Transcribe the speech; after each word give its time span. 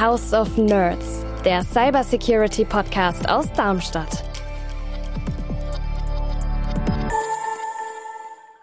House 0.00 0.32
of 0.32 0.56
Nerds, 0.56 1.26
der 1.44 1.62
Cybersecurity 1.62 2.64
Podcast 2.64 3.28
aus 3.28 3.52
Darmstadt. 3.52 4.24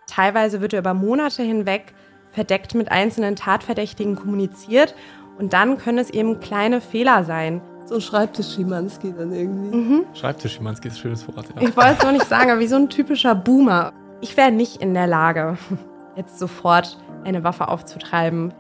Teilweise 0.08 0.62
wird 0.62 0.74
über 0.74 0.96
Monate 0.96 1.44
hinweg 1.44 1.94
verdeckt 2.32 2.74
mit 2.74 2.92
einzelnen 2.92 3.36
Tatverdächtigen 3.36 4.16
kommuniziert 4.16 4.96
und 5.38 5.54
dann 5.54 5.78
können 5.78 6.00
es 6.00 6.10
eben 6.10 6.40
kleine 6.40 6.82
Fehler 6.82 7.24
sein. 7.24 7.62
So 7.86 7.96
ein 7.96 8.02
Schreibtisch-Schimanski 8.02 9.14
dann 9.16 9.32
irgendwie. 9.32 9.78
Mhm. 9.78 10.06
Schreibtisch-Schimanski 10.16 10.88
ist 10.88 10.96
ein 10.96 11.02
schönes 11.02 11.28
Wort. 11.28 11.46
Ja. 11.56 11.62
Ich 11.62 11.78
wollte 11.78 11.98
es 12.00 12.04
noch 12.04 12.14
nicht 12.14 12.26
sagen, 12.26 12.50
aber 12.50 12.62
wie 12.62 12.68
so 12.68 12.78
ein 12.78 12.90
typischer 12.90 13.36
Boomer. 13.36 13.94
Ich 14.22 14.36
wäre 14.38 14.52
nicht 14.52 14.78
in 14.78 14.96
der 14.96 15.06
Lage, 15.06 15.60
jetzt 16.16 16.40
sofort 16.40 16.98
eine 17.24 17.44
Waffe 17.44 17.68
aufzutreiben. 17.68 18.56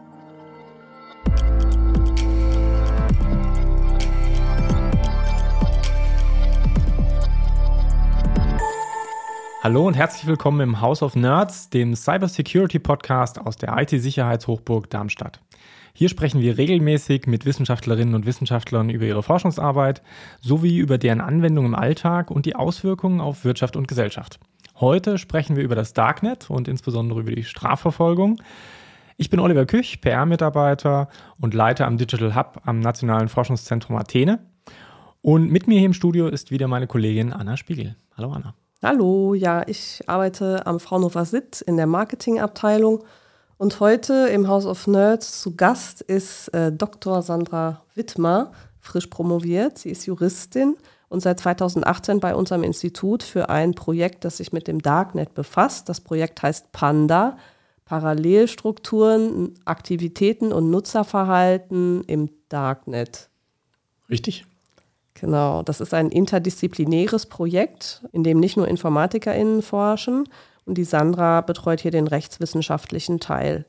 Hallo 9.64 9.88
und 9.88 9.96
herzlich 9.96 10.28
willkommen 10.28 10.62
im 10.62 10.82
House 10.82 11.02
of 11.02 11.16
Nerds, 11.16 11.72
dem 11.72 11.96
Cybersecurity 11.96 12.78
Podcast 12.78 13.42
aus 13.42 13.56
der 13.56 13.76
IT-Sicherheitshochburg 13.76 14.88
Darmstadt. 14.92 15.40
Hier 15.94 16.10
sprechen 16.10 16.42
wir 16.42 16.60
regelmäßig 16.60 17.26
mit 17.26 17.44
Wissenschaftlerinnen 17.44 18.14
und 18.14 18.28
Wissenschaftlern 18.28 18.92
über 18.92 19.06
ihre 19.06 19.24
Forschungsarbeit 19.24 20.04
sowie 20.42 20.78
über 20.78 21.00
deren 21.00 21.22
Anwendung 21.22 21.66
im 21.66 21.74
Alltag 21.74 22.30
und 22.30 22.46
die 22.46 22.56
Auswirkungen 22.56 23.20
auf 23.20 23.46
Wirtschaft 23.46 23.76
und 23.76 23.88
Gesellschaft. 23.88 24.40
Heute 24.80 25.18
sprechen 25.18 25.56
wir 25.56 25.64
über 25.64 25.76
das 25.76 25.94
Darknet 25.94 26.52
und 26.52 26.68
insbesondere 26.68 27.22
über 27.22 27.32
die 27.32 27.44
Strafverfolgung. 27.44 28.40
Ich 29.18 29.32
bin 29.32 29.40
Oliver 29.40 29.66
Küch, 29.66 30.02
PR-Mitarbeiter 30.02 31.10
und 31.40 31.56
Leiter 31.56 31.88
am 31.88 31.98
Digital 31.98 32.36
Hub 32.36 32.62
am 32.64 32.80
Nationalen 32.80 33.28
Forschungszentrum 33.28 33.96
Athene. 33.96 34.38
Und 35.24 35.50
mit 35.50 35.68
mir 35.68 35.80
hier 35.80 35.88
im 35.88 35.94
Studio 35.94 36.28
ist 36.28 36.52
wieder 36.52 36.68
meine 36.68 36.86
Kollegin 36.86 37.34
Anna 37.34 37.58
Spiegel. 37.58 37.96
Hallo 38.16 38.32
Anna. 38.32 38.54
Hallo, 38.84 39.34
ja, 39.34 39.68
ich 39.68 40.04
arbeite 40.06 40.68
am 40.68 40.80
Fraunhofer 40.80 41.26
SIT 41.26 41.62
in 41.62 41.78
der 41.78 41.88
Marketingabteilung 41.88 43.04
und 43.58 43.80
heute 43.80 44.28
im 44.28 44.48
House 44.48 44.68
of 44.68 44.86
Nerds 44.86 45.42
zu 45.42 45.56
Gast 45.56 46.02
ist 46.02 46.50
äh, 46.50 46.72
Dr. 46.72 47.24
Sandra 47.24 47.82
Wittmer, 47.96 48.52
frisch 48.80 49.08
promoviert. 49.08 49.80
Sie 49.80 49.90
ist 49.90 50.06
Juristin 50.06 50.78
und 51.10 51.22
seit 51.22 51.40
2018 51.40 52.20
bei 52.20 52.36
unserem 52.36 52.62
Institut 52.62 53.24
für 53.24 53.50
ein 53.50 53.74
Projekt, 53.74 54.24
das 54.26 54.38
sich 54.38 54.54
mit 54.54 54.68
dem 54.68 54.80
Darknet 54.80 55.34
befasst. 55.34 55.90
Das 55.90 56.00
Projekt 56.00 56.44
heißt 56.44 56.72
Panda, 56.72 57.38
Parallelstrukturen, 57.86 59.56
Aktivitäten 59.66 60.54
und 60.54 60.70
Nutzerverhalten 60.70 62.04
im 62.04 62.30
Darknet. 62.48 63.30
Richtig. 64.08 64.46
Genau, 65.20 65.64
das 65.64 65.82
ist 65.82 65.96
ein 65.96 66.10
interdisziplinäres 66.10 67.26
Projekt, 67.26 68.04
in 68.12 68.24
dem 68.24 68.40
nicht 68.40 68.56
nur 68.56 68.68
InformatikerInnen 68.68 69.64
forschen 69.64 70.30
und 70.66 70.78
die 70.78 70.84
Sandra 70.84 71.42
betreut 71.42 71.82
hier 71.82 71.90
den 71.90 72.06
rechtswissenschaftlichen 72.06 73.20
Teil. 73.20 73.66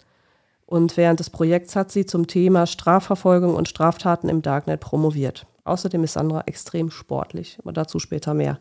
Und 0.67 0.99
während 0.99 1.21
des 1.21 1.31
Projekts 1.31 1.75
hat 1.75 1.91
sie 1.91 2.05
zum 2.05 2.27
Thema 2.27 2.67
Strafverfolgung 2.67 3.55
und 3.55 3.67
Straftaten 3.67 4.29
im 4.29 4.43
Darknet 4.43 4.81
promoviert. 4.81 5.47
Außerdem 5.65 6.05
ist 6.05 6.13
Sandra 6.13 6.43
extrem 6.45 6.91
sportlich, 6.91 7.59
aber 7.61 7.73
dazu 7.73 7.99
später 7.99 8.35
mehr. 8.35 8.59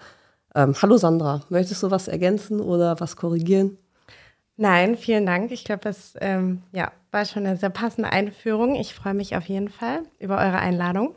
Ähm, 0.56 0.74
hallo 0.82 0.96
Sandra, 0.96 1.42
möchtest 1.50 1.84
du 1.84 1.92
was 1.92 2.08
ergänzen 2.08 2.62
oder 2.62 3.02
was 3.02 3.18
korrigieren? 3.18 3.78
Nein, 4.56 4.96
vielen 4.96 5.26
Dank. 5.26 5.52
Ich 5.52 5.66
glaube, 5.66 5.82
das 5.82 6.14
ähm, 6.22 6.62
ja, 6.72 6.94
war 7.12 7.26
schon 7.26 7.46
eine 7.46 7.58
sehr 7.58 7.70
passende 7.70 8.14
Einführung. 8.14 8.76
Ich 8.76 8.94
freue 8.96 9.14
mich 9.14 9.36
auf 9.36 9.46
jeden 9.50 9.68
Fall 9.68 10.04
über 10.20 10.38
eure 10.38 10.60
Einladung. 10.60 11.14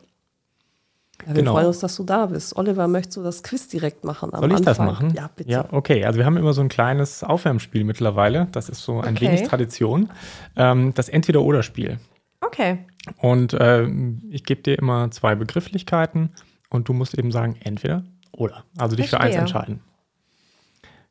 Ja, 1.26 1.34
wir 1.34 1.34
genau. 1.34 1.52
freuen 1.52 1.66
uns, 1.66 1.80
dass 1.80 1.96
du 1.96 2.04
da 2.04 2.26
bist. 2.26 2.56
Oliver, 2.56 2.88
möchtest 2.88 3.16
du 3.16 3.22
das 3.22 3.42
Quiz 3.42 3.68
direkt 3.68 4.04
machen? 4.04 4.30
Soll 4.32 4.50
ich 4.50 4.56
Anfang? 4.56 4.64
das 4.64 4.78
machen? 4.78 5.14
Ja, 5.14 5.30
bitte. 5.34 5.50
Ja, 5.50 5.66
okay. 5.70 6.04
Also 6.04 6.18
wir 6.18 6.26
haben 6.26 6.36
immer 6.36 6.52
so 6.52 6.60
ein 6.60 6.68
kleines 6.68 7.22
Aufwärmspiel 7.22 7.84
mittlerweile. 7.84 8.48
Das 8.52 8.68
ist 8.68 8.82
so 8.82 9.00
ein 9.00 9.16
okay. 9.16 9.26
wenig 9.26 9.42
Tradition. 9.42 10.10
Ähm, 10.56 10.94
das 10.94 11.08
Entweder-Oder-Spiel. 11.08 11.98
Okay. 12.40 12.78
Und 13.18 13.52
äh, 13.54 13.86
ich 14.30 14.44
gebe 14.44 14.62
dir 14.62 14.78
immer 14.78 15.10
zwei 15.10 15.34
Begrifflichkeiten 15.34 16.30
und 16.70 16.88
du 16.88 16.92
musst 16.92 17.14
eben 17.14 17.32
sagen, 17.32 17.56
entweder 17.62 18.04
oder. 18.32 18.64
Also 18.78 18.96
dich 18.96 19.08
Verstehe. 19.08 19.32
für 19.32 19.38
eins 19.38 19.40
entscheiden. 19.40 19.80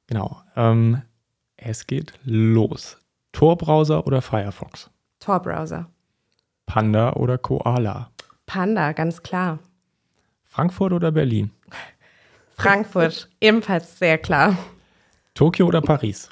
Genau. 0.07 0.41
Ähm, 0.55 1.01
es 1.55 1.85
geht 1.85 2.13
los. 2.23 2.97
Tor-Browser 3.31 4.07
oder 4.07 4.21
Firefox? 4.21 4.89
Tor-Browser. 5.19 5.87
Panda 6.65 7.13
oder 7.13 7.37
Koala? 7.37 8.09
Panda, 8.45 8.93
ganz 8.93 9.21
klar. 9.21 9.59
Frankfurt 10.49 10.93
oder 10.93 11.11
Berlin? 11.11 11.51
Frankfurt, 12.57 13.29
ebenfalls 13.39 13.97
sehr 13.97 14.17
klar. 14.17 14.57
Tokio 15.33 15.67
oder 15.67 15.81
Paris? 15.81 16.29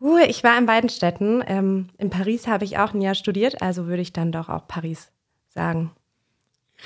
Uh, 0.00 0.18
ich 0.26 0.42
war 0.44 0.56
in 0.56 0.66
beiden 0.66 0.88
Städten. 0.88 1.42
Ähm, 1.46 1.88
in 1.98 2.08
Paris 2.08 2.46
habe 2.46 2.64
ich 2.64 2.78
auch 2.78 2.94
ein 2.94 3.02
Jahr 3.02 3.14
studiert, 3.14 3.60
also 3.60 3.86
würde 3.86 4.02
ich 4.02 4.12
dann 4.12 4.32
doch 4.32 4.48
auch 4.48 4.66
Paris 4.66 5.10
sagen. 5.48 5.90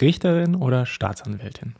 Richterin 0.01 0.57
oder 0.57 0.87
Staatsanwältin? 0.87 1.75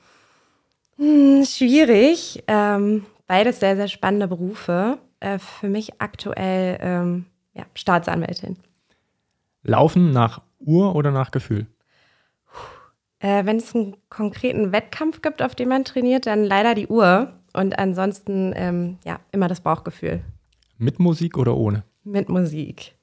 Hm, 0.97 1.45
schwierig. 1.45 2.43
Ähm, 2.47 3.07
beides 3.27 3.61
sehr, 3.61 3.77
sehr 3.77 3.89
spannende 3.89 4.29
Berufe. 4.29 4.99
Äh, 5.21 5.39
für 5.39 5.69
mich 5.69 6.01
aktuell 6.01 6.79
ähm, 6.81 7.27
ja, 7.55 7.65
Staatsanwältin. 7.75 8.57
Laufen 9.63 10.13
nach 10.13 10.43
Uhr 10.59 10.95
oder 10.95 11.11
nach 11.11 11.31
Gefühl? 11.31 11.67
Äh, 13.21 13.45
wenn 13.45 13.59
es 13.59 13.75
einen 13.75 13.97
konkreten 14.09 14.73
Wettkampf 14.73 15.23
gibt, 15.23 15.43
auf 15.43 15.55
dem 15.55 15.69
man 15.69 15.85
trainiert, 15.85 16.27
dann 16.27 16.45
leider 16.45 16.75
die 16.75 16.89
Uhr. 16.89 17.35
Und 17.53 17.79
ansonsten, 17.79 18.53
ähm, 18.57 18.99
ja, 19.05 19.21
immer 19.33 19.49
das 19.49 19.61
Bauchgefühl. 19.61 20.23
Mit 20.79 20.99
Musik 20.99 21.37
oder 21.37 21.57
ohne? 21.57 21.85
Mit 22.05 22.29
Musik. 22.29 22.95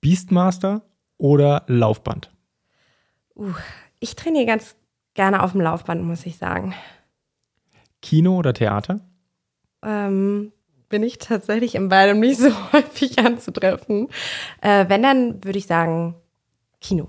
Beastmaster 0.00 0.82
oder 1.16 1.64
Laufband? 1.66 2.30
Uh, 3.36 3.52
ich 4.00 4.16
trainiere 4.16 4.46
ganz 4.46 4.76
gerne 5.14 5.42
auf 5.42 5.52
dem 5.52 5.60
Laufband, 5.60 6.02
muss 6.02 6.26
ich 6.26 6.38
sagen. 6.38 6.74
Kino 8.02 8.36
oder 8.36 8.54
Theater? 8.54 9.00
Ähm, 9.82 10.52
bin 10.88 11.02
ich 11.02 11.18
tatsächlich 11.18 11.74
in 11.74 11.88
beidem 11.88 12.20
nicht 12.20 12.38
so 12.38 12.50
häufig 12.72 13.18
anzutreffen. 13.18 14.08
Äh, 14.60 14.88
wenn, 14.88 15.02
dann 15.02 15.44
würde 15.44 15.58
ich 15.58 15.66
sagen 15.66 16.14
Kino. 16.80 17.08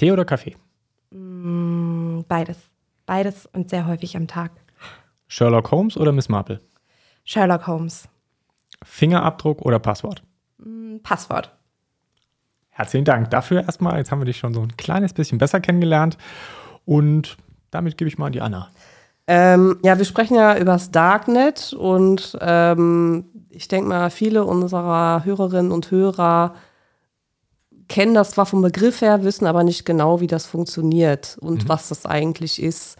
Tee 0.00 0.12
oder 0.12 0.24
Kaffee? 0.24 0.56
Mm, 1.10 2.20
beides. 2.26 2.56
Beides 3.04 3.44
und 3.52 3.68
sehr 3.68 3.86
häufig 3.86 4.16
am 4.16 4.26
Tag. 4.26 4.52
Sherlock 5.28 5.70
Holmes 5.70 5.98
oder 5.98 6.10
Miss 6.10 6.30
Marple? 6.30 6.58
Sherlock 7.24 7.66
Holmes. 7.66 8.08
Fingerabdruck 8.82 9.60
oder 9.60 9.78
Passwort? 9.78 10.22
Mm, 10.56 11.00
Passwort. 11.02 11.54
Herzlichen 12.70 13.04
Dank 13.04 13.28
dafür 13.28 13.60
erstmal. 13.64 13.98
Jetzt 13.98 14.10
haben 14.10 14.22
wir 14.22 14.24
dich 14.24 14.38
schon 14.38 14.54
so 14.54 14.62
ein 14.62 14.74
kleines 14.78 15.12
bisschen 15.12 15.36
besser 15.36 15.60
kennengelernt. 15.60 16.16
Und 16.86 17.36
damit 17.70 17.98
gebe 17.98 18.08
ich 18.08 18.16
mal 18.16 18.28
an 18.28 18.32
die 18.32 18.40
Anna. 18.40 18.70
Ähm, 19.26 19.80
ja, 19.82 19.98
wir 19.98 20.06
sprechen 20.06 20.34
ja 20.34 20.56
über 20.56 20.72
das 20.72 20.90
Darknet 20.90 21.74
und 21.74 22.38
ähm, 22.40 23.26
ich 23.50 23.68
denke 23.68 23.90
mal, 23.90 24.08
viele 24.08 24.46
unserer 24.46 25.26
Hörerinnen 25.26 25.70
und 25.70 25.90
Hörer 25.90 26.54
kennen 27.90 28.14
das 28.14 28.30
zwar 28.30 28.46
vom 28.46 28.62
Begriff 28.62 29.02
her, 29.02 29.24
wissen 29.24 29.46
aber 29.46 29.64
nicht 29.64 29.84
genau, 29.84 30.20
wie 30.20 30.28
das 30.28 30.46
funktioniert 30.46 31.36
und 31.40 31.64
mhm. 31.64 31.68
was 31.68 31.88
das 31.88 32.06
eigentlich 32.06 32.62
ist. 32.62 32.96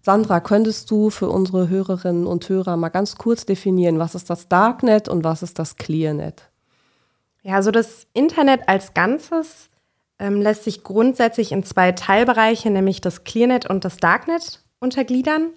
Sandra, 0.00 0.40
könntest 0.40 0.90
du 0.90 1.10
für 1.10 1.28
unsere 1.28 1.68
Hörerinnen 1.68 2.24
und 2.24 2.48
Hörer 2.48 2.76
mal 2.76 2.88
ganz 2.88 3.16
kurz 3.16 3.44
definieren, 3.44 3.98
was 3.98 4.14
ist 4.14 4.30
das 4.30 4.48
Darknet 4.48 5.08
und 5.08 5.24
was 5.24 5.42
ist 5.42 5.58
das 5.58 5.76
Clearnet? 5.76 6.48
Ja, 7.42 7.56
also 7.56 7.72
das 7.72 8.06
Internet 8.14 8.68
als 8.68 8.94
Ganzes 8.94 9.70
ähm, 10.20 10.40
lässt 10.40 10.64
sich 10.64 10.84
grundsätzlich 10.84 11.50
in 11.50 11.64
zwei 11.64 11.92
Teilbereiche, 11.92 12.70
nämlich 12.70 13.00
das 13.00 13.24
Clearnet 13.24 13.68
und 13.68 13.84
das 13.84 13.96
Darknet, 13.96 14.62
untergliedern. 14.78 15.50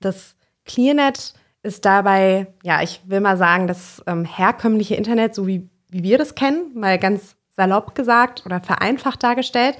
Das 0.00 0.36
Clearnet 0.64 1.34
ist 1.62 1.84
dabei, 1.84 2.46
ja, 2.62 2.82
ich 2.82 3.02
will 3.04 3.20
mal 3.20 3.36
sagen, 3.36 3.66
das 3.66 4.02
ähm, 4.06 4.24
herkömmliche 4.24 4.94
Internet, 4.94 5.34
so 5.34 5.46
wie, 5.46 5.68
wie 5.90 6.02
wir 6.02 6.16
das 6.16 6.34
kennen, 6.34 6.72
mal 6.74 6.98
ganz 6.98 7.36
salopp 7.56 7.94
gesagt 7.94 8.44
oder 8.46 8.60
vereinfacht 8.60 9.22
dargestellt. 9.22 9.76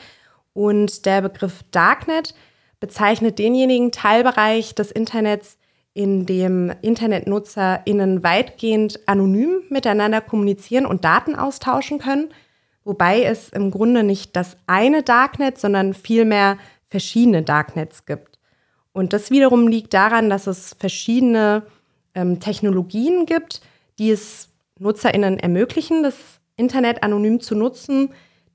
Und 0.52 1.06
der 1.06 1.22
Begriff 1.22 1.64
Darknet 1.70 2.34
bezeichnet 2.80 3.38
denjenigen 3.38 3.92
Teilbereich 3.92 4.74
des 4.74 4.90
Internets, 4.90 5.56
in 5.94 6.24
dem 6.24 6.72
InternetnutzerInnen 6.80 8.22
weitgehend 8.22 9.00
anonym 9.06 9.62
miteinander 9.68 10.20
kommunizieren 10.20 10.86
und 10.86 11.04
Daten 11.04 11.34
austauschen 11.34 11.98
können, 11.98 12.30
wobei 12.84 13.22
es 13.22 13.50
im 13.50 13.70
Grunde 13.70 14.02
nicht 14.02 14.34
das 14.34 14.56
eine 14.66 15.02
Darknet, 15.02 15.58
sondern 15.58 15.92
vielmehr 15.92 16.56
verschiedene 16.88 17.42
Darknets 17.42 18.06
gibt. 18.06 18.38
Und 18.92 19.12
das 19.12 19.30
wiederum 19.30 19.68
liegt 19.68 19.94
daran, 19.94 20.30
dass 20.30 20.46
es 20.46 20.76
verschiedene 20.78 21.62
ähm, 22.14 22.40
Technologien 22.40 23.26
gibt, 23.26 23.60
die 23.98 24.10
es 24.10 24.48
NutzerInnen 24.78 25.38
ermöglichen, 25.38 26.02
das 26.02 26.16
Internet 26.62 27.02
anonym 27.02 27.40
zu 27.40 27.54
nutzen, 27.54 28.10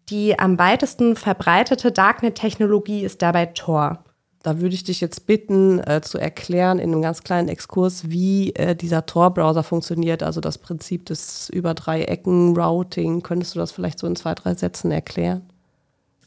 Die 0.09 0.39
am 0.39 0.57
weitesten 0.57 1.15
verbreitete 1.15 1.92
Darknet-Technologie 1.92 3.04
ist 3.04 3.21
dabei 3.21 3.48
Tor. 3.48 4.04
Da 4.42 4.62
würde 4.62 4.75
ich 4.75 4.86
dich 4.86 5.01
jetzt 5.01 5.27
bitten, 5.27 5.80
äh, 5.80 6.00
zu 6.01 6.18
erklären 6.18 6.80
in 6.80 6.94
einem 6.94 7.01
ganz 7.01 7.24
kleinen 7.24 7.50
Exkurs, 7.50 8.09
wie 8.09 8.54
äh, 8.56 8.75
dieser 8.75 9.06
Tor-Browser 9.06 9.63
funktioniert, 9.63 10.24
also 10.24 10.39
das 10.39 10.57
Prinzip 10.57 11.06
des 11.06 11.50
über 11.50 11.74
drei 11.74 12.04
Ecken 12.04 12.56
Routing. 12.56 13.24
Könntest 13.24 13.56
du 13.56 13.59
das 13.59 13.74
vielleicht 13.74 14.00
so 14.00 14.07
in 14.07 14.15
zwei, 14.15 14.33
drei 14.36 14.54
Sätzen 14.54 14.92
erklären? 14.92 15.42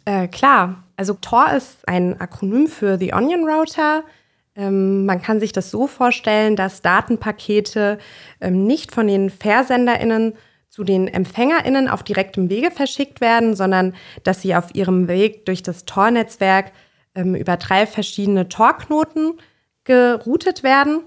Äh, 0.05 0.29
klar. 0.29 0.83
Also 0.97 1.15
Tor 1.15 1.51
ist 1.57 1.89
ein 1.89 2.21
Akronym 2.21 2.67
für 2.67 2.99
The 2.99 3.15
Onion 3.15 3.49
Router. 3.49 4.03
Ähm, 4.55 5.07
man 5.07 5.23
kann 5.23 5.41
sich 5.41 5.53
das 5.53 5.71
so 5.71 5.87
vorstellen, 5.87 6.57
dass 6.57 6.83
Datenpakete 6.83 7.99
ähm, 8.43 8.67
nicht 8.67 8.93
von 8.93 9.07
den 9.07 9.31
VersenderInnen 9.31 10.35
zu 10.81 10.85
den 10.85 11.09
EmpfängerInnen 11.09 11.89
auf 11.89 12.03
direktem 12.03 12.49
Wege 12.49 12.71
verschickt 12.71 13.21
werden, 13.21 13.55
sondern 13.55 13.95
dass 14.25 14.41
sie 14.41 14.55
auf 14.55 14.75
ihrem 14.75 15.09
Weg 15.09 15.45
durch 15.45 15.63
das 15.63 15.85
Tor-Netzwerk 15.85 16.73
ähm, 17.15 17.35
über 17.35 17.59
drei 17.59 17.87
verschiedene 17.87 18.49
Tor-Knoten 18.49 19.35
geroutet 19.85 20.63
werden, 20.63 21.03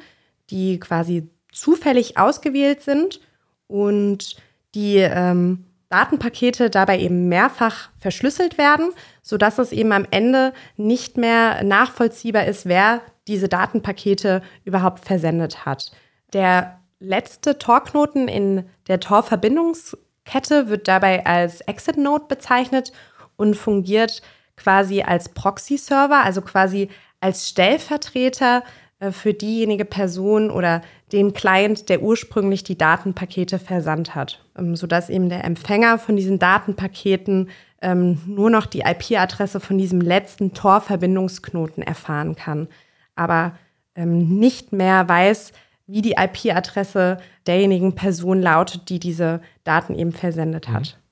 die 0.51 0.79
quasi 0.79 1.27
zufällig 1.51 2.19
ausgewählt 2.19 2.83
sind 2.83 3.19
und 3.65 4.35
die 4.75 4.97
ähm, 4.97 5.65
Datenpakete 5.89 6.69
dabei 6.69 6.99
eben 6.99 7.27
mehrfach 7.27 7.89
verschlüsselt 7.97 8.59
werden, 8.59 8.91
sodass 9.23 9.57
es 9.57 9.71
eben 9.71 9.91
am 9.91 10.05
Ende 10.11 10.53
nicht 10.77 11.17
mehr 11.17 11.63
nachvollziehbar 11.63 12.45
ist, 12.45 12.67
wer 12.67 13.01
diese 13.27 13.49
Datenpakete 13.49 14.43
überhaupt 14.65 15.03
versendet 15.03 15.65
hat. 15.65 15.91
Der 16.31 16.79
letzte 17.03 17.57
Tor-Knoten 17.59 18.27
in 18.27 18.63
der 18.87 18.99
Tor-Verbindungskette 18.99 20.69
wird 20.69 20.87
dabei 20.87 21.25
als 21.25 21.61
Exit-Node 21.61 22.25
bezeichnet 22.27 22.91
und 23.35 23.55
fungiert 23.55 24.21
quasi 24.55 25.01
als 25.01 25.29
Proxy-Server, 25.29 26.23
also 26.23 26.41
quasi 26.41 26.89
als 27.19 27.49
Stellvertreter 27.49 28.63
äh, 28.99 29.11
für 29.11 29.33
diejenige 29.33 29.85
Person 29.85 30.49
oder 30.49 30.81
den 31.11 31.33
Client, 31.33 31.89
der 31.89 32.01
ursprünglich 32.01 32.63
die 32.63 32.77
Datenpakete 32.77 33.59
versandt 33.59 34.15
hat, 34.15 34.43
ähm, 34.57 34.75
sodass 34.75 35.09
eben 35.09 35.29
der 35.29 35.43
Empfänger 35.43 35.99
von 35.99 36.15
diesen 36.15 36.39
Datenpaketen 36.39 37.49
ähm, 37.81 38.21
nur 38.25 38.49
noch 38.49 38.65
die 38.65 38.81
IP-Adresse 38.81 39.59
von 39.59 39.77
diesem 39.77 39.99
letzten 39.99 40.53
Tor-Verbindungsknoten 40.53 41.83
erfahren 41.83 42.35
kann, 42.35 42.69
aber 43.15 43.57
ähm, 43.95 44.39
nicht 44.39 44.71
mehr 44.71 45.07
weiß, 45.07 45.51
wie 45.87 46.01
die 46.01 46.15
IP-Adresse 46.17 47.17
derjenigen 47.45 47.95
Person 47.95 48.41
lautet, 48.41 48.89
die 48.89 48.99
diese 48.99 49.41
Daten 49.63 49.95
eben 49.95 50.11
versendet 50.11 50.69
hat. 50.69 50.97
Mhm. 50.97 51.03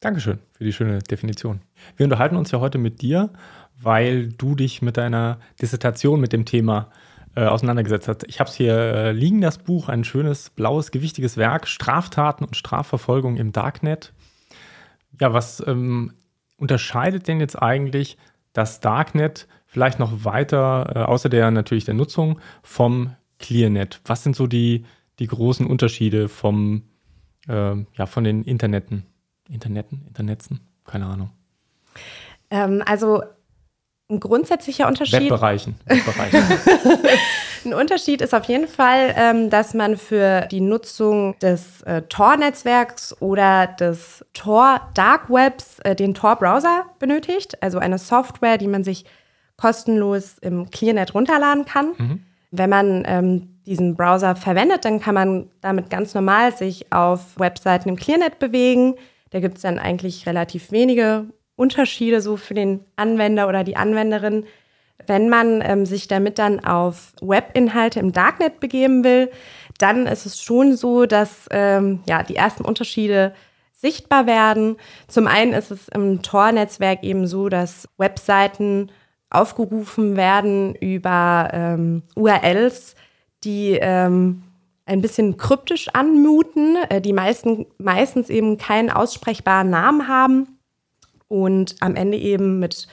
Dankeschön 0.00 0.38
für 0.52 0.64
die 0.64 0.72
schöne 0.72 0.98
Definition. 0.98 1.60
Wir 1.96 2.04
unterhalten 2.04 2.36
uns 2.36 2.50
ja 2.50 2.60
heute 2.60 2.78
mit 2.78 3.00
dir, 3.00 3.30
weil 3.80 4.28
du 4.28 4.54
dich 4.54 4.82
mit 4.82 4.96
deiner 4.96 5.38
Dissertation 5.60 6.20
mit 6.20 6.32
dem 6.32 6.44
Thema 6.44 6.90
äh, 7.36 7.46
auseinandergesetzt 7.46 8.08
hast. 8.08 8.24
Ich 8.28 8.38
habe 8.38 8.48
es 8.48 8.56
hier 8.56 8.74
äh, 8.74 9.12
liegen, 9.12 9.40
das 9.40 9.58
Buch, 9.58 9.88
ein 9.88 10.04
schönes, 10.04 10.50
blaues, 10.50 10.90
gewichtiges 10.90 11.36
Werk, 11.36 11.66
Straftaten 11.66 12.44
und 12.44 12.56
Strafverfolgung 12.56 13.36
im 13.36 13.52
Darknet. 13.52 14.12
Ja, 15.20 15.32
was 15.32 15.62
ähm, 15.66 16.12
unterscheidet 16.58 17.26
denn 17.26 17.40
jetzt 17.40 17.60
eigentlich 17.60 18.18
das 18.52 18.80
Darknet 18.80 19.48
vielleicht 19.66 19.98
noch 19.98 20.24
weiter, 20.24 20.92
äh, 20.94 20.98
außer 21.00 21.28
der 21.28 21.50
natürlich 21.50 21.84
der 21.84 21.94
Nutzung, 21.94 22.40
vom 22.62 23.16
ClearNet? 23.44 24.00
Was 24.04 24.22
sind 24.22 24.36
so 24.36 24.46
die, 24.46 24.84
die 25.18 25.26
großen 25.26 25.66
Unterschiede 25.66 26.28
vom, 26.28 26.82
äh, 27.48 27.76
ja, 27.94 28.06
von 28.06 28.24
den 28.24 28.44
Interneten? 28.44 29.06
Internetten, 29.48 30.04
Internetzen? 30.08 30.60
Keine 30.84 31.06
Ahnung. 31.06 31.30
Ähm, 32.50 32.82
also 32.86 33.22
ein 34.10 34.20
grundsätzlicher 34.20 34.86
Unterschied. 34.86 35.20
Webbereichen. 35.20 35.74
Webbereichen. 35.84 36.42
ein 37.64 37.74
Unterschied 37.74 38.22
ist 38.22 38.34
auf 38.34 38.44
jeden 38.44 38.68
Fall, 38.68 39.14
ähm, 39.16 39.50
dass 39.50 39.74
man 39.74 39.96
für 39.96 40.42
die 40.50 40.60
Nutzung 40.60 41.38
des 41.40 41.82
äh, 41.82 42.02
Tor-Netzwerks 42.02 43.20
oder 43.20 43.66
des 43.66 44.24
Tor 44.32 44.90
Dark 44.94 45.28
Webs 45.30 45.78
äh, 45.80 45.94
den 45.94 46.14
Tor-Browser 46.14 46.86
benötigt, 46.98 47.62
also 47.62 47.78
eine 47.78 47.98
Software, 47.98 48.58
die 48.58 48.68
man 48.68 48.84
sich 48.84 49.04
kostenlos 49.56 50.36
im 50.40 50.70
ClearNet 50.70 51.14
runterladen 51.14 51.64
kann. 51.64 51.92
Mhm. 51.98 52.26
Wenn 52.56 52.70
man 52.70 53.02
ähm, 53.06 53.48
diesen 53.66 53.96
Browser 53.96 54.36
verwendet, 54.36 54.84
dann 54.84 55.00
kann 55.00 55.14
man 55.14 55.50
damit 55.60 55.90
ganz 55.90 56.14
normal 56.14 56.56
sich 56.56 56.92
auf 56.92 57.38
Webseiten 57.38 57.88
im 57.88 57.96
ClearNet 57.96 58.38
bewegen. 58.38 58.94
Da 59.30 59.40
gibt 59.40 59.56
es 59.56 59.62
dann 59.62 59.78
eigentlich 59.78 60.26
relativ 60.26 60.70
wenige 60.70 61.26
Unterschiede 61.56 62.20
so 62.20 62.36
für 62.36 62.54
den 62.54 62.80
Anwender 62.96 63.48
oder 63.48 63.64
die 63.64 63.76
Anwenderin. 63.76 64.44
Wenn 65.06 65.28
man 65.28 65.62
ähm, 65.64 65.86
sich 65.86 66.08
damit 66.08 66.38
dann 66.38 66.64
auf 66.64 67.12
Webinhalte 67.20 68.00
im 68.00 68.12
Darknet 68.12 68.60
begeben 68.60 69.02
will, 69.02 69.30
dann 69.78 70.06
ist 70.06 70.26
es 70.26 70.40
schon 70.40 70.76
so, 70.76 71.06
dass 71.06 71.48
ähm, 71.50 72.00
ja, 72.08 72.22
die 72.22 72.36
ersten 72.36 72.64
Unterschiede 72.64 73.34
sichtbar 73.72 74.26
werden. 74.26 74.76
Zum 75.08 75.26
einen 75.26 75.52
ist 75.52 75.70
es 75.70 75.88
im 75.88 76.22
Tor-Netzwerk 76.22 77.02
eben 77.02 77.26
so, 77.26 77.48
dass 77.48 77.88
Webseiten 77.98 78.90
aufgerufen 79.34 80.16
werden 80.16 80.74
über 80.74 81.50
ähm, 81.52 82.02
URLs, 82.16 82.94
die 83.44 83.78
ähm, 83.80 84.42
ein 84.86 85.00
bisschen 85.00 85.36
kryptisch 85.36 85.88
anmuten, 85.92 86.76
äh, 86.88 87.00
die 87.00 87.12
meisten, 87.12 87.66
meistens 87.78 88.28
eben 88.30 88.58
keinen 88.58 88.90
aussprechbaren 88.90 89.70
Namen 89.70 90.08
haben 90.08 90.58
und 91.28 91.76
am 91.80 91.96
Ende 91.96 92.18
eben 92.18 92.58
mit 92.58 92.86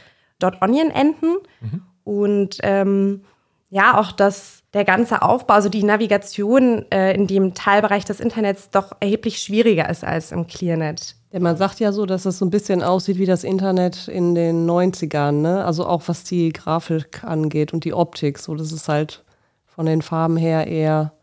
.onion 0.61 0.89
enden. 0.89 1.37
Mhm. 1.59 1.81
Und 2.03 2.57
ähm, 2.63 3.21
ja, 3.69 3.97
auch 3.97 4.11
dass 4.11 4.63
der 4.73 4.85
ganze 4.85 5.21
Aufbau, 5.21 5.55
also 5.55 5.69
die 5.69 5.83
Navigation 5.83 6.85
äh, 6.91 7.13
in 7.13 7.27
dem 7.27 7.53
Teilbereich 7.53 8.05
des 8.05 8.19
Internets 8.19 8.69
doch 8.69 8.93
erheblich 8.99 9.39
schwieriger 9.39 9.89
ist 9.89 10.03
als 10.03 10.31
im 10.31 10.47
ClearNet. 10.47 11.15
Ja, 11.33 11.39
man 11.39 11.55
sagt 11.55 11.79
ja 11.79 11.93
so, 11.93 12.05
dass 12.05 12.25
es 12.25 12.39
so 12.39 12.45
ein 12.45 12.49
bisschen 12.49 12.83
aussieht 12.83 13.17
wie 13.17 13.25
das 13.25 13.45
Internet 13.45 14.09
in 14.09 14.35
den 14.35 14.69
90ern, 14.69 15.31
ne? 15.31 15.63
Also 15.63 15.85
auch 15.85 16.03
was 16.07 16.25
die 16.25 16.51
Grafik 16.51 17.23
angeht 17.23 17.71
und 17.73 17.85
die 17.85 17.93
Optik. 17.93 18.37
So, 18.37 18.53
das 18.55 18.73
ist 18.73 18.89
halt 18.89 19.23
von 19.65 19.85
den 19.85 20.01
Farben 20.01 20.35
her 20.35 20.67
eher 20.67 21.13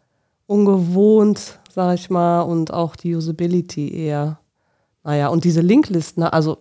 ungewohnt, 0.47 1.61
sag 1.71 1.95
ich 1.95 2.09
mal, 2.09 2.41
und 2.41 2.73
auch 2.73 2.97
die 2.97 3.15
Usability 3.15 3.93
eher. 3.95 4.39
Naja, 5.05 5.29
und 5.29 5.45
diese 5.45 5.61
Linklisten, 5.61 6.23
also 6.23 6.57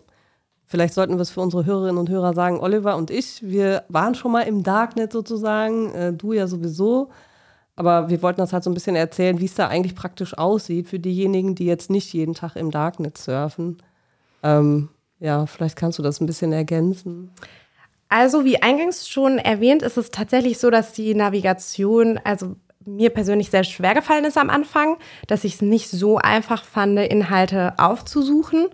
vielleicht 0.66 0.94
sollten 0.94 1.16
wir 1.16 1.22
es 1.22 1.30
für 1.30 1.40
unsere 1.42 1.66
Hörerinnen 1.66 1.98
und 1.98 2.10
Hörer 2.10 2.34
sagen, 2.34 2.60
Oliver 2.60 2.98
und 2.98 3.12
ich, 3.12 3.42
wir 3.42 3.84
waren 3.88 4.13
schon 4.16 4.34
mal 4.34 4.42
im 4.42 4.63
Darknet 4.63 5.13
sozusagen, 5.13 5.94
äh, 5.94 6.12
du 6.12 6.34
ja 6.34 6.48
sowieso. 6.48 7.12
Aber 7.77 8.10
wir 8.10 8.22
wollten 8.24 8.41
das 8.41 8.53
halt 8.53 8.63
so 8.63 8.72
ein 8.72 8.74
bisschen 8.74 8.96
erzählen, 8.96 9.39
wie 9.39 9.46
es 9.46 9.53
da 9.53 9.67
eigentlich 9.67 9.96
praktisch 9.96 10.38
aussieht 10.38 10.89
für 10.89 11.00
diejenigen, 11.00 11.53
die 11.55 11.65
jetzt 11.65 11.89
nicht 11.89 12.12
jeden 12.12 12.34
Tag 12.34 12.55
im 12.55 12.72
Darknet 12.72 13.17
surfen. 13.17 13.77
Ähm, 14.43 14.89
ja, 15.19 15.46
vielleicht 15.46 15.77
kannst 15.77 16.00
du 16.00 16.03
das 16.03 16.19
ein 16.19 16.25
bisschen 16.25 16.51
ergänzen. 16.51 17.31
Also, 18.10 18.46
wie 18.46 18.62
eingangs 18.62 19.07
schon 19.07 19.38
erwähnt, 19.38 19.84
ist 19.84 19.98
es 19.98 20.12
tatsächlich 20.12 20.57
so, 20.57 20.69
dass 20.72 20.93
die 20.93 21.13
Navigation, 21.13 22.19
also 22.24 22.55
mir 22.84 23.12
persönlich 23.12 23.51
sehr 23.51 23.63
schwer 23.63 23.93
gefallen 23.93 24.25
ist 24.25 24.38
am 24.38 24.50
Anfang, 24.50 24.98
dass 25.27 25.43
ich 25.43 25.55
es 25.55 25.62
nicht 25.62 25.89
so 25.89 26.17
einfach 26.17 26.63
fand, 26.63 26.98
Inhalte 26.98 27.74
aufzusuchen. 27.77 28.69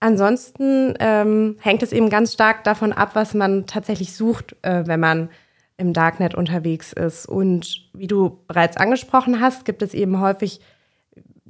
Ansonsten 0.00 0.94
ähm, 0.98 1.58
hängt 1.60 1.82
es 1.84 1.92
eben 1.92 2.08
ganz 2.08 2.32
stark 2.32 2.64
davon 2.64 2.92
ab, 2.92 3.10
was 3.14 3.34
man 3.34 3.66
tatsächlich 3.66 4.16
sucht, 4.16 4.56
äh, 4.62 4.84
wenn 4.86 4.98
man 4.98 5.28
im 5.76 5.92
Darknet 5.92 6.34
unterwegs 6.34 6.92
ist. 6.92 7.26
Und 7.26 7.88
wie 7.92 8.06
du 8.06 8.38
bereits 8.46 8.76
angesprochen 8.76 9.40
hast, 9.40 9.64
gibt 9.64 9.82
es 9.82 9.94
eben 9.94 10.20
häufig 10.20 10.60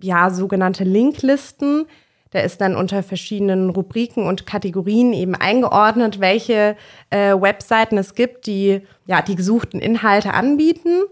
ja 0.01 0.31
sogenannte 0.31 0.85
Linklisten. 0.85 1.87
Da 2.31 2.41
ist 2.41 2.61
dann 2.61 2.77
unter 2.77 3.03
verschiedenen 3.03 3.71
Rubriken 3.71 4.27
und 4.27 4.47
Kategorien 4.47 5.13
eben 5.13 5.35
eingeordnet, 5.35 6.19
welche 6.19 6.77
äh, 7.11 7.35
Webseiten 7.35 7.99
es 7.99 8.15
gibt, 8.15 8.47
die 8.47 8.81
ja 9.07 9.21
die 9.21 9.37
gesuchten 9.37 9.81
Inhalte 9.81 10.33
anbieten 10.33 11.03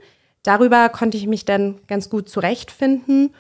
darüber 0.43 0.89
konnte 0.89 1.17
ich 1.17 1.27
mich 1.27 1.45
dann 1.45 1.81
ganz 1.87 2.11
gut 2.11 2.29
zurechtfinden. 2.29 3.35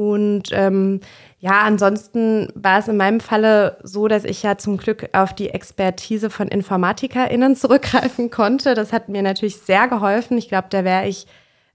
Und 0.00 0.44
ähm, 0.52 1.00
ja, 1.40 1.60
ansonsten 1.60 2.48
war 2.54 2.78
es 2.78 2.88
in 2.88 2.96
meinem 2.96 3.20
Falle 3.20 3.76
so, 3.82 4.08
dass 4.08 4.24
ich 4.24 4.42
ja 4.42 4.56
zum 4.56 4.78
Glück 4.78 5.10
auf 5.12 5.34
die 5.34 5.50
Expertise 5.50 6.30
von 6.30 6.48
InformatikerInnen 6.48 7.54
zurückgreifen 7.56 8.30
konnte. 8.30 8.72
Das 8.72 8.94
hat 8.94 9.10
mir 9.10 9.20
natürlich 9.20 9.58
sehr 9.58 9.88
geholfen. 9.88 10.38
Ich 10.38 10.48
glaube, 10.48 10.68
da 10.70 10.84
wäre 10.84 11.06
ich, 11.06 11.26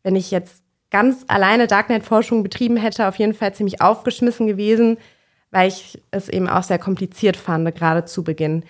wenn 0.02 0.16
ich 0.16 0.32
jetzt 0.32 0.64
ganz 0.90 1.24
alleine 1.28 1.68
Darknet-Forschung 1.68 2.42
betrieben 2.42 2.78
hätte, 2.78 3.08
auf 3.08 3.20
jeden 3.20 3.36
Fall 3.36 3.54
ziemlich 3.54 3.80
aufgeschmissen 3.80 4.48
gewesen, 4.48 4.98
weil 5.52 5.68
ich 5.68 6.02
es 6.10 6.28
eben 6.28 6.50
auch 6.50 6.64
sehr 6.64 6.80
kompliziert 6.80 7.38
fand, 7.38 7.76
gerade 7.76 8.06
zu 8.06 8.24
Beginn. 8.24 8.64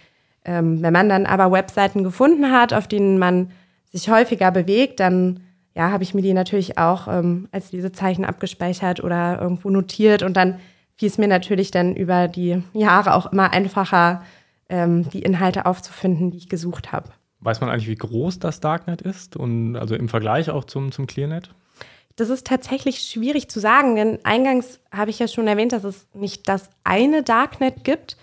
Ähm, 0.43 0.81
wenn 0.81 0.91
man 0.91 1.07
dann 1.07 1.25
aber 1.25 1.53
Webseiten 1.53 2.03
gefunden 2.03 2.51
hat, 2.51 2.73
auf 2.73 2.89
denen 2.89 3.17
man 3.19 3.51
sich 3.85 4.09
häufiger 4.09 4.51
bewegt, 4.51 4.99
dann 4.99 5.44
ja, 5.75 5.91
habe 5.91 6.03
ich 6.03 6.13
mir 6.13 6.21
die 6.21 6.33
natürlich 6.33 6.77
auch 6.77 7.07
ähm, 7.07 7.49
als 7.51 7.71
Lesezeichen 7.71 8.25
abgespeichert 8.25 9.03
oder 9.03 9.39
irgendwo 9.41 9.69
notiert 9.69 10.23
und 10.23 10.35
dann 10.35 10.59
fiel 10.95 11.09
es 11.09 11.17
mir 11.17 11.27
natürlich 11.27 11.71
dann 11.71 11.95
über 11.95 12.27
die 12.27 12.63
Jahre 12.73 13.13
auch 13.13 13.31
immer 13.31 13.51
einfacher, 13.51 14.23
ähm, 14.69 15.09
die 15.09 15.21
Inhalte 15.21 15.65
aufzufinden, 15.65 16.31
die 16.31 16.37
ich 16.37 16.49
gesucht 16.49 16.91
habe. 16.93 17.09
Weiß 17.41 17.59
man 17.59 17.69
eigentlich, 17.69 17.89
wie 17.89 17.95
groß 17.95 18.39
das 18.39 18.61
Darknet 18.61 19.01
ist 19.01 19.35
und 19.35 19.75
also 19.75 19.95
im 19.95 20.09
Vergleich 20.09 20.49
auch 20.49 20.63
zum, 20.63 20.91
zum 20.91 21.05
Clearnet? 21.05 21.51
Das 22.15 22.29
ist 22.29 22.47
tatsächlich 22.47 23.01
schwierig 23.01 23.49
zu 23.49 23.59
sagen, 23.59 23.97
denn 23.97 24.19
eingangs 24.23 24.79
habe 24.91 25.09
ich 25.09 25.19
ja 25.19 25.27
schon 25.27 25.47
erwähnt, 25.47 25.73
dass 25.73 25.83
es 25.83 26.07
nicht 26.13 26.47
das 26.47 26.69
eine 26.85 27.23
Darknet 27.23 27.83
gibt. 27.83 28.15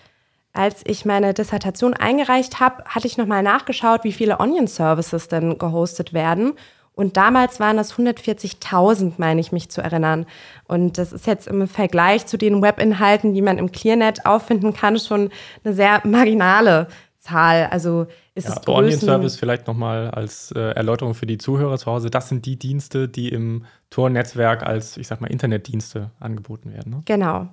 Als 0.51 0.81
ich 0.85 1.05
meine 1.05 1.33
Dissertation 1.35 1.93
eingereicht 1.93 2.59
habe, 2.59 2.83
hatte 2.85 3.05
ich 3.05 3.17
nochmal 3.17 3.43
nachgeschaut, 3.43 4.03
wie 4.03 4.11
viele 4.11 4.39
Onion-Services 4.39 5.27
denn 5.27 5.59
gehostet 5.59 6.13
werden. 6.13 6.53
Und 6.95 7.17
damals 7.17 7.59
waren 7.59 7.77
das 7.77 7.95
140.000, 7.95 9.13
meine 9.17 9.41
ich 9.41 9.51
mich 9.51 9.69
zu 9.69 9.81
erinnern. 9.81 10.25
Und 10.65 10.97
das 10.97 11.11
ist 11.11 11.25
jetzt 11.25 11.47
im 11.47 11.67
Vergleich 11.67 12.27
zu 12.27 12.37
den 12.37 12.61
Webinhalten, 12.61 13.33
die 13.33 13.41
man 13.41 13.57
im 13.57 13.71
Clearnet 13.71 14.25
auffinden 14.25 14.73
kann, 14.73 14.99
schon 14.99 15.29
eine 15.63 15.73
sehr 15.73 16.01
marginale 16.05 16.87
Zahl. 17.17 17.67
Also 17.71 18.05
ist 18.35 18.47
ja, 18.47 18.53
es 18.53 18.61
Größen 18.61 18.73
Onion 18.73 18.99
Service 18.99 19.35
vielleicht 19.37 19.65
nochmal 19.65 20.11
als 20.11 20.51
äh, 20.51 20.59
Erläuterung 20.59 21.15
für 21.15 21.25
die 21.25 21.37
Zuhörer 21.37 21.77
zu 21.77 21.87
Hause. 21.87 22.11
Das 22.11 22.29
sind 22.29 22.45
die 22.45 22.57
Dienste, 22.57 23.07
die 23.07 23.29
im 23.29 23.65
Tor-Netzwerk 23.89 24.63
als, 24.63 24.97
ich 24.97 25.07
sag 25.07 25.21
mal, 25.21 25.31
Internetdienste 25.31 26.11
angeboten 26.19 26.73
werden. 26.73 26.91
Ne? 26.91 27.01
Genau, 27.05 27.47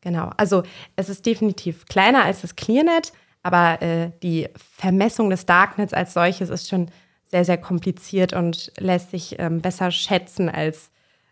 genau. 0.00 0.30
Also 0.36 0.62
es 0.94 1.08
ist 1.08 1.26
definitiv 1.26 1.86
kleiner 1.86 2.24
als 2.24 2.42
das 2.42 2.56
Clearnet, 2.56 3.12
aber 3.42 3.82
äh, 3.82 4.10
die 4.22 4.48
Vermessung 4.56 5.28
des 5.28 5.44
Darknets 5.44 5.92
als 5.92 6.14
solches 6.14 6.48
ist 6.48 6.68
schon 6.68 6.90
sehr, 7.36 7.44
sehr 7.44 7.58
kompliziert 7.58 8.32
und 8.32 8.72
lässt 8.78 9.10
sich 9.10 9.36
ähm, 9.38 9.60
besser 9.60 9.90
schätzen 9.90 10.48
als 10.48 10.88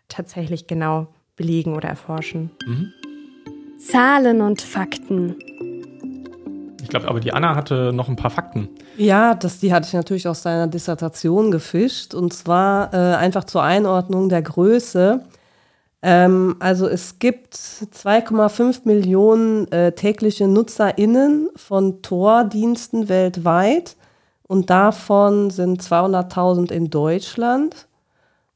tatsächlich 0.07 0.67
genau 0.67 1.07
belegen 1.35 1.73
oder 1.73 1.89
erforschen. 1.89 2.51
Mhm. 2.67 2.93
Zahlen 3.79 4.41
und 4.41 4.61
Fakten. 4.61 5.35
Ich 6.83 6.89
glaube, 6.89 7.07
aber 7.07 7.19
die 7.19 7.33
Anna 7.33 7.55
hatte 7.55 7.91
noch 7.91 8.07
ein 8.07 8.15
paar 8.17 8.29
Fakten. 8.29 8.69
Ja, 8.97 9.33
das, 9.33 9.59
die 9.59 9.73
hatte 9.73 9.87
ich 9.87 9.93
natürlich 9.93 10.27
aus 10.27 10.43
seiner 10.43 10.67
Dissertation 10.67 11.49
gefischt. 11.49 12.13
Und 12.13 12.33
zwar 12.33 12.93
äh, 12.93 13.15
einfach 13.15 13.45
zur 13.45 13.63
Einordnung 13.63 14.29
der 14.29 14.43
Größe. 14.43 15.25
Ähm, 16.03 16.55
also 16.59 16.87
es 16.87 17.17
gibt 17.17 17.55
2,5 17.55 18.81
Millionen 18.83 19.71
äh, 19.71 19.93
tägliche 19.93 20.47
NutzerInnen 20.47 21.49
von 21.55 22.03
Tor-Diensten 22.03 23.09
weltweit. 23.09 23.95
Und 24.47 24.69
davon 24.69 25.49
sind 25.49 25.81
200.000 25.81 26.71
in 26.71 26.89
Deutschland. 26.89 27.87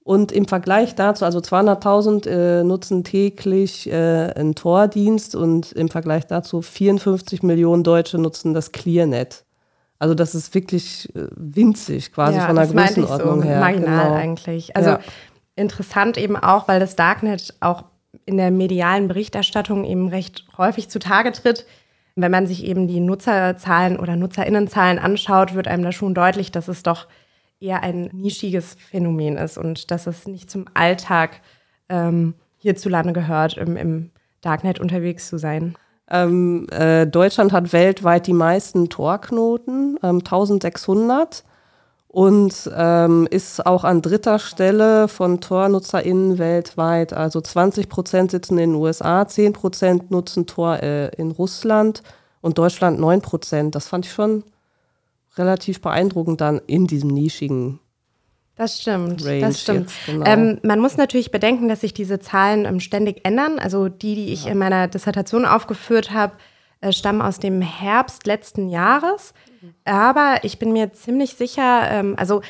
Und 0.03 0.31
im 0.31 0.48
Vergleich 0.48 0.96
dazu, 0.96 1.24
also 1.24 1.39
200.000 1.39 2.27
äh, 2.27 2.63
nutzen 2.63 3.03
täglich 3.03 3.91
äh, 3.91 4.31
einen 4.36 4.55
Tordienst 4.55 5.36
und 5.36 5.72
im 5.74 5.89
Vergleich 5.89 6.25
dazu 6.25 6.63
54 6.63 7.43
Millionen 7.43 7.84
Deutsche 7.84 8.17
nutzen 8.17 8.53
das 8.53 8.72
Clearnet. 8.72 9.46
Also 10.00 10.15
das 10.15 10.34
ist 10.34 10.55
wirklich 10.55 11.13
äh, 11.15 11.27
winzig 11.36 12.12
quasi 12.12 12.38
ja, 12.38 12.48
von 12.48 12.55
der 12.55 12.67
Größenordnung 12.67 13.41
so 13.41 13.48
her. 13.48 13.60
Marginal 13.60 14.05
genau. 14.05 14.15
eigentlich. 14.15 14.75
Also 14.75 14.91
ja. 14.91 15.00
interessant 15.55 16.17
eben 16.17 16.38
auch, 16.38 16.67
weil 16.67 16.79
das 16.79 16.96
Darknet 16.96 17.53
auch 17.60 17.84
in 18.25 18.38
der 18.38 18.50
medialen 18.50 19.08
Berichterstattung 19.08 19.84
eben 19.84 20.08
recht 20.08 20.46
häufig 20.58 20.89
zutage 20.89 21.31
tritt. 21.34 21.65
Wenn 22.22 22.32
man 22.32 22.48
sich 22.48 22.66
eben 22.66 22.88
die 22.88 23.00
Nutzerzahlen 23.00 24.00
oder 24.00 24.16
Nutzerinnenzahlen 24.16 25.00
anschaut, 25.00 25.54
wird 25.54 25.68
einem 25.68 25.84
da 25.84 25.92
schon 25.92 26.14
deutlich, 26.14 26.52
dass 26.52 26.68
es 26.68 26.84
doch 26.84 27.08
eher 27.60 27.84
ein 27.84 28.10
nischiges 28.14 28.76
Phänomen 28.76 29.38
ist 29.38 29.58
und 29.58 29.92
dass 29.92 30.08
es 30.08 30.28
nicht 30.28 30.50
zum 30.50 30.66
Alltag 30.74 31.42
ähm, 31.90 32.36
hierzulande 32.58 33.14
gehört, 33.14 33.58
im, 33.58 33.76
im 33.76 34.12
Darknet 34.42 34.80
unterwegs 34.80 35.28
zu 35.28 35.38
sein. 35.38 35.76
Ähm, 36.10 36.68
äh, 36.72 37.06
Deutschland 37.06 37.52
hat 37.52 37.74
weltweit 37.74 38.28
die 38.28 38.34
meisten 38.34 38.90
Torknoten, 38.90 40.00
ähm, 40.02 40.20
1600 40.20 41.44
und 42.10 42.70
ähm, 42.75 43.28
ist 43.30 43.66
auch 43.68 43.84
an 43.84 44.01
dritter 44.01 44.39
Stelle 44.39 45.08
von 45.08 45.42
TornutzerInnen 45.42 46.39
weltweit. 46.39 47.13
Also 47.13 47.39
20 47.39 47.88
Prozent 47.88 48.32
sitzen 48.32 48.58
in 48.58 48.72
den 48.72 48.82
USA, 48.82 49.28
10 49.28 49.54
Prozent 49.54 50.10
nutzen 50.12 50.48
Tor 50.48 50.82
äh, 50.82 51.10
in 51.16 51.30
Russland 51.30 52.01
und 52.42 52.58
Deutschland 52.58 53.00
9 53.00 53.22
Prozent. 53.22 53.75
Das 53.75 53.88
fand 53.88 54.08
ich 54.08 54.12
schon 54.12 54.44
relativ 55.38 55.82
beeindruckend 55.82 56.42
dann 56.42 56.60
in 56.66 56.88
diesem 56.88 57.10
nischigen 57.10 57.80
das 58.60 58.82
stimmt, 58.82 59.24
Range 59.24 59.39
das 59.39 59.62
stimmt. 59.62 59.89
Jetzt, 59.89 60.06
genau. 60.06 60.25
ähm, 60.25 60.60
man 60.63 60.82
muss 60.82 60.98
natürlich 60.98 61.32
bedenken, 61.32 61.70
dass 61.70 61.80
sich 61.80 61.94
diese 61.94 62.20
Zahlen 62.20 62.66
ähm, 62.66 62.82
ständig 62.82 63.25
ändern. 63.25 63.58
Also 63.58 63.88
die, 63.88 64.16
die 64.16 64.34
ich 64.34 64.46
ja. 64.46 64.51
in 64.51 64.58
meiner 64.58 64.89
Dissertation 64.89 65.46
aufgeführt 65.46 66.12
habe, 66.12 66.34
äh, 66.82 66.92
stammen 66.92 67.22
aus 67.22 67.39
dem 67.39 67.62
Herbst 67.62 68.25
letzten 68.25 68.68
Jahres. 68.68 69.34
Aber 69.86 70.39
ich 70.44 70.60
bin 70.60 70.74
mir 70.74 70.94
ziemlich 70.94 71.36
sicher, 71.36 71.89
ähm, 71.92 72.16
also 72.18 72.42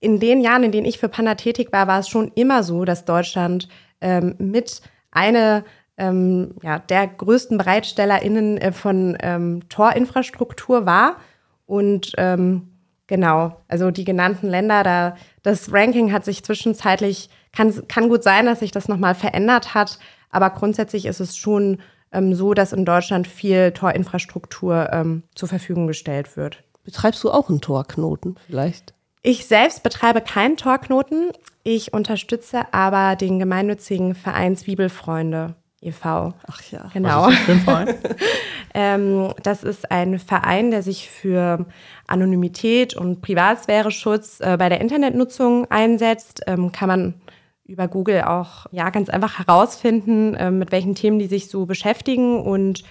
in 0.00 0.20
den 0.20 0.40
Jahren, 0.40 0.62
in 0.62 0.72
denen 0.72 0.86
ich 0.86 0.98
für 0.98 1.08
Panda 1.08 1.34
tätig 1.34 1.72
war, 1.72 1.86
war 1.86 2.00
es 2.00 2.08
schon 2.08 2.30
immer 2.34 2.62
so, 2.62 2.84
dass 2.84 3.04
Deutschland 3.04 3.68
ähm, 4.00 4.34
mit 4.38 4.82
eine 5.10 5.64
ähm, 5.96 6.54
ja, 6.62 6.78
der 6.78 7.06
größten 7.06 7.58
BereitstellerInnen 7.58 8.58
äh, 8.58 8.72
von 8.72 9.16
ähm, 9.20 9.68
Torinfrastruktur 9.68 10.86
war. 10.86 11.16
Und 11.64 12.12
ähm, 12.18 12.68
genau, 13.06 13.56
also 13.68 13.90
die 13.90 14.04
genannten 14.04 14.48
Länder, 14.48 14.82
da 14.82 15.16
das 15.42 15.72
Ranking 15.72 16.12
hat 16.12 16.24
sich 16.24 16.44
zwischenzeitlich, 16.44 17.30
kann, 17.52 17.88
kann 17.88 18.08
gut 18.08 18.22
sein, 18.22 18.46
dass 18.46 18.60
sich 18.60 18.72
das 18.72 18.88
nochmal 18.88 19.14
verändert 19.14 19.74
hat, 19.74 19.98
aber 20.30 20.50
grundsätzlich 20.50 21.06
ist 21.06 21.20
es 21.20 21.36
schon 21.36 21.78
ähm, 22.16 22.34
so, 22.34 22.54
dass 22.54 22.72
in 22.72 22.84
Deutschland 22.84 23.28
viel 23.28 23.72
Torinfrastruktur 23.72 24.88
ähm, 24.92 25.22
zur 25.34 25.48
Verfügung 25.48 25.86
gestellt 25.86 26.36
wird. 26.36 26.62
Betreibst 26.84 27.22
du 27.24 27.30
auch 27.30 27.48
einen 27.48 27.60
Torknoten 27.60 28.36
vielleicht? 28.46 28.94
Ich 29.22 29.46
selbst 29.46 29.82
betreibe 29.82 30.20
keinen 30.20 30.56
Torknoten. 30.56 31.32
Ich 31.64 31.92
unterstütze 31.92 32.72
aber 32.72 33.16
den 33.16 33.40
gemeinnützigen 33.40 34.14
Verein 34.14 34.56
Zwiebelfreunde 34.56 35.56
e.V. 35.82 36.32
Ach 36.46 36.62
ja. 36.70 36.88
Genau. 36.92 37.26
Was 37.26 37.34
ist 37.34 37.38
das, 37.40 37.44
für 37.44 37.52
ein 37.52 37.60
Verein? 37.60 37.94
ähm, 38.74 39.34
das 39.42 39.64
ist 39.64 39.90
ein 39.90 40.18
Verein, 40.18 40.70
der 40.70 40.82
sich 40.82 41.10
für 41.10 41.66
Anonymität 42.06 42.94
und 42.94 43.20
Privatsphäre-Schutz 43.20 44.40
äh, 44.40 44.56
bei 44.56 44.68
der 44.68 44.80
Internetnutzung 44.80 45.70
einsetzt. 45.70 46.42
Ähm, 46.46 46.72
kann 46.72 46.88
man 46.88 47.14
über 47.66 47.88
Google 47.88 48.22
auch 48.22 48.66
ja 48.70 48.90
ganz 48.90 49.08
einfach 49.08 49.38
herausfinden, 49.38 50.34
äh, 50.34 50.50
mit 50.50 50.72
welchen 50.72 50.94
Themen 50.94 51.18
die 51.18 51.26
sich 51.26 51.48
so 51.48 51.66
beschäftigen. 51.66 52.40
Und 52.40 52.84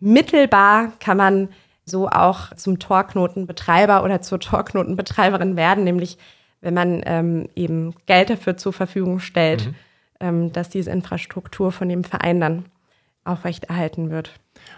mittelbar 0.00 0.92
kann 1.00 1.16
man 1.16 1.48
so 1.84 2.08
auch 2.08 2.54
zum 2.54 2.78
Torknotenbetreiber 2.78 4.04
oder 4.04 4.20
zur 4.20 4.40
Torknotenbetreiberin 4.40 5.56
werden, 5.56 5.84
nämlich 5.84 6.18
wenn 6.60 6.74
man 6.74 7.02
ähm, 7.06 7.48
eben 7.54 7.94
Geld 8.06 8.30
dafür 8.30 8.56
zur 8.56 8.72
Verfügung 8.72 9.20
stellt. 9.20 9.66
Mhm 9.66 9.74
ähm, 10.20 10.52
dass 10.52 10.68
diese 10.68 10.90
Infrastruktur 10.90 11.72
von 11.72 11.88
dem 11.88 12.04
Verein 12.04 12.40
dann 12.40 12.64
aufrechterhalten 13.24 14.10
wird. 14.10 14.32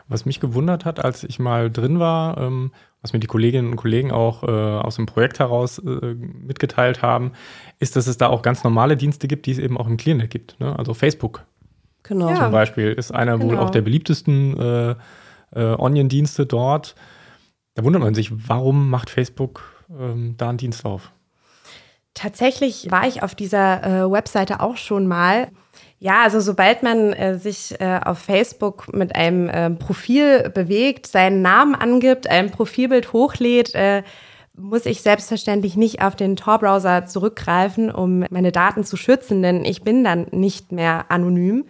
Was 0.08 0.24
mich 0.26 0.40
gewundert 0.40 0.84
hat, 0.84 1.04
als 1.04 1.24
ich 1.24 1.38
mal 1.38 1.70
drin 1.70 1.98
war, 1.98 2.38
ähm, 2.38 2.72
was 3.02 3.12
mir 3.12 3.20
die 3.20 3.26
Kolleginnen 3.26 3.70
und 3.70 3.76
Kollegen 3.76 4.10
auch 4.12 4.42
äh, 4.42 4.46
aus 4.46 4.96
dem 4.96 5.06
Projekt 5.06 5.38
heraus 5.38 5.78
äh, 5.78 6.14
mitgeteilt 6.14 7.02
haben, 7.02 7.32
ist, 7.78 7.96
dass 7.96 8.06
es 8.06 8.18
da 8.18 8.28
auch 8.28 8.42
ganz 8.42 8.64
normale 8.64 8.96
Dienste 8.96 9.28
gibt, 9.28 9.46
die 9.46 9.52
es 9.52 9.58
eben 9.58 9.78
auch 9.78 9.86
im 9.86 9.96
Clearnet 9.96 10.30
gibt. 10.30 10.60
Ne? 10.60 10.78
Also 10.78 10.94
Facebook 10.94 11.44
genau. 12.02 12.34
zum. 12.34 12.50
Beispiel 12.50 12.92
ist 12.92 13.12
einer 13.12 13.38
genau. 13.38 13.52
wohl 13.52 13.58
auch 13.58 13.70
der 13.70 13.82
beliebtesten 13.82 14.58
äh, 14.58 14.94
äh, 15.52 15.74
Onion-Dienste 15.78 16.46
dort. 16.46 16.94
Da 17.74 17.84
wundert 17.84 18.02
man 18.02 18.14
sich, 18.14 18.30
warum 18.48 18.90
macht 18.90 19.10
Facebook 19.10 19.62
ähm, 19.98 20.34
da 20.36 20.50
einen 20.50 20.58
Dienst 20.58 20.84
auf? 20.84 21.12
Tatsächlich 22.14 22.90
war 22.90 23.06
ich 23.06 23.22
auf 23.22 23.34
dieser 23.34 23.82
äh, 23.82 24.10
Webseite 24.10 24.60
auch 24.60 24.76
schon 24.76 25.06
mal. 25.06 25.48
Ja, 26.02 26.22
also 26.22 26.40
sobald 26.40 26.82
man 26.82 27.12
äh, 27.12 27.36
sich 27.36 27.78
äh, 27.78 28.00
auf 28.02 28.18
Facebook 28.18 28.90
mit 28.94 29.14
einem 29.14 29.50
äh, 29.50 29.68
Profil 29.68 30.48
bewegt, 30.48 31.06
seinen 31.06 31.42
Namen 31.42 31.74
angibt, 31.74 32.26
ein 32.26 32.50
Profilbild 32.50 33.12
hochlädt, 33.12 33.74
äh, 33.74 34.02
muss 34.56 34.86
ich 34.86 35.02
selbstverständlich 35.02 35.76
nicht 35.76 36.02
auf 36.02 36.16
den 36.16 36.36
Tor-Browser 36.36 37.04
zurückgreifen, 37.04 37.90
um 37.90 38.24
meine 38.30 38.50
Daten 38.50 38.82
zu 38.82 38.96
schützen, 38.96 39.42
denn 39.42 39.62
ich 39.66 39.82
bin 39.82 40.02
dann 40.02 40.26
nicht 40.30 40.72
mehr 40.72 41.04
anonym. 41.10 41.66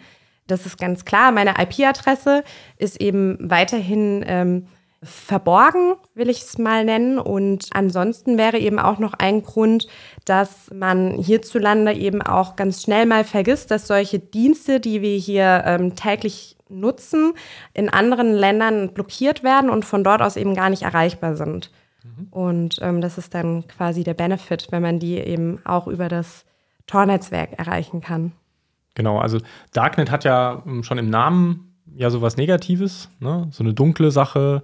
Das 0.47 0.65
ist 0.65 0.79
ganz 0.79 1.05
klar. 1.05 1.33
Meine 1.33 1.55
IP-Adresse 1.59 2.45
ist 2.77 3.01
eben 3.01 3.37
weiterhin 3.41 4.25
ähm, 4.27 4.67
verborgen, 5.02 5.95
will 6.14 6.28
ich 6.28 6.42
es 6.42 6.59
mal 6.59 6.85
nennen. 6.85 7.19
Und 7.19 7.69
ansonsten 7.73 8.37
wäre 8.37 8.59
eben 8.59 8.78
auch 8.78 8.99
noch 8.99 9.14
ein 9.14 9.42
Grund, 9.42 9.87
dass 10.25 10.71
man 10.75 11.12
hierzulande 11.12 11.92
eben 11.95 12.21
auch 12.23 12.57
ganz 12.57 12.83
schnell 12.83 13.07
mal 13.07 13.25
vergisst, 13.25 13.71
dass 13.71 13.87
solche 13.87 14.19
Dienste, 14.19 14.80
die 14.80 15.00
wir 15.00 15.16
hier 15.16 15.62
ähm, 15.64 15.97
täglich 15.97 16.57
nutzen, 16.69 17.33
in 17.75 17.88
anderen 17.88 18.33
Ländern 18.33 18.92
blockiert 18.92 19.42
werden 19.42 19.71
und 19.71 19.85
von 19.85 20.04
dort 20.04 20.23
aus 20.23 20.37
eben 20.37 20.54
gar 20.54 20.71
nicht 20.71 20.83
erreichbar 20.83 21.35
sind. 21.35 21.71
Mhm. 22.04 22.28
Und 22.30 22.78
ähm, 22.83 23.00
das 23.00 23.19
ist 23.19 23.35
dann 23.35 23.66
quasi 23.66 24.04
der 24.04 24.14
Benefit, 24.14 24.69
wenn 24.71 24.83
man 24.83 24.99
die 24.99 25.16
eben 25.19 25.61
auch 25.64 25.87
über 25.87 26.09
das 26.09 26.45
Tor-Netzwerk 26.87 27.59
erreichen 27.59 28.00
kann. 28.00 28.33
Genau, 28.95 29.19
also 29.19 29.38
Darknet 29.73 30.11
hat 30.11 30.25
ja 30.25 30.62
ähm, 30.66 30.83
schon 30.83 30.99
im 30.99 31.11
Namen 31.11 31.71
ja 31.95 32.11
sowas 32.11 32.37
Negatives, 32.37 33.09
ne? 33.19 33.49
so 33.50 33.62
eine 33.62 33.75
dunkle 33.75 34.11
Sache, 34.11 34.62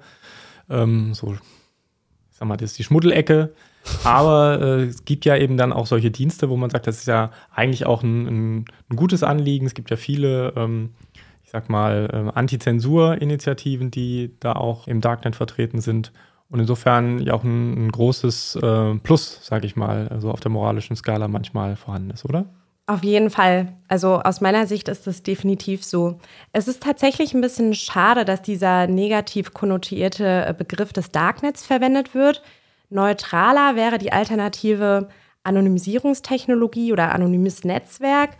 ähm, 0.68 1.14
so, 1.14 1.34
ich 1.34 1.40
sag 2.38 2.48
mal, 2.48 2.56
das 2.56 2.70
ist 2.72 2.78
die 2.78 2.84
Schmuddelecke. 2.84 3.54
Aber 4.04 4.60
äh, 4.60 4.84
es 4.84 5.04
gibt 5.04 5.24
ja 5.24 5.36
eben 5.36 5.56
dann 5.56 5.72
auch 5.72 5.86
solche 5.86 6.10
Dienste, 6.10 6.50
wo 6.50 6.56
man 6.56 6.70
sagt, 6.70 6.86
das 6.86 6.98
ist 6.98 7.06
ja 7.06 7.30
eigentlich 7.54 7.86
auch 7.86 8.02
ein, 8.02 8.26
ein, 8.26 8.64
ein 8.90 8.96
gutes 8.96 9.22
Anliegen. 9.22 9.66
Es 9.66 9.74
gibt 9.74 9.90
ja 9.90 9.96
viele, 9.96 10.52
ähm, 10.56 10.90
ich 11.44 11.50
sag 11.50 11.68
mal, 11.68 12.08
äh, 12.12 12.36
Anti-Zensur-Initiativen, 12.36 13.90
die 13.90 14.34
da 14.40 14.52
auch 14.52 14.88
im 14.88 15.00
Darknet 15.00 15.36
vertreten 15.36 15.80
sind. 15.80 16.12
Und 16.48 16.60
insofern 16.60 17.20
ja 17.20 17.34
auch 17.34 17.44
ein, 17.44 17.86
ein 17.86 17.92
großes 17.92 18.56
äh, 18.56 18.94
Plus, 18.96 19.40
sage 19.44 19.66
ich 19.66 19.76
mal, 19.76 20.08
also 20.08 20.30
auf 20.30 20.40
der 20.40 20.50
moralischen 20.50 20.96
Skala 20.96 21.28
manchmal 21.28 21.76
vorhanden 21.76 22.10
ist, 22.10 22.24
oder? 22.24 22.46
Auf 22.88 23.02
jeden 23.02 23.30
Fall. 23.30 23.74
Also 23.88 24.20
aus 24.20 24.40
meiner 24.40 24.68
Sicht 24.68 24.88
ist 24.88 25.08
das 25.08 25.24
definitiv 25.24 25.84
so. 25.84 26.20
Es 26.52 26.68
ist 26.68 26.82
tatsächlich 26.82 27.34
ein 27.34 27.40
bisschen 27.40 27.74
schade, 27.74 28.24
dass 28.24 28.42
dieser 28.42 28.86
negativ 28.86 29.52
konnotierte 29.52 30.46
äh, 30.46 30.54
Begriff 30.56 30.92
des 30.92 31.10
Darknets 31.10 31.66
verwendet 31.66 32.14
wird. 32.14 32.42
Neutraler 32.88 33.74
wäre 33.74 33.98
die 33.98 34.12
Alternative 34.12 35.08
Anonymisierungstechnologie 35.42 36.92
oder 36.92 37.12
anonymes 37.12 37.64
Netzwerk. 37.64 38.36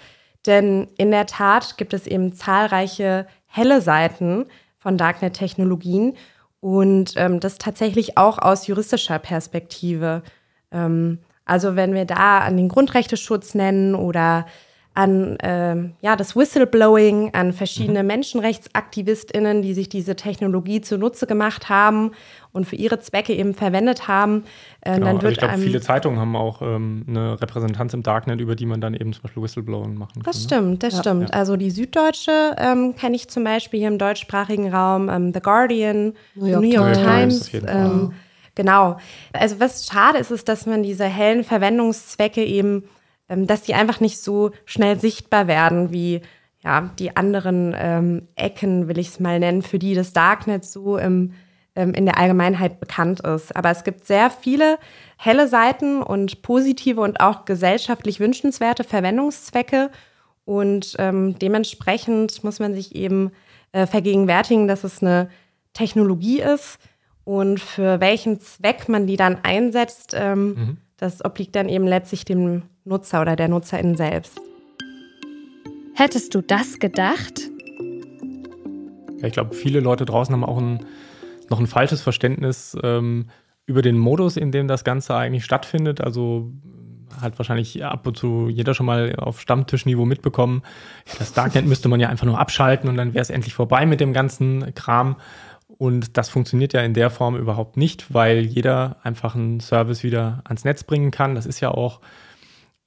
Denn 0.46 0.88
in 0.96 1.10
der 1.10 1.26
Tat 1.26 1.76
gibt 1.76 1.92
es 1.92 2.06
eben 2.06 2.32
zahlreiche 2.32 3.26
helle 3.46 3.80
Seiten 3.80 4.46
von 4.78 4.96
Darknet-Technologien 4.96 6.16
und 6.60 7.14
ähm, 7.16 7.40
das 7.40 7.58
tatsächlich 7.58 8.16
auch 8.16 8.38
aus 8.38 8.68
juristischer 8.68 9.18
Perspektive. 9.18 10.22
Ähm, 10.70 11.18
also 11.46 11.76
wenn 11.76 11.94
wir 11.94 12.04
da 12.04 12.40
an 12.40 12.56
den 12.56 12.68
Grundrechteschutz 12.68 13.54
nennen 13.54 13.94
oder 13.94 14.46
an 14.96 15.36
äh, 15.40 15.76
ja, 16.00 16.16
das 16.16 16.34
Whistleblowing, 16.34 17.34
an 17.34 17.52
verschiedene 17.52 18.02
mhm. 18.02 18.06
MenschenrechtsaktivistInnen, 18.08 19.60
die 19.60 19.74
sich 19.74 19.90
diese 19.90 20.16
Technologie 20.16 20.80
zunutze 20.80 21.26
gemacht 21.26 21.68
haben 21.68 22.12
und 22.52 22.64
für 22.64 22.76
ihre 22.76 22.98
Zwecke 22.98 23.34
eben 23.34 23.52
verwendet 23.52 24.08
haben. 24.08 24.44
Äh, 24.80 24.94
genau, 24.94 25.06
dann 25.06 25.14
wird 25.16 25.24
also 25.24 25.28
ich 25.28 25.38
glaube, 25.38 25.58
viele 25.58 25.80
Zeitungen 25.82 26.18
haben 26.18 26.34
auch 26.34 26.62
ähm, 26.62 27.04
eine 27.06 27.38
Repräsentanz 27.38 27.92
im 27.92 28.02
Darknet, 28.02 28.40
über 28.40 28.56
die 28.56 28.64
man 28.64 28.80
dann 28.80 28.94
eben 28.94 29.12
zum 29.12 29.22
Beispiel 29.22 29.42
Whistleblowing 29.42 29.94
machen 29.96 30.14
kann. 30.14 30.22
Das 30.24 30.38
ne? 30.38 30.44
stimmt, 30.44 30.82
das 30.82 30.94
ja. 30.94 31.00
stimmt. 31.00 31.34
Also 31.34 31.56
die 31.56 31.70
Süddeutsche 31.70 32.56
ähm, 32.56 32.94
kenne 32.96 33.16
ich 33.16 33.28
zum 33.28 33.44
Beispiel 33.44 33.80
hier 33.80 33.88
im 33.88 33.98
deutschsprachigen 33.98 34.72
Raum, 34.72 35.10
ähm, 35.10 35.34
The 35.34 35.40
Guardian, 35.40 36.14
New 36.34 36.46
York, 36.46 36.62
New 36.62 36.72
York 36.72 36.94
Times. 36.94 37.50
Times 37.50 38.12
genau. 38.56 38.98
Also 39.32 39.60
was 39.60 39.86
schade 39.86 40.18
ist, 40.18 40.32
ist, 40.32 40.48
dass 40.48 40.66
man 40.66 40.82
diese 40.82 41.04
hellen 41.04 41.44
Verwendungszwecke 41.44 42.44
eben 42.44 42.88
ähm, 43.28 43.46
dass 43.46 43.62
die 43.62 43.74
einfach 43.74 44.00
nicht 44.00 44.20
so 44.20 44.52
schnell 44.64 45.00
sichtbar 45.00 45.46
werden 45.46 45.90
wie 45.92 46.20
ja, 46.62 46.90
die 46.98 47.16
anderen 47.16 47.74
ähm, 47.76 48.28
Ecken, 48.34 48.88
will 48.88 48.98
ich 48.98 49.08
es 49.08 49.20
mal 49.20 49.38
nennen, 49.38 49.62
für 49.62 49.78
die 49.78 49.94
das 49.94 50.12
Darknet 50.12 50.64
so 50.64 50.96
im, 50.96 51.32
ähm, 51.74 51.92
in 51.94 52.06
der 52.06 52.18
Allgemeinheit 52.18 52.80
bekannt 52.80 53.20
ist. 53.20 53.54
Aber 53.54 53.70
es 53.70 53.84
gibt 53.84 54.06
sehr 54.06 54.30
viele 54.30 54.78
helle 55.16 55.48
Seiten 55.48 56.02
und 56.02 56.42
positive 56.42 57.00
und 57.00 57.20
auch 57.20 57.44
gesellschaftlich 57.44 58.20
wünschenswerte 58.20 58.84
Verwendungszwecke. 58.84 59.90
Und 60.44 60.94
ähm, 60.98 61.38
dementsprechend 61.38 62.44
muss 62.44 62.60
man 62.60 62.74
sich 62.74 62.94
eben 62.94 63.32
äh, 63.72 63.86
vergegenwärtigen, 63.86 64.68
dass 64.68 64.84
es 64.84 65.02
eine 65.02 65.28
Technologie 65.72 66.40
ist 66.40 66.78
und 67.26 67.58
für 67.58 68.00
welchen 68.00 68.40
Zweck 68.40 68.88
man 68.88 69.08
die 69.08 69.16
dann 69.16 69.38
einsetzt, 69.42 70.14
ähm, 70.16 70.46
mhm. 70.46 70.76
das 70.96 71.24
obliegt 71.24 71.56
dann 71.56 71.68
eben 71.68 71.86
letztlich 71.86 72.24
dem 72.24 72.62
Nutzer 72.84 73.20
oder 73.20 73.34
der 73.34 73.48
Nutzerin 73.48 73.96
selbst. 73.96 74.40
Hättest 75.94 76.36
du 76.36 76.40
das 76.40 76.78
gedacht? 76.78 77.40
Ja, 79.18 79.26
ich 79.26 79.32
glaube, 79.32 79.56
viele 79.56 79.80
Leute 79.80 80.04
draußen 80.04 80.32
haben 80.32 80.44
auch 80.44 80.58
ein, 80.58 80.86
noch 81.50 81.58
ein 81.58 81.66
falsches 81.66 82.00
Verständnis 82.00 82.76
ähm, 82.84 83.26
über 83.66 83.82
den 83.82 83.98
Modus, 83.98 84.36
in 84.36 84.52
dem 84.52 84.68
das 84.68 84.84
Ganze 84.84 85.16
eigentlich 85.16 85.44
stattfindet. 85.44 86.00
Also 86.00 86.52
hat 87.20 87.36
wahrscheinlich 87.40 87.84
ab 87.84 88.06
und 88.06 88.16
zu 88.16 88.48
jeder 88.48 88.72
schon 88.74 88.86
mal 88.86 89.16
auf 89.16 89.40
Stammtischniveau 89.40 90.04
mitbekommen. 90.04 90.62
Das 91.18 91.32
Darknet 91.32 91.66
müsste 91.66 91.88
man 91.88 91.98
ja 91.98 92.08
einfach 92.08 92.26
nur 92.26 92.38
abschalten 92.38 92.88
und 92.88 92.96
dann 92.96 93.14
wäre 93.14 93.22
es 93.22 93.30
endlich 93.30 93.54
vorbei 93.54 93.84
mit 93.84 93.98
dem 93.98 94.12
ganzen 94.12 94.74
Kram. 94.74 95.16
Und 95.78 96.16
das 96.16 96.28
funktioniert 96.28 96.72
ja 96.72 96.80
in 96.80 96.94
der 96.94 97.10
Form 97.10 97.36
überhaupt 97.36 97.76
nicht, 97.76 98.14
weil 98.14 98.40
jeder 98.40 98.96
einfach 99.02 99.34
einen 99.34 99.60
Service 99.60 100.02
wieder 100.02 100.42
ans 100.44 100.64
Netz 100.64 100.84
bringen 100.84 101.10
kann. 101.10 101.34
Das 101.34 101.44
ist 101.44 101.60
ja 101.60 101.70
auch 101.70 102.00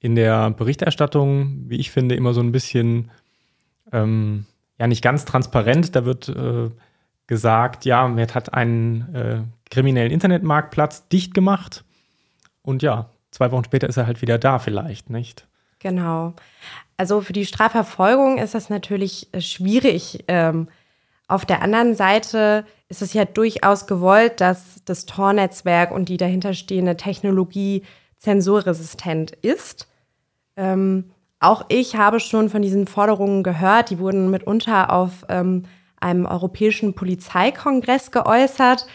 in 0.00 0.14
der 0.14 0.50
Berichterstattung, 0.50 1.68
wie 1.68 1.76
ich 1.76 1.90
finde, 1.90 2.14
immer 2.16 2.32
so 2.32 2.40
ein 2.40 2.52
bisschen, 2.52 3.10
ähm, 3.92 4.46
ja, 4.78 4.86
nicht 4.86 5.02
ganz 5.02 5.24
transparent. 5.24 5.94
Da 5.94 6.04
wird 6.04 6.28
äh, 6.28 6.70
gesagt, 7.26 7.84
ja, 7.84 8.08
Met 8.08 8.34
hat 8.34 8.54
einen 8.54 9.14
äh, 9.14 9.42
kriminellen 9.70 10.10
Internetmarktplatz 10.10 11.08
dicht 11.08 11.32
gemacht. 11.32 11.84
Und 12.62 12.82
ja, 12.82 13.10
zwei 13.30 13.52
Wochen 13.52 13.64
später 13.64 13.88
ist 13.88 13.98
er 13.98 14.06
halt 14.06 14.20
wieder 14.20 14.38
da, 14.38 14.58
vielleicht, 14.58 15.10
nicht? 15.10 15.46
Genau. 15.78 16.34
Also 16.96 17.20
für 17.20 17.32
die 17.32 17.46
Strafverfolgung 17.46 18.38
ist 18.38 18.54
das 18.54 18.68
natürlich 18.68 19.28
äh, 19.32 19.40
schwierig. 19.40 20.24
Ähm, 20.28 20.68
auf 21.30 21.46
der 21.46 21.62
anderen 21.62 21.94
Seite 21.94 22.64
ist 22.88 23.02
es 23.02 23.12
ja 23.12 23.24
durchaus 23.24 23.86
gewollt, 23.86 24.40
dass 24.40 24.82
das 24.84 25.06
Tor-Netzwerk 25.06 25.92
und 25.92 26.08
die 26.08 26.16
dahinterstehende 26.16 26.96
Technologie 26.96 27.82
zensurresistent 28.18 29.30
ist. 29.30 29.88
Ähm, 30.56 31.12
auch 31.38 31.64
ich 31.68 31.96
habe 31.96 32.20
schon 32.20 32.50
von 32.50 32.62
diesen 32.62 32.86
Forderungen 32.86 33.42
gehört. 33.42 33.90
Die 33.90 33.98
wurden 33.98 34.30
mitunter 34.30 34.92
auf 34.92 35.24
ähm, 35.28 35.64
einem 36.00 36.26
europäischen 36.26 36.94
Polizeikongress 36.94 38.10
geäußert. 38.10 38.86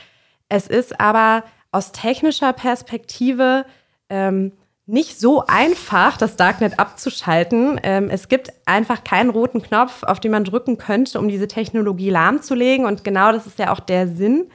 Es 0.50 0.68
ist 0.68 1.00
aber 1.00 1.44
aus 1.72 1.92
technischer 1.92 2.54
Perspektive 2.54 3.66
ähm, 4.10 4.52
nicht 4.88 5.20
so 5.20 5.44
einfach, 5.48 6.18
das 6.18 6.36
Darknet 6.36 6.80
abzuschalten. 6.80 7.80
Ähm, 7.84 8.10
es 8.10 8.28
gibt 8.28 8.54
einfach 8.66 9.04
keinen 9.04 9.32
roten 9.32 9.62
Knopf, 9.62 10.04
auf 10.04 10.20
den 10.20 10.32
man 10.32 10.44
drücken 10.44 10.78
könnte, 10.78 11.20
um 11.20 11.28
diese 11.28 11.48
Technologie 11.48 12.12
lahmzulegen. 12.12 12.86
Und 12.86 13.04
genau 13.04 13.32
das 13.32 13.48
ist 13.48 13.58
ja 13.58 13.72
auch 13.72 13.80
der 13.80 14.08
Sinn 14.08 14.48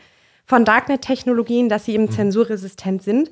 von 0.47 0.65
Darknet-Technologien, 0.65 1.69
dass 1.69 1.85
sie 1.85 1.95
eben 1.95 2.05
mhm. 2.05 2.13
zensurresistent 2.13 3.03
sind. 3.03 3.31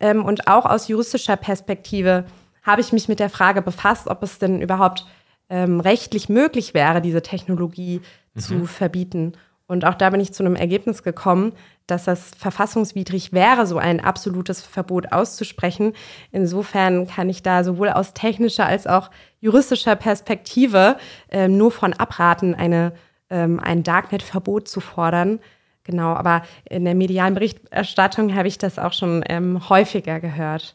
Ähm, 0.00 0.24
und 0.24 0.48
auch 0.48 0.66
aus 0.66 0.88
juristischer 0.88 1.36
Perspektive 1.36 2.24
habe 2.62 2.80
ich 2.80 2.92
mich 2.92 3.08
mit 3.08 3.20
der 3.20 3.30
Frage 3.30 3.62
befasst, 3.62 4.08
ob 4.08 4.22
es 4.22 4.38
denn 4.38 4.60
überhaupt 4.60 5.06
ähm, 5.48 5.80
rechtlich 5.80 6.28
möglich 6.28 6.74
wäre, 6.74 7.00
diese 7.00 7.22
Technologie 7.22 8.00
mhm. 8.34 8.40
zu 8.40 8.66
verbieten. 8.66 9.32
Und 9.70 9.84
auch 9.84 9.94
da 9.94 10.10
bin 10.10 10.18
ich 10.18 10.32
zu 10.32 10.42
einem 10.42 10.56
Ergebnis 10.56 11.04
gekommen, 11.04 11.52
dass 11.86 12.02
das 12.02 12.32
verfassungswidrig 12.36 13.32
wäre, 13.32 13.68
so 13.68 13.78
ein 13.78 14.00
absolutes 14.00 14.62
Verbot 14.62 15.12
auszusprechen. 15.12 15.92
Insofern 16.32 17.06
kann 17.06 17.28
ich 17.28 17.44
da 17.44 17.62
sowohl 17.62 17.90
aus 17.90 18.12
technischer 18.12 18.66
als 18.66 18.88
auch 18.88 19.12
juristischer 19.38 19.94
Perspektive 19.94 20.96
ähm, 21.30 21.56
nur 21.56 21.70
von 21.70 21.92
abraten, 21.92 22.56
eine, 22.56 22.94
ähm, 23.30 23.60
ein 23.60 23.84
Darknet-Verbot 23.84 24.66
zu 24.66 24.80
fordern. 24.80 25.38
Genau, 25.84 26.14
aber 26.14 26.42
in 26.68 26.84
der 26.84 26.96
medialen 26.96 27.34
Berichterstattung 27.34 28.34
habe 28.34 28.48
ich 28.48 28.58
das 28.58 28.76
auch 28.76 28.92
schon 28.92 29.22
ähm, 29.28 29.68
häufiger 29.68 30.18
gehört. 30.18 30.74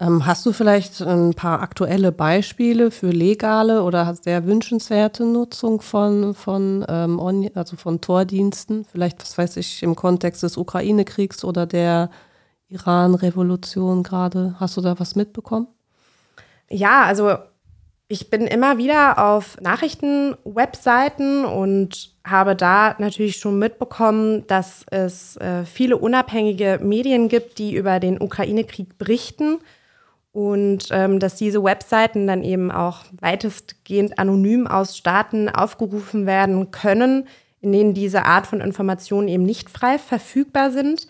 Ähm, 0.00 0.24
hast 0.24 0.46
du 0.46 0.52
vielleicht 0.52 1.02
ein 1.02 1.34
paar 1.34 1.60
aktuelle 1.60 2.10
Beispiele 2.10 2.90
für 2.90 3.10
legale 3.10 3.82
oder 3.82 4.14
sehr 4.14 4.46
wünschenswerte 4.46 5.26
Nutzung 5.26 5.82
von, 5.82 6.34
von, 6.34 6.86
ähm, 6.88 7.50
also 7.54 7.76
von 7.76 8.00
Tordiensten? 8.00 8.86
Vielleicht, 8.90 9.20
was 9.20 9.36
weiß 9.36 9.58
ich, 9.58 9.82
im 9.82 9.94
Kontext 9.94 10.42
des 10.42 10.56
Ukraine-Kriegs 10.56 11.44
oder 11.44 11.66
der 11.66 12.08
Iran-Revolution 12.68 14.02
gerade. 14.02 14.54
Hast 14.58 14.78
du 14.78 14.80
da 14.80 14.98
was 14.98 15.16
mitbekommen? 15.16 15.66
Ja, 16.70 17.02
also 17.02 17.34
ich 18.08 18.30
bin 18.30 18.46
immer 18.46 18.78
wieder 18.78 19.18
auf 19.18 19.60
Nachrichtenwebseiten 19.60 21.44
und 21.44 22.14
habe 22.24 22.56
da 22.56 22.94
natürlich 22.98 23.36
schon 23.36 23.58
mitbekommen, 23.58 24.46
dass 24.46 24.86
es 24.90 25.36
äh, 25.36 25.66
viele 25.66 25.98
unabhängige 25.98 26.80
Medien 26.82 27.28
gibt, 27.28 27.58
die 27.58 27.74
über 27.74 28.00
den 28.00 28.18
Ukraine-Krieg 28.18 28.96
berichten 28.96 29.58
und 30.32 30.88
ähm, 30.90 31.18
dass 31.18 31.36
diese 31.36 31.62
Webseiten 31.64 32.26
dann 32.26 32.44
eben 32.44 32.70
auch 32.70 33.04
weitestgehend 33.20 34.18
anonym 34.18 34.66
aus 34.66 34.96
Staaten 34.96 35.48
aufgerufen 35.48 36.26
werden 36.26 36.70
können, 36.70 37.26
in 37.60 37.72
denen 37.72 37.94
diese 37.94 38.24
Art 38.24 38.46
von 38.46 38.60
Informationen 38.60 39.28
eben 39.28 39.42
nicht 39.44 39.70
frei 39.70 39.98
verfügbar 39.98 40.70
sind. 40.70 41.08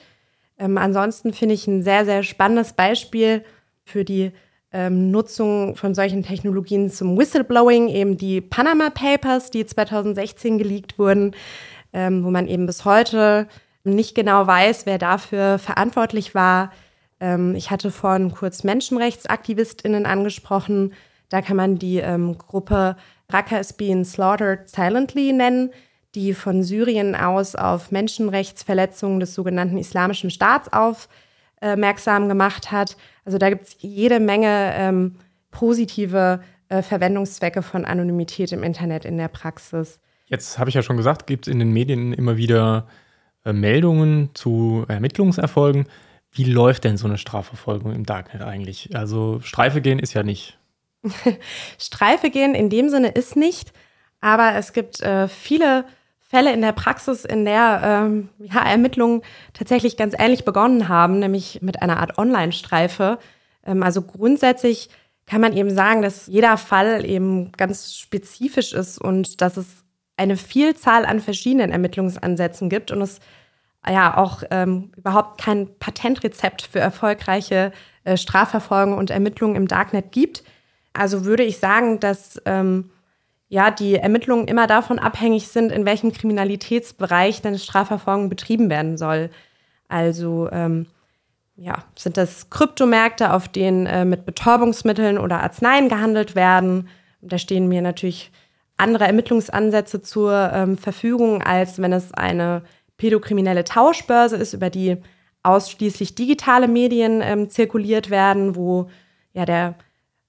Ähm, 0.58 0.78
ansonsten 0.78 1.32
finde 1.32 1.54
ich 1.54 1.66
ein 1.66 1.82
sehr, 1.82 2.04
sehr 2.04 2.22
spannendes 2.22 2.72
Beispiel 2.72 3.44
für 3.84 4.04
die 4.04 4.32
ähm, 4.72 5.10
Nutzung 5.10 5.76
von 5.76 5.94
solchen 5.94 6.22
Technologien 6.22 6.90
zum 6.90 7.18
Whistleblowing, 7.18 7.88
eben 7.88 8.16
die 8.16 8.40
Panama 8.40 8.90
Papers, 8.90 9.50
die 9.50 9.66
2016 9.66 10.58
geleakt 10.58 10.98
wurden, 10.98 11.32
ähm, 11.92 12.24
wo 12.24 12.30
man 12.30 12.46
eben 12.46 12.66
bis 12.66 12.84
heute 12.84 13.48
nicht 13.84 14.14
genau 14.14 14.46
weiß, 14.46 14.86
wer 14.86 14.98
dafür 14.98 15.58
verantwortlich 15.58 16.34
war. 16.34 16.70
Ähm, 17.20 17.54
ich 17.54 17.70
hatte 17.70 17.90
vorhin 17.90 18.32
kurz 18.32 18.64
MenschenrechtsaktivistInnen 18.64 20.06
angesprochen. 20.06 20.94
Da 21.28 21.42
kann 21.42 21.56
man 21.56 21.78
die 21.78 21.98
ähm, 21.98 22.36
Gruppe 22.38 22.96
Raqqa 23.30 23.58
is 23.58 23.72
being 23.72 24.04
slaughtered 24.04 24.68
silently 24.68 25.32
nennen, 25.32 25.70
die 26.14 26.34
von 26.34 26.62
Syrien 26.62 27.14
aus 27.14 27.54
auf 27.54 27.92
Menschenrechtsverletzungen 27.92 29.20
des 29.20 29.34
sogenannten 29.34 29.78
Islamischen 29.78 30.30
Staats 30.30 30.68
aufmerksam 30.72 32.28
gemacht 32.28 32.72
hat. 32.72 32.96
Also 33.24 33.38
da 33.38 33.48
gibt 33.48 33.66
es 33.66 33.76
jede 33.78 34.18
Menge 34.18 34.72
ähm, 34.74 35.16
positive 35.52 36.40
äh, 36.68 36.82
Verwendungszwecke 36.82 37.62
von 37.62 37.84
Anonymität 37.84 38.50
im 38.52 38.64
Internet 38.64 39.04
in 39.04 39.18
der 39.18 39.28
Praxis. 39.28 40.00
Jetzt 40.26 40.58
habe 40.58 40.70
ich 40.70 40.74
ja 40.74 40.82
schon 40.82 40.96
gesagt, 40.96 41.26
gibt 41.26 41.46
es 41.46 41.52
in 41.52 41.58
den 41.58 41.72
Medien 41.72 42.12
immer 42.12 42.36
wieder 42.36 42.86
äh, 43.44 43.52
Meldungen 43.52 44.30
zu 44.34 44.84
Ermittlungserfolgen. 44.88 45.86
Wie 46.32 46.44
läuft 46.44 46.84
denn 46.84 46.96
so 46.96 47.06
eine 47.06 47.18
Strafverfolgung 47.18 47.92
im 47.92 48.06
Darknet 48.06 48.42
eigentlich? 48.42 48.94
Also 48.94 49.40
Streife 49.40 49.80
gehen 49.80 49.98
ist 49.98 50.14
ja 50.14 50.22
nicht. 50.22 50.58
Streife 51.78 52.30
gehen 52.30 52.54
in 52.54 52.70
dem 52.70 52.88
Sinne 52.88 53.08
ist 53.08 53.36
nicht, 53.36 53.72
aber 54.20 54.54
es 54.54 54.72
gibt 54.72 55.00
äh, 55.00 55.28
viele 55.28 55.84
Fälle 56.18 56.52
in 56.52 56.60
der 56.60 56.72
Praxis, 56.72 57.24
in 57.24 57.44
der 57.44 57.80
ähm, 57.82 58.28
ja, 58.38 58.64
Ermittlungen 58.64 59.22
tatsächlich 59.52 59.96
ganz 59.96 60.14
ähnlich 60.16 60.44
begonnen 60.44 60.88
haben, 60.88 61.18
nämlich 61.18 61.60
mit 61.62 61.82
einer 61.82 61.98
Art 61.98 62.18
Online-Streife. 62.18 63.18
Ähm, 63.66 63.82
also 63.82 64.02
grundsätzlich 64.02 64.90
kann 65.26 65.40
man 65.40 65.56
eben 65.56 65.70
sagen, 65.74 66.02
dass 66.02 66.28
jeder 66.28 66.56
Fall 66.56 67.04
eben 67.04 67.50
ganz 67.52 67.96
spezifisch 67.96 68.72
ist 68.72 68.98
und 68.98 69.40
dass 69.40 69.56
es 69.56 69.84
eine 70.16 70.36
Vielzahl 70.36 71.06
an 71.06 71.18
verschiedenen 71.18 71.72
Ermittlungsansätzen 71.72 72.68
gibt 72.68 72.92
und 72.92 73.00
es 73.00 73.20
ja 73.88 74.16
auch 74.16 74.42
ähm, 74.50 74.92
überhaupt 74.96 75.40
kein 75.40 75.68
Patentrezept 75.78 76.62
für 76.62 76.80
erfolgreiche 76.80 77.72
äh, 78.04 78.16
Strafverfolgung 78.16 78.96
und 78.96 79.10
Ermittlungen 79.10 79.56
im 79.56 79.68
Darknet 79.68 80.12
gibt. 80.12 80.42
Also 80.92 81.24
würde 81.24 81.44
ich 81.44 81.58
sagen, 81.58 82.00
dass 82.00 82.40
ähm, 82.44 82.90
ja 83.48 83.70
die 83.70 83.96
Ermittlungen 83.96 84.48
immer 84.48 84.66
davon 84.66 84.98
abhängig 84.98 85.48
sind, 85.48 85.72
in 85.72 85.84
welchem 85.84 86.12
Kriminalitätsbereich 86.12 87.42
denn 87.42 87.58
Strafverfolgung 87.58 88.28
betrieben 88.28 88.68
werden 88.68 88.98
soll. 88.98 89.30
Also 89.88 90.48
ähm, 90.52 90.86
ja, 91.56 91.84
sind 91.96 92.16
das 92.16 92.48
Kryptomärkte, 92.48 93.32
auf 93.32 93.48
denen 93.48 93.86
äh, 93.86 94.04
mit 94.04 94.24
Betäubungsmitteln 94.24 95.18
oder 95.18 95.42
Arzneien 95.42 95.88
gehandelt 95.88 96.34
werden. 96.34 96.88
Da 97.20 97.38
stehen 97.38 97.68
mir 97.68 97.82
natürlich 97.82 98.30
andere 98.78 99.04
Ermittlungsansätze 99.04 100.00
zur 100.00 100.50
ähm, 100.54 100.78
Verfügung, 100.78 101.42
als 101.42 101.80
wenn 101.82 101.92
es 101.92 102.14
eine 102.14 102.62
pädokriminelle 103.00 103.64
Tauschbörse 103.64 104.36
ist, 104.36 104.52
über 104.52 104.68
die 104.68 104.98
ausschließlich 105.42 106.14
digitale 106.14 106.68
Medien 106.68 107.22
ähm, 107.22 107.48
zirkuliert 107.48 108.10
werden, 108.10 108.56
wo 108.56 108.90
ja 109.32 109.46
der 109.46 109.74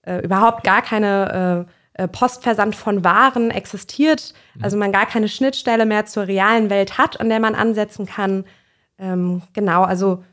äh, 0.04 0.24
überhaupt 0.24 0.64
gar 0.64 0.82
keine 0.82 1.68
äh, 1.98 2.04
äh, 2.04 2.08
Postversand 2.08 2.74
von 2.74 3.04
Waren 3.04 3.52
existiert, 3.52 4.34
mhm. 4.56 4.64
also 4.64 4.78
man 4.78 4.94
gar 4.94 5.06
keine 5.06 5.28
Schnittstelle 5.28 5.86
mehr 5.86 6.06
zur 6.06 6.28
realen 6.28 6.70
Welt 6.70 6.98
hat, 6.98 7.20
an 7.20 7.28
der 7.28 7.42
man 7.42 7.56
ansetzen 7.56 8.06
kann. 8.06 8.46
Ähm, 8.98 9.42
genau, 9.52 9.84
also 9.84 10.24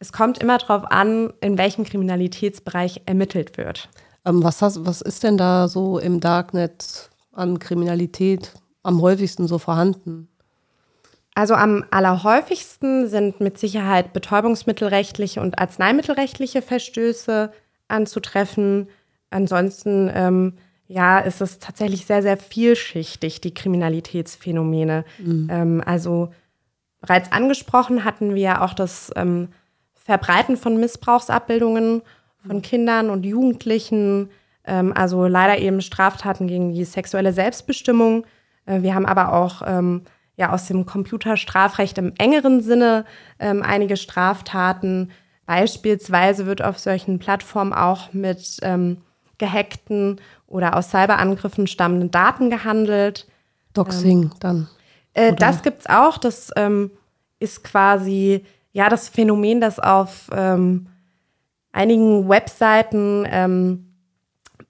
es 0.00 0.12
kommt 0.12 0.38
immer 0.38 0.58
darauf 0.58 0.90
an, 0.90 1.32
in 1.40 1.56
welchem 1.56 1.84
Kriminalitätsbereich 1.84 3.02
ermittelt 3.06 3.56
wird. 3.56 3.88
Ähm, 4.24 4.42
was, 4.42 4.60
hast, 4.60 4.84
was 4.84 5.02
ist 5.02 5.22
denn 5.22 5.38
da 5.38 5.68
so 5.68 6.00
im 6.00 6.18
Darknet 6.18 7.10
an 7.30 7.60
Kriminalität 7.60 8.54
am 8.82 9.00
häufigsten 9.00 9.46
so 9.46 9.58
vorhanden? 9.58 10.28
Also 11.34 11.54
am 11.54 11.84
allerhäufigsten 11.90 13.08
sind 13.08 13.40
mit 13.40 13.58
Sicherheit 13.58 14.12
betäubungsmittelrechtliche 14.12 15.40
und 15.40 15.58
arzneimittelrechtliche 15.58 16.62
Verstöße 16.62 17.52
anzutreffen. 17.88 18.88
Ansonsten 19.30 20.10
ähm, 20.14 20.54
ja, 20.86 21.18
ist 21.18 21.40
es 21.40 21.58
tatsächlich 21.58 22.06
sehr, 22.06 22.22
sehr 22.22 22.36
vielschichtig, 22.36 23.40
die 23.40 23.52
Kriminalitätsphänomene. 23.52 25.04
Mhm. 25.18 25.48
Ähm, 25.50 25.82
also 25.84 26.30
bereits 27.00 27.32
angesprochen 27.32 28.04
hatten 28.04 28.34
wir 28.34 28.42
ja 28.42 28.60
auch 28.60 28.74
das 28.74 29.10
ähm, 29.16 29.48
Verbreiten 29.92 30.56
von 30.56 30.78
Missbrauchsabbildungen 30.78 32.02
von 32.46 32.62
Kindern 32.62 33.10
und 33.10 33.24
Jugendlichen, 33.24 34.30
ähm, 34.66 34.92
also 34.94 35.26
leider 35.26 35.58
eben 35.58 35.80
Straftaten 35.80 36.46
gegen 36.46 36.72
die 36.74 36.84
sexuelle 36.84 37.32
Selbstbestimmung. 37.32 38.26
Äh, 38.66 38.82
wir 38.82 38.94
haben 38.94 39.06
aber 39.06 39.32
auch 39.32 39.62
ähm, 39.66 40.02
ja 40.36 40.52
aus 40.52 40.66
dem 40.66 40.86
Computerstrafrecht 40.86 41.98
im 41.98 42.12
engeren 42.18 42.60
Sinne 42.60 43.04
ähm, 43.38 43.62
einige 43.62 43.96
Straftaten, 43.96 45.10
Beispielsweise 45.46 46.46
wird 46.46 46.62
auf 46.62 46.78
solchen 46.78 47.18
Plattformen 47.18 47.74
auch 47.74 48.12
mit 48.12 48.58
ähm, 48.62 48.98
gehackten 49.36 50.20
oder 50.46 50.76
aus 50.76 50.90
Cyberangriffen 50.90 51.66
stammenden 51.66 52.10
Daten 52.10 52.48
gehandelt. 52.48 53.26
Doxing 53.74 54.22
ähm, 54.22 54.30
dann. 54.40 54.68
Äh, 55.12 55.34
das 55.34 55.62
gibt 55.62 55.80
es 55.80 55.86
auch. 55.86 56.16
Das 56.16 56.50
ähm, 56.56 56.90
ist 57.40 57.62
quasi 57.62 58.44
ja 58.72 58.88
das 58.88 59.10
Phänomen, 59.10 59.60
dass 59.60 59.78
auf 59.78 60.30
ähm, 60.32 60.86
einigen 61.72 62.28
Webseiten 62.28 63.26
ähm, 63.30 63.93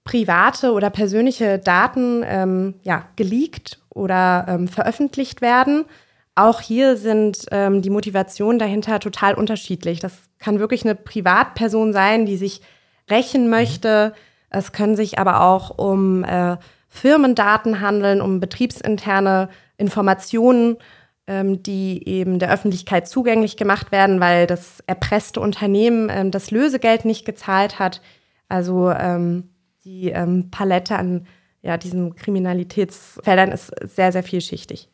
private 0.05 0.71
oder 0.71 0.89
persönliche 0.89 1.59
Daten 1.59 2.23
ähm, 2.25 2.75
ja, 2.83 3.05
geleakt 3.17 3.79
oder 3.89 4.59
veröffentlicht 4.69 5.41
werden. 5.41 5.85
Auch 6.35 6.59
hier 6.59 6.97
sind 6.97 7.45
ähm, 7.51 7.81
die 7.81 7.89
Motivationen 7.89 8.59
dahinter 8.59 8.99
total 8.99 9.35
unterschiedlich. 9.35 10.01
Das 10.01 10.13
kann 10.37 10.59
wirklich 10.59 10.83
eine 10.83 10.95
Privatperson 10.95 11.93
sein, 11.93 12.25
die 12.25 12.35
sich 12.35 12.61
rächen 13.09 13.49
möchte. 13.49 14.13
Es 14.49 14.73
können 14.73 14.97
sich 14.97 15.17
aber 15.17 15.41
auch 15.41 15.77
um 15.77 16.25
äh, 16.25 16.57
Firmendaten 16.89 17.79
handeln, 17.79 18.21
um 18.21 18.41
betriebsinterne 18.41 19.49
Informationen, 19.77 20.77
ähm, 21.27 21.63
die 21.63 22.05
eben 22.07 22.39
der 22.39 22.51
Öffentlichkeit 22.51 23.07
zugänglich 23.07 23.55
gemacht 23.55 23.93
werden, 23.93 24.19
weil 24.19 24.45
das 24.45 24.83
erpresste 24.87 25.39
Unternehmen 25.39 26.09
ähm, 26.09 26.31
das 26.31 26.51
Lösegeld 26.51 27.05
nicht 27.05 27.25
gezahlt 27.25 27.79
hat. 27.79 28.01
Also 28.49 28.91
ähm, 28.91 29.49
die 29.85 30.09
ähm, 30.09 30.49
Palette 30.51 30.97
an 30.97 31.25
ja, 31.61 31.77
diesen 31.77 32.15
Kriminalitätsfeldern 32.15 33.51
ist 33.51 33.71
sehr, 33.81 34.11
sehr 34.11 34.21
vielschichtig. 34.21 34.87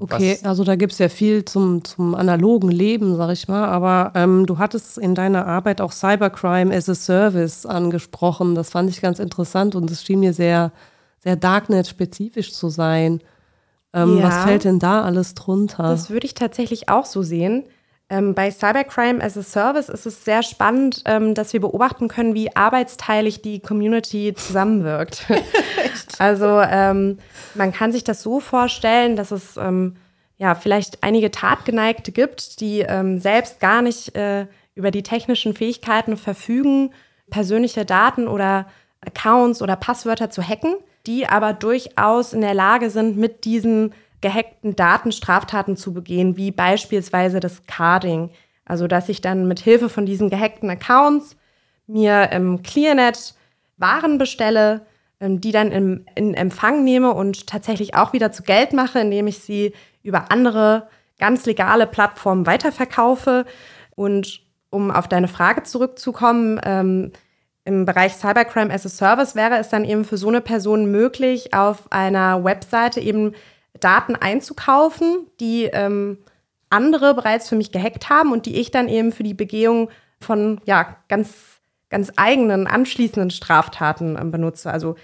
Okay, 0.00 0.32
Was? 0.32 0.44
also 0.44 0.64
da 0.64 0.76
gibt 0.76 0.92
es 0.92 0.98
ja 0.98 1.08
viel 1.08 1.44
zum, 1.44 1.84
zum 1.84 2.14
analogen 2.14 2.70
Leben, 2.70 3.16
sag 3.16 3.30
ich 3.30 3.48
mal. 3.48 3.66
Aber 3.66 4.12
ähm, 4.14 4.44
du 4.44 4.58
hattest 4.58 4.98
in 4.98 5.14
deiner 5.14 5.46
Arbeit 5.46 5.80
auch 5.80 5.92
Cybercrime 5.92 6.74
as 6.74 6.88
a 6.88 6.94
Service 6.94 7.66
angesprochen. 7.66 8.54
Das 8.54 8.70
fand 8.70 8.90
ich 8.90 9.00
ganz 9.00 9.18
interessant 9.18 9.76
und 9.76 9.90
es 9.90 10.04
schien 10.04 10.20
mir 10.20 10.32
sehr, 10.32 10.72
sehr 11.20 11.36
Darknet-spezifisch 11.36 12.52
zu 12.52 12.68
sein. 12.68 13.20
Ähm, 13.94 14.18
ja, 14.18 14.24
was 14.24 14.44
fällt 14.44 14.64
denn 14.64 14.78
da 14.78 15.02
alles 15.02 15.34
drunter? 15.34 15.84
Das 15.84 16.10
würde 16.10 16.26
ich 16.26 16.34
tatsächlich 16.34 16.88
auch 16.88 17.06
so 17.06 17.22
sehen. 17.22 17.64
Ähm, 18.10 18.34
bei 18.34 18.50
Cybercrime 18.50 19.22
as 19.22 19.36
a 19.36 19.42
Service 19.42 19.90
ist 19.90 20.06
es 20.06 20.24
sehr 20.24 20.42
spannend, 20.42 21.02
ähm, 21.04 21.34
dass 21.34 21.52
wir 21.52 21.60
beobachten 21.60 22.08
können, 22.08 22.34
wie 22.34 22.54
arbeitsteilig 22.56 23.42
die 23.42 23.60
Community 23.60 24.32
zusammenwirkt. 24.34 25.26
also 26.18 26.60
ähm, 26.60 27.18
man 27.54 27.72
kann 27.72 27.92
sich 27.92 28.04
das 28.04 28.22
so 28.22 28.40
vorstellen, 28.40 29.14
dass 29.14 29.30
es 29.30 29.58
ähm, 29.58 29.96
ja 30.38 30.54
vielleicht 30.54 31.02
einige 31.02 31.30
Tatgeneigte 31.30 32.10
gibt, 32.10 32.60
die 32.60 32.80
ähm, 32.80 33.18
selbst 33.18 33.60
gar 33.60 33.82
nicht 33.82 34.16
äh, 34.16 34.46
über 34.74 34.90
die 34.90 35.02
technischen 35.02 35.54
Fähigkeiten 35.54 36.16
verfügen, 36.16 36.92
persönliche 37.28 37.84
Daten 37.84 38.26
oder 38.26 38.66
Accounts 39.04 39.60
oder 39.60 39.76
Passwörter 39.76 40.30
zu 40.30 40.42
hacken, 40.42 40.76
die 41.06 41.26
aber 41.26 41.52
durchaus 41.52 42.32
in 42.32 42.40
der 42.40 42.54
Lage 42.54 42.88
sind, 42.88 43.18
mit 43.18 43.44
diesen 43.44 43.92
gehackten 44.20 44.76
Daten 44.76 45.12
Straftaten 45.12 45.76
zu 45.76 45.92
begehen, 45.92 46.36
wie 46.36 46.50
beispielsweise 46.50 47.40
das 47.40 47.66
Carding. 47.66 48.30
Also 48.64 48.86
dass 48.86 49.08
ich 49.08 49.20
dann 49.20 49.48
mit 49.48 49.60
Hilfe 49.60 49.88
von 49.88 50.06
diesen 50.06 50.30
gehackten 50.30 50.70
Accounts 50.70 51.36
mir 51.86 52.30
im 52.32 52.62
Clearnet 52.62 53.34
Waren 53.78 54.18
bestelle, 54.18 54.86
ähm, 55.20 55.40
die 55.40 55.52
dann 55.52 55.70
im, 55.70 56.04
in 56.14 56.34
Empfang 56.34 56.84
nehme 56.84 57.14
und 57.14 57.46
tatsächlich 57.46 57.94
auch 57.94 58.12
wieder 58.12 58.32
zu 58.32 58.42
Geld 58.42 58.72
mache, 58.72 58.98
indem 58.98 59.26
ich 59.26 59.38
sie 59.38 59.72
über 60.02 60.30
andere 60.30 60.88
ganz 61.18 61.46
legale 61.46 61.86
Plattformen 61.86 62.46
weiterverkaufe. 62.46 63.44
Und 63.94 64.42
um 64.70 64.90
auf 64.90 65.08
deine 65.08 65.28
Frage 65.28 65.62
zurückzukommen, 65.62 66.60
ähm, 66.64 67.12
im 67.64 67.84
Bereich 67.84 68.14
Cybercrime 68.14 68.72
as 68.72 68.86
a 68.86 68.88
Service 68.88 69.34
wäre 69.34 69.58
es 69.58 69.68
dann 69.68 69.84
eben 69.84 70.04
für 70.04 70.16
so 70.16 70.28
eine 70.28 70.40
Person 70.40 70.90
möglich, 70.90 71.52
auf 71.52 71.92
einer 71.92 72.42
Webseite 72.42 73.00
eben 73.00 73.34
Daten 73.80 74.16
einzukaufen, 74.16 75.26
die 75.40 75.64
ähm, 75.64 76.18
andere 76.70 77.14
bereits 77.14 77.48
für 77.48 77.56
mich 77.56 77.72
gehackt 77.72 78.08
haben 78.10 78.32
und 78.32 78.46
die 78.46 78.56
ich 78.56 78.70
dann 78.70 78.88
eben 78.88 79.12
für 79.12 79.22
die 79.22 79.34
Begehung 79.34 79.90
von 80.20 80.60
ja, 80.64 80.96
ganz, 81.08 81.60
ganz 81.88 82.12
eigenen 82.16 82.66
anschließenden 82.66 83.30
Straftaten 83.30 84.16
ähm, 84.20 84.30
benutze. 84.30 84.70
Also 84.70 84.96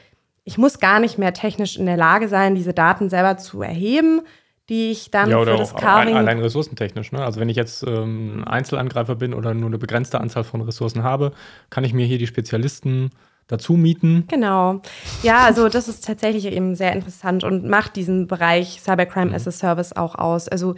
ich 0.44 0.58
muss 0.58 0.78
gar 0.78 1.00
nicht 1.00 1.18
mehr 1.18 1.32
technisch 1.32 1.76
in 1.76 1.86
der 1.86 1.96
Lage 1.96 2.28
sein, 2.28 2.54
diese 2.54 2.74
Daten 2.74 3.08
selber 3.08 3.38
zu 3.38 3.62
erheben, 3.62 4.22
die 4.68 4.90
ich 4.90 5.10
dann 5.10 5.30
ja, 5.30 5.38
oder 5.38 5.52
für 5.52 5.58
das 5.58 5.74
Carving... 5.74 6.16
Allein 6.16 6.38
ressourcentechnisch. 6.38 7.12
Ne? 7.12 7.22
Also 7.22 7.40
wenn 7.40 7.48
ich 7.48 7.56
jetzt 7.56 7.84
ähm, 7.86 8.44
Einzelangreifer 8.46 9.14
bin 9.14 9.34
oder 9.34 9.54
nur 9.54 9.68
eine 9.68 9.78
begrenzte 9.78 10.20
Anzahl 10.20 10.44
von 10.44 10.62
Ressourcen 10.62 11.02
habe, 11.02 11.32
kann 11.70 11.84
ich 11.84 11.92
mir 11.92 12.06
hier 12.06 12.18
die 12.18 12.26
Spezialisten 12.26 13.10
dazu 13.46 13.74
mieten. 13.74 14.24
Genau. 14.28 14.80
Ja, 15.22 15.40
also 15.40 15.68
das 15.68 15.88
ist 15.88 16.04
tatsächlich 16.04 16.46
eben 16.46 16.74
sehr 16.74 16.92
interessant 16.92 17.44
und 17.44 17.66
macht 17.66 17.96
diesen 17.96 18.26
Bereich 18.26 18.80
Cybercrime 18.80 19.30
mhm. 19.30 19.34
as 19.34 19.46
a 19.46 19.52
Service 19.52 19.94
auch 19.94 20.14
aus. 20.14 20.48
Also 20.48 20.74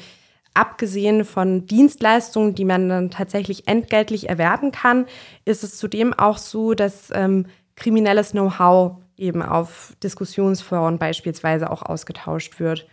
abgesehen 0.55 1.25
von 1.25 1.67
Dienstleistungen, 1.67 2.55
die 2.55 2.65
man 2.65 2.89
dann 2.89 3.11
tatsächlich 3.11 3.69
entgeltlich 3.69 4.29
erwerben 4.29 4.73
kann, 4.73 5.07
ist 5.45 5.63
es 5.63 5.77
zudem 5.77 6.15
auch 6.15 6.39
so, 6.39 6.75
dass 6.75 7.11
ähm, 7.13 7.47
kriminelles 7.77 8.33
Know-how 8.33 8.97
eben 9.17 9.43
auf 9.43 9.95
Diskussionsforen 10.03 10.99
beispielsweise 10.99 11.71
auch 11.71 11.83
ausgetauscht 11.83 12.59
wird. 12.59 12.87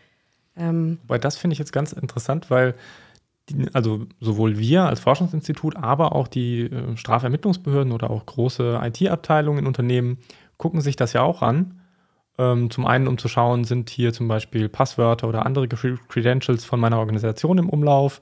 Ähm 0.58 1.00
Wobei 1.04 1.18
das 1.18 1.38
finde 1.38 1.54
ich 1.54 1.60
jetzt 1.60 1.74
ganz 1.74 1.94
interessant, 1.94 2.50
weil 2.50 2.76
die, 3.50 3.68
also 3.74 4.06
sowohl 4.20 4.58
wir 4.58 4.84
als 4.84 5.00
Forschungsinstitut, 5.00 5.76
aber 5.76 6.16
auch 6.16 6.28
die 6.28 6.62
äh, 6.62 6.96
Strafermittlungsbehörden 6.98 7.92
oder 7.92 8.10
auch 8.10 8.26
große 8.26 8.80
IT-Abteilungen 8.84 9.60
in 9.60 9.68
Unternehmen 9.68 10.18
gucken 10.58 10.82
sich 10.82 10.96
das 10.96 11.14
ja 11.14 11.22
auch 11.22 11.42
an. 11.42 11.82
Ähm, 12.38 12.72
zum 12.72 12.86
einen, 12.86 13.08
um 13.08 13.18
zu 13.18 13.28
schauen, 13.28 13.64
sind 13.64 13.90
hier 13.90 14.14
zum 14.14 14.28
Beispiel 14.28 14.70
Passwörter 14.70 15.28
oder 15.28 15.46
andere 15.46 15.68
Credentials 15.68 16.66
von 16.66 16.80
meiner 16.80 17.00
Organisation 17.00 17.58
im 17.58 17.70
Umlauf. 17.70 18.22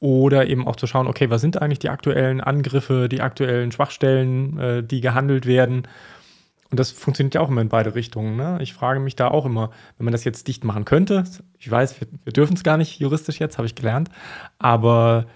Oder 0.00 0.46
eben 0.46 0.68
auch 0.68 0.76
zu 0.76 0.86
schauen, 0.86 1.08
okay, 1.08 1.28
was 1.28 1.40
sind 1.40 1.60
eigentlich 1.60 1.80
die 1.80 1.88
aktuellen 1.88 2.40
Angriffe, 2.40 3.08
die 3.08 3.20
aktuellen 3.20 3.72
Schwachstellen, 3.72 4.56
äh, 4.58 4.82
die 4.84 5.00
gehandelt 5.00 5.44
werden 5.44 5.88
und 6.70 6.78
das 6.78 6.90
funktioniert 6.90 7.34
ja 7.34 7.40
auch 7.40 7.48
immer 7.48 7.62
in 7.62 7.68
beide 7.68 7.94
Richtungen. 7.94 8.36
Ne? 8.36 8.58
Ich 8.60 8.74
frage 8.74 9.00
mich 9.00 9.16
da 9.16 9.28
auch 9.28 9.46
immer, 9.46 9.70
wenn 9.96 10.04
man 10.04 10.12
das 10.12 10.24
jetzt 10.24 10.48
dicht 10.48 10.64
machen 10.64 10.84
könnte, 10.84 11.24
ich 11.58 11.70
weiß, 11.70 12.00
wir, 12.00 12.08
wir 12.24 12.32
dürfen 12.32 12.54
es 12.54 12.62
gar 12.62 12.76
nicht 12.76 12.98
juristisch 12.98 13.40
jetzt, 13.40 13.58
habe 13.58 13.66
ich 13.66 13.74
gelernt, 13.74 14.10
aber 14.58 15.26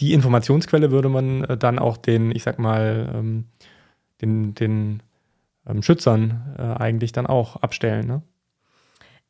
die 0.00 0.12
Informationsquelle 0.12 0.90
würde 0.90 1.08
man 1.08 1.44
äh, 1.44 1.56
dann 1.56 1.78
auch 1.78 1.96
den, 1.96 2.30
ich 2.30 2.42
sag 2.42 2.58
mal, 2.58 3.12
ähm, 3.14 3.44
den, 4.22 4.54
den 4.54 5.02
ähm, 5.66 5.82
Schützern 5.82 6.54
äh, 6.58 6.82
eigentlich 6.82 7.12
dann 7.12 7.26
auch 7.26 7.56
abstellen. 7.56 8.06
Ne? 8.06 8.22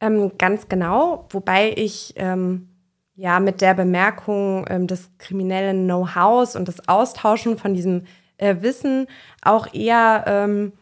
Ähm, 0.00 0.32
ganz 0.38 0.68
genau, 0.68 1.26
wobei 1.30 1.72
ich 1.76 2.14
ähm, 2.16 2.68
ja 3.16 3.40
mit 3.40 3.60
der 3.60 3.74
Bemerkung 3.74 4.66
ähm, 4.68 4.86
des 4.86 5.10
kriminellen 5.18 5.84
Know-hows 5.84 6.56
und 6.56 6.68
das 6.68 6.88
Austauschen 6.88 7.58
von 7.58 7.74
diesem 7.74 8.04
äh, 8.36 8.56
Wissen 8.60 9.06
auch 9.42 9.72
eher 9.72 10.24
ähm, 10.26 10.72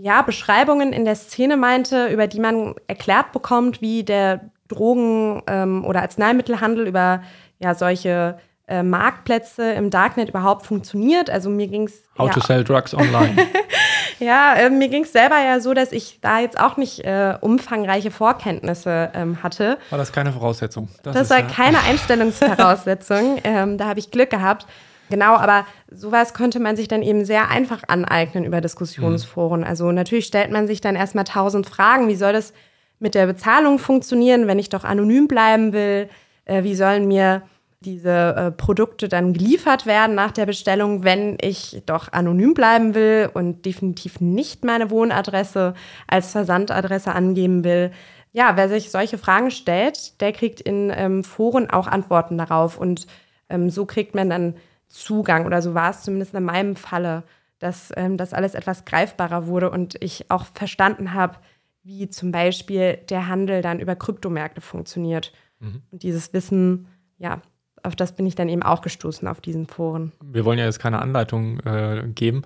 ja, 0.00 0.22
Beschreibungen 0.22 0.92
in 0.92 1.04
der 1.04 1.16
Szene 1.16 1.56
meinte, 1.56 2.06
über 2.08 2.26
die 2.26 2.40
man 2.40 2.74
erklärt 2.86 3.32
bekommt, 3.32 3.80
wie 3.80 4.04
der 4.04 4.50
Drogen- 4.68 5.42
ähm, 5.46 5.84
oder 5.84 6.02
Arzneimittelhandel 6.02 6.86
über 6.86 7.22
ja, 7.58 7.74
solche 7.74 8.38
äh, 8.68 8.82
Marktplätze 8.82 9.72
im 9.72 9.90
Darknet 9.90 10.28
überhaupt 10.28 10.66
funktioniert. 10.66 11.30
Also 11.30 11.48
mir 11.48 11.68
ging 11.68 11.84
es. 11.84 12.02
How 12.18 12.28
ja, 12.28 12.34
to 12.34 12.40
sell 12.40 12.62
drugs 12.62 12.94
online. 12.94 13.34
ja, 14.18 14.54
äh, 14.54 14.70
mir 14.70 14.88
ging 14.88 15.04
es 15.04 15.12
selber 15.12 15.38
ja 15.38 15.58
so, 15.60 15.72
dass 15.72 15.90
ich 15.90 16.20
da 16.20 16.38
jetzt 16.40 16.60
auch 16.60 16.76
nicht 16.76 17.00
äh, 17.00 17.36
umfangreiche 17.40 18.10
Vorkenntnisse 18.10 19.10
ähm, 19.14 19.42
hatte. 19.42 19.78
War 19.90 19.98
das 19.98 20.12
keine 20.12 20.32
Voraussetzung? 20.32 20.88
Das, 21.02 21.14
das 21.14 21.30
war 21.30 21.40
ja 21.40 21.46
keine 21.46 21.78
Einstellungsvoraussetzung. 21.88 23.38
ähm, 23.42 23.78
da 23.78 23.86
habe 23.86 24.00
ich 24.00 24.10
Glück 24.10 24.30
gehabt. 24.30 24.66
Genau, 25.10 25.36
aber 25.36 25.66
sowas 25.90 26.34
konnte 26.34 26.60
man 26.60 26.76
sich 26.76 26.88
dann 26.88 27.02
eben 27.02 27.24
sehr 27.24 27.50
einfach 27.50 27.82
aneignen 27.88 28.44
über 28.44 28.60
Diskussionsforen. 28.60 29.60
Mhm. 29.60 29.66
Also 29.66 29.92
natürlich 29.92 30.26
stellt 30.26 30.50
man 30.50 30.66
sich 30.66 30.80
dann 30.80 30.96
erstmal 30.96 31.24
tausend 31.24 31.66
Fragen. 31.66 32.08
Wie 32.08 32.16
soll 32.16 32.32
das 32.32 32.52
mit 32.98 33.14
der 33.14 33.26
Bezahlung 33.26 33.78
funktionieren, 33.78 34.46
wenn 34.46 34.58
ich 34.58 34.68
doch 34.68 34.84
anonym 34.84 35.28
bleiben 35.28 35.72
will? 35.72 36.08
Äh, 36.44 36.62
wie 36.64 36.74
sollen 36.74 37.08
mir 37.08 37.42
diese 37.80 38.34
äh, 38.34 38.50
Produkte 38.50 39.08
dann 39.08 39.32
geliefert 39.32 39.86
werden 39.86 40.16
nach 40.16 40.32
der 40.32 40.46
Bestellung, 40.46 41.04
wenn 41.04 41.38
ich 41.40 41.82
doch 41.86 42.12
anonym 42.12 42.52
bleiben 42.54 42.94
will 42.94 43.30
und 43.32 43.64
definitiv 43.64 44.20
nicht 44.20 44.64
meine 44.64 44.90
Wohnadresse 44.90 45.74
als 46.08 46.32
Versandadresse 46.32 47.12
angeben 47.12 47.62
will? 47.62 47.92
Ja, 48.32 48.56
wer 48.56 48.68
sich 48.68 48.90
solche 48.90 49.16
Fragen 49.16 49.50
stellt, 49.50 50.20
der 50.20 50.32
kriegt 50.32 50.60
in 50.60 50.92
ähm, 50.94 51.24
Foren 51.24 51.70
auch 51.70 51.86
Antworten 51.86 52.36
darauf. 52.36 52.78
Und 52.78 53.06
ähm, 53.48 53.70
so 53.70 53.86
kriegt 53.86 54.14
man 54.14 54.28
dann 54.28 54.54
Zugang 54.88 55.46
oder 55.46 55.62
so 55.62 55.74
war 55.74 55.90
es 55.90 56.02
zumindest 56.02 56.34
in 56.34 56.44
meinem 56.44 56.76
Falle, 56.76 57.24
dass 57.58 57.92
ähm, 57.96 58.16
das 58.16 58.32
alles 58.32 58.54
etwas 58.54 58.84
greifbarer 58.84 59.46
wurde 59.46 59.70
und 59.70 59.96
ich 60.02 60.30
auch 60.30 60.46
verstanden 60.54 61.14
habe, 61.14 61.38
wie 61.82 62.08
zum 62.08 62.32
Beispiel 62.32 62.98
der 63.08 63.28
Handel 63.28 63.62
dann 63.62 63.80
über 63.80 63.96
Kryptomärkte 63.96 64.60
funktioniert. 64.60 65.32
Mhm. 65.58 65.82
Und 65.90 66.02
dieses 66.02 66.32
Wissen, 66.32 66.88
ja, 67.18 67.40
auf 67.82 67.96
das 67.96 68.14
bin 68.14 68.26
ich 68.26 68.34
dann 68.34 68.48
eben 68.48 68.62
auch 68.62 68.82
gestoßen 68.82 69.26
auf 69.28 69.40
diesen 69.40 69.66
Foren. 69.66 70.12
Wir 70.22 70.44
wollen 70.44 70.58
ja 70.58 70.64
jetzt 70.64 70.80
keine 70.80 71.00
Anleitung 71.00 71.60
äh, 71.60 72.04
geben. 72.14 72.42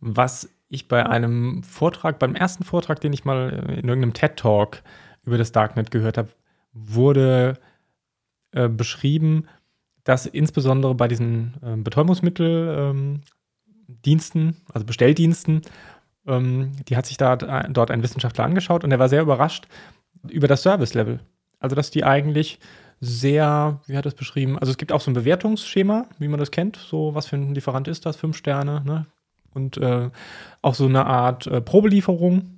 Was 0.00 0.48
ich 0.68 0.88
bei 0.88 1.06
einem 1.06 1.62
Vortrag, 1.62 2.18
beim 2.18 2.34
ersten 2.34 2.64
Vortrag, 2.64 3.00
den 3.00 3.12
ich 3.12 3.24
mal 3.24 3.50
in 3.50 3.88
irgendeinem 3.88 4.12
TED-Talk 4.12 4.82
über 5.24 5.38
das 5.38 5.52
Darknet 5.52 5.90
gehört 5.90 6.18
habe, 6.18 6.28
wurde 6.72 7.58
äh, 8.52 8.68
beschrieben, 8.68 9.46
dass 10.08 10.24
insbesondere 10.24 10.94
bei 10.94 11.06
diesen 11.06 11.52
ähm, 11.62 11.84
Betäubungsmitteldiensten, 11.84 13.30
ähm, 14.40 14.56
also 14.72 14.86
Bestelldiensten, 14.86 15.60
ähm, 16.26 16.72
die 16.88 16.96
hat 16.96 17.04
sich 17.04 17.18
da 17.18 17.36
dort 17.36 17.90
ein 17.90 18.02
Wissenschaftler 18.02 18.44
angeschaut 18.44 18.84
und 18.84 18.90
er 18.90 18.98
war 18.98 19.10
sehr 19.10 19.20
überrascht 19.20 19.68
über 20.26 20.48
das 20.48 20.62
Service-Level. 20.62 21.20
Also, 21.60 21.76
dass 21.76 21.90
die 21.90 22.04
eigentlich 22.04 22.58
sehr, 23.00 23.80
wie 23.86 23.98
hat 23.98 24.06
er 24.06 24.08
es 24.08 24.14
beschrieben? 24.14 24.58
Also, 24.58 24.70
es 24.70 24.78
gibt 24.78 24.92
auch 24.92 25.02
so 25.02 25.10
ein 25.10 25.14
Bewertungsschema, 25.14 26.06
wie 26.18 26.28
man 26.28 26.40
das 26.40 26.52
kennt. 26.52 26.76
So, 26.76 27.14
was 27.14 27.26
für 27.26 27.36
ein 27.36 27.54
Lieferant 27.54 27.86
ist 27.86 28.06
das? 28.06 28.16
Fünf 28.16 28.38
Sterne, 28.38 28.82
ne? 28.86 29.04
Und 29.52 29.76
äh, 29.76 30.08
auch 30.62 30.74
so 30.74 30.86
eine 30.86 31.04
Art 31.04 31.46
äh, 31.46 31.60
Probelieferung 31.60 32.57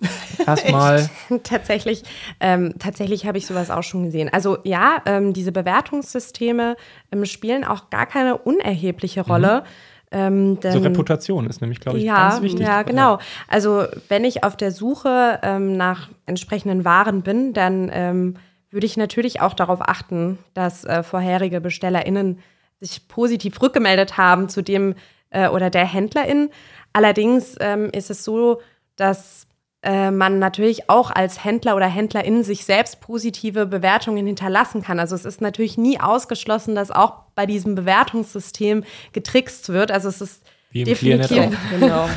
Erstmal. 0.46 1.08
tatsächlich, 1.42 2.04
ähm, 2.40 2.74
tatsächlich 2.78 3.26
habe 3.26 3.38
ich 3.38 3.46
sowas 3.46 3.70
auch 3.70 3.82
schon 3.82 4.04
gesehen. 4.04 4.30
Also 4.32 4.58
ja, 4.64 5.02
ähm, 5.06 5.32
diese 5.32 5.52
Bewertungssysteme 5.52 6.76
ähm, 7.12 7.24
spielen 7.24 7.64
auch 7.64 7.90
gar 7.90 8.06
keine 8.06 8.38
unerhebliche 8.38 9.22
Rolle. 9.22 9.60
Mhm. 9.60 9.64
Denn, 10.10 10.58
so 10.60 10.78
Reputation 10.78 11.46
ist 11.46 11.60
nämlich, 11.60 11.80
glaube 11.80 11.98
ich, 11.98 12.04
ja, 12.04 12.30
ganz 12.30 12.42
wichtig. 12.42 12.66
Ja, 12.66 12.82
genau. 12.82 13.18
Also 13.46 13.84
wenn 14.08 14.24
ich 14.24 14.42
auf 14.42 14.56
der 14.56 14.70
Suche 14.70 15.38
ähm, 15.42 15.76
nach 15.76 16.08
entsprechenden 16.24 16.86
Waren 16.86 17.20
bin, 17.20 17.52
dann 17.52 17.90
ähm, 17.92 18.36
würde 18.70 18.86
ich 18.86 18.96
natürlich 18.96 19.42
auch 19.42 19.52
darauf 19.52 19.80
achten, 19.82 20.38
dass 20.54 20.84
äh, 20.84 21.02
vorherige 21.02 21.60
BestellerInnen 21.60 22.38
sich 22.80 23.08
positiv 23.08 23.60
rückgemeldet 23.60 24.16
haben 24.16 24.48
zu 24.48 24.62
dem 24.62 24.94
äh, 25.30 25.48
oder 25.48 25.68
der 25.68 25.84
HändlerIn. 25.84 26.48
Allerdings 26.92 27.56
ähm, 27.60 27.90
ist 27.92 28.10
es 28.10 28.24
so, 28.24 28.60
dass 28.96 29.47
äh, 29.82 30.10
man 30.10 30.40
natürlich 30.40 30.90
auch 30.90 31.10
als 31.10 31.44
Händler 31.44 31.76
oder 31.76 31.86
Händlerin 31.86 32.42
sich 32.42 32.64
selbst 32.64 33.00
positive 33.00 33.64
Bewertungen 33.66 34.26
hinterlassen 34.26 34.82
kann. 34.82 34.98
Also 34.98 35.14
es 35.14 35.24
ist 35.24 35.40
natürlich 35.40 35.78
nie 35.78 36.00
ausgeschlossen, 36.00 36.74
dass 36.74 36.90
auch 36.90 37.22
bei 37.36 37.46
diesem 37.46 37.76
Bewertungssystem 37.76 38.82
getrickst 39.12 39.68
wird. 39.68 39.92
Also 39.92 40.08
es 40.08 40.20
ist 40.20 40.42
Wie 40.72 40.80
im 40.80 40.86
definitiv 40.86 41.56
genau. 41.78 42.08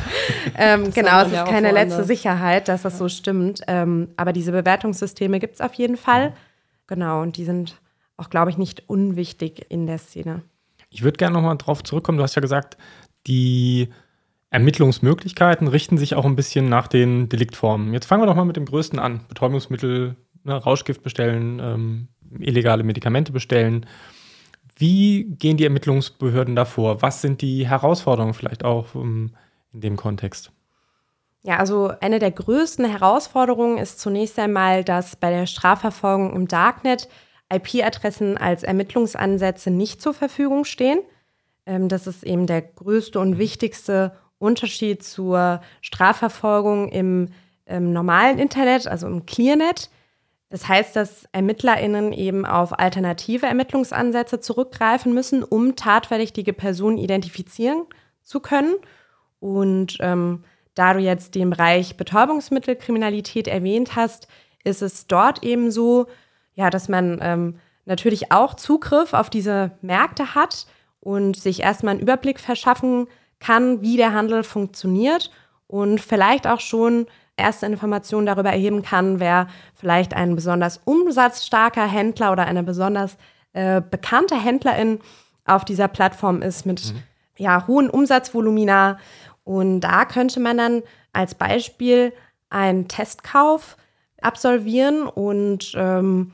ähm, 0.58 0.92
genau, 0.92 1.20
es 1.20 1.28
ist 1.28 1.34
ja 1.34 1.44
keine 1.44 1.70
letzte 1.70 2.02
Sicherheit, 2.02 2.66
dass 2.66 2.82
das 2.82 2.98
so 2.98 3.08
stimmt. 3.08 3.60
Ähm, 3.68 4.08
aber 4.16 4.32
diese 4.32 4.50
Bewertungssysteme 4.50 5.38
gibt 5.38 5.54
es 5.54 5.60
auf 5.60 5.74
jeden 5.74 5.96
Fall. 5.96 6.34
Genau, 6.88 7.22
und 7.22 7.36
die 7.36 7.44
sind 7.44 7.76
auch, 8.16 8.28
glaube 8.28 8.50
ich, 8.50 8.58
nicht 8.58 8.88
unwichtig 8.88 9.66
in 9.68 9.86
der 9.86 9.98
Szene. 9.98 10.42
Ich 10.90 11.02
würde 11.02 11.16
gerne 11.16 11.34
nochmal 11.34 11.56
drauf 11.58 11.84
zurückkommen. 11.84 12.18
Du 12.18 12.24
hast 12.24 12.34
ja 12.34 12.42
gesagt, 12.42 12.76
die 13.26 13.88
Ermittlungsmöglichkeiten 14.52 15.66
richten 15.66 15.96
sich 15.96 16.14
auch 16.14 16.26
ein 16.26 16.36
bisschen 16.36 16.68
nach 16.68 16.86
den 16.86 17.30
Deliktformen. 17.30 17.94
Jetzt 17.94 18.04
fangen 18.04 18.22
wir 18.22 18.26
doch 18.26 18.36
mal 18.36 18.44
mit 18.44 18.56
dem 18.56 18.66
größten 18.66 18.98
an. 18.98 19.22
Betäubungsmittel, 19.28 20.16
ne, 20.44 20.54
Rauschgift 20.54 21.02
bestellen, 21.02 21.58
ähm, 21.58 22.08
illegale 22.38 22.82
Medikamente 22.82 23.32
bestellen. 23.32 23.86
Wie 24.76 25.24
gehen 25.24 25.56
die 25.56 25.64
Ermittlungsbehörden 25.64 26.54
davor? 26.54 27.00
Was 27.00 27.22
sind 27.22 27.40
die 27.40 27.66
Herausforderungen 27.66 28.34
vielleicht 28.34 28.62
auch 28.62 28.94
um, 28.94 29.02
ähm, 29.02 29.36
in 29.72 29.80
dem 29.80 29.96
Kontext? 29.96 30.52
Ja, 31.42 31.56
also 31.56 31.90
eine 32.00 32.18
der 32.18 32.30
größten 32.30 32.84
Herausforderungen 32.84 33.78
ist 33.78 34.00
zunächst 34.00 34.38
einmal, 34.38 34.84
dass 34.84 35.16
bei 35.16 35.30
der 35.30 35.46
Strafverfolgung 35.46 36.36
im 36.36 36.46
Darknet 36.46 37.08
IP-Adressen 37.50 38.36
als 38.36 38.62
Ermittlungsansätze 38.64 39.70
nicht 39.70 40.02
zur 40.02 40.12
Verfügung 40.12 40.66
stehen. 40.66 40.98
Ähm, 41.64 41.88
das 41.88 42.06
ist 42.06 42.22
eben 42.22 42.46
der 42.46 42.60
größte 42.60 43.18
und 43.18 43.38
wichtigste 43.38 44.12
Unterschied 44.42 45.02
zur 45.02 45.60
Strafverfolgung 45.80 46.88
im, 46.88 47.28
im 47.64 47.92
normalen 47.92 48.38
Internet, 48.38 48.86
also 48.86 49.06
im 49.06 49.24
Clearnet. 49.24 49.88
Das 50.50 50.68
heißt, 50.68 50.96
dass 50.96 51.26
ErmittlerInnen 51.32 52.12
eben 52.12 52.44
auf 52.44 52.78
alternative 52.78 53.46
Ermittlungsansätze 53.46 54.40
zurückgreifen 54.40 55.14
müssen, 55.14 55.42
um 55.42 55.76
tatverdächtige 55.76 56.52
Personen 56.52 56.98
identifizieren 56.98 57.84
zu 58.22 58.40
können. 58.40 58.74
Und 59.40 59.96
ähm, 60.00 60.44
da 60.74 60.92
du 60.92 61.00
jetzt 61.00 61.34
den 61.34 61.50
Bereich 61.50 61.96
Betäubungsmittelkriminalität 61.96 63.48
erwähnt 63.48 63.96
hast, 63.96 64.28
ist 64.64 64.82
es 64.82 65.06
dort 65.06 65.42
eben 65.42 65.70
so, 65.70 66.06
ja, 66.54 66.68
dass 66.68 66.88
man 66.88 67.18
ähm, 67.22 67.58
natürlich 67.86 68.30
auch 68.30 68.54
Zugriff 68.54 69.14
auf 69.14 69.30
diese 69.30 69.72
Märkte 69.80 70.34
hat 70.34 70.66
und 71.00 71.36
sich 71.36 71.62
erstmal 71.62 71.92
einen 71.92 72.02
Überblick 72.02 72.40
verschaffen 72.40 73.06
kann, 73.06 73.14
wie 73.82 73.96
der 73.96 74.12
Handel 74.12 74.44
funktioniert 74.44 75.30
und 75.66 76.00
vielleicht 76.00 76.46
auch 76.46 76.60
schon 76.60 77.06
erste 77.36 77.66
Informationen 77.66 78.26
darüber 78.26 78.50
erheben 78.50 78.82
kann, 78.82 79.20
wer 79.20 79.48
vielleicht 79.74 80.14
ein 80.14 80.34
besonders 80.34 80.80
umsatzstarker 80.84 81.86
Händler 81.86 82.32
oder 82.32 82.44
eine 82.44 82.62
besonders 82.62 83.16
äh, 83.52 83.80
bekannte 83.80 84.36
Händlerin 84.36 85.00
auf 85.44 85.64
dieser 85.64 85.88
Plattform 85.88 86.42
ist 86.42 86.66
mit 86.66 86.92
mhm. 86.92 87.02
ja, 87.36 87.66
hohen 87.66 87.90
Umsatzvolumina. 87.90 88.98
Und 89.44 89.80
da 89.80 90.04
könnte 90.04 90.40
man 90.40 90.56
dann 90.56 90.82
als 91.12 91.34
Beispiel 91.34 92.12
einen 92.48 92.86
Testkauf 92.86 93.76
absolvieren 94.20 95.08
und 95.08 95.72
ähm, 95.76 96.32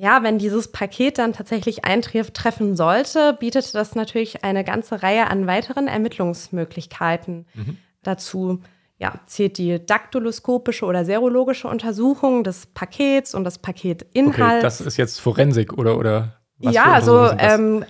ja, 0.00 0.22
wenn 0.22 0.38
dieses 0.38 0.72
Paket 0.72 1.18
dann 1.18 1.34
tatsächlich 1.34 1.84
eintreffen 1.84 2.74
sollte, 2.74 3.36
bietet 3.38 3.74
das 3.74 3.94
natürlich 3.94 4.42
eine 4.42 4.64
ganze 4.64 5.02
Reihe 5.02 5.26
an 5.26 5.46
weiteren 5.46 5.88
Ermittlungsmöglichkeiten 5.88 7.44
mhm. 7.52 7.76
dazu. 8.02 8.60
Ja, 8.96 9.20
zählt 9.26 9.58
die 9.58 9.84
daktyloskopische 9.84 10.86
oder 10.86 11.04
serologische 11.04 11.68
Untersuchung 11.68 12.44
des 12.44 12.64
Pakets 12.64 13.34
und 13.34 13.44
des 13.44 13.58
Paketinhalts. 13.58 14.40
Okay, 14.40 14.62
das 14.62 14.80
ist 14.80 14.96
jetzt 14.96 15.20
Forensik 15.20 15.74
oder, 15.74 15.98
oder 15.98 16.40
was 16.56 16.74
Ja, 16.74 16.84
also 16.84 17.30
ähm, 17.38 17.84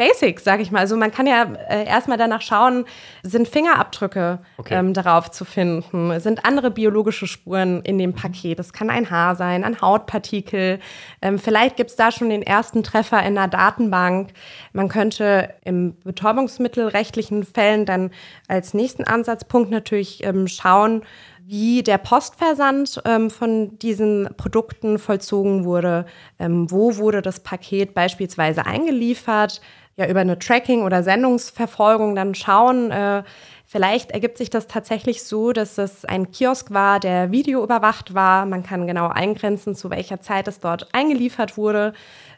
Basics, 0.00 0.44
sag 0.44 0.60
ich 0.60 0.70
mal. 0.70 0.78
Also 0.78 0.96
man 0.96 1.10
kann 1.10 1.26
ja 1.26 1.42
äh, 1.68 1.84
erstmal 1.84 2.16
danach 2.16 2.40
schauen, 2.40 2.86
sind 3.22 3.46
Fingerabdrücke 3.46 4.38
okay. 4.56 4.78
ähm, 4.78 4.94
darauf 4.94 5.30
zu 5.30 5.44
finden? 5.44 6.18
Sind 6.20 6.46
andere 6.46 6.70
biologische 6.70 7.26
Spuren 7.26 7.82
in 7.82 7.98
dem 7.98 8.14
Paket? 8.14 8.58
Das 8.58 8.72
kann 8.72 8.88
ein 8.88 9.10
Haar 9.10 9.36
sein, 9.36 9.62
ein 9.62 9.82
Hautpartikel. 9.82 10.78
Ähm, 11.20 11.38
vielleicht 11.38 11.76
gibt 11.76 11.90
es 11.90 11.96
da 11.96 12.10
schon 12.10 12.30
den 12.30 12.42
ersten 12.42 12.82
Treffer 12.82 13.22
in 13.22 13.34
der 13.34 13.48
Datenbank. 13.48 14.30
Man 14.72 14.88
könnte 14.88 15.52
im 15.66 15.94
betäubungsmittelrechtlichen 16.02 17.44
Fällen 17.44 17.84
dann 17.84 18.10
als 18.48 18.72
nächsten 18.72 19.04
Ansatzpunkt 19.04 19.70
natürlich 19.70 20.24
ähm, 20.24 20.48
schauen, 20.48 21.02
wie 21.50 21.82
der 21.82 21.98
Postversand 21.98 23.02
ähm, 23.04 23.28
von 23.28 23.76
diesen 23.80 24.28
Produkten 24.36 25.00
vollzogen 25.00 25.64
wurde. 25.64 26.06
Ähm, 26.38 26.70
wo 26.70 26.96
wurde 26.96 27.22
das 27.22 27.40
Paket 27.40 27.92
beispielsweise 27.92 28.66
eingeliefert? 28.66 29.60
Ja, 30.00 30.08
über 30.08 30.20
eine 30.20 30.38
Tracking- 30.38 30.82
oder 30.82 31.02
Sendungsverfolgung 31.02 32.14
dann 32.14 32.34
schauen. 32.34 32.90
Äh, 32.90 33.22
vielleicht 33.66 34.12
ergibt 34.12 34.38
sich 34.38 34.48
das 34.48 34.66
tatsächlich 34.66 35.24
so, 35.24 35.52
dass 35.52 35.76
es 35.76 36.06
ein 36.06 36.30
Kiosk 36.30 36.70
war, 36.70 37.00
der 37.00 37.32
videoüberwacht 37.32 38.14
war. 38.14 38.46
Man 38.46 38.62
kann 38.62 38.86
genau 38.86 39.08
eingrenzen, 39.08 39.74
zu 39.74 39.90
welcher 39.90 40.22
Zeit 40.22 40.48
es 40.48 40.58
dort 40.58 40.88
eingeliefert 40.94 41.58
wurde. 41.58 41.92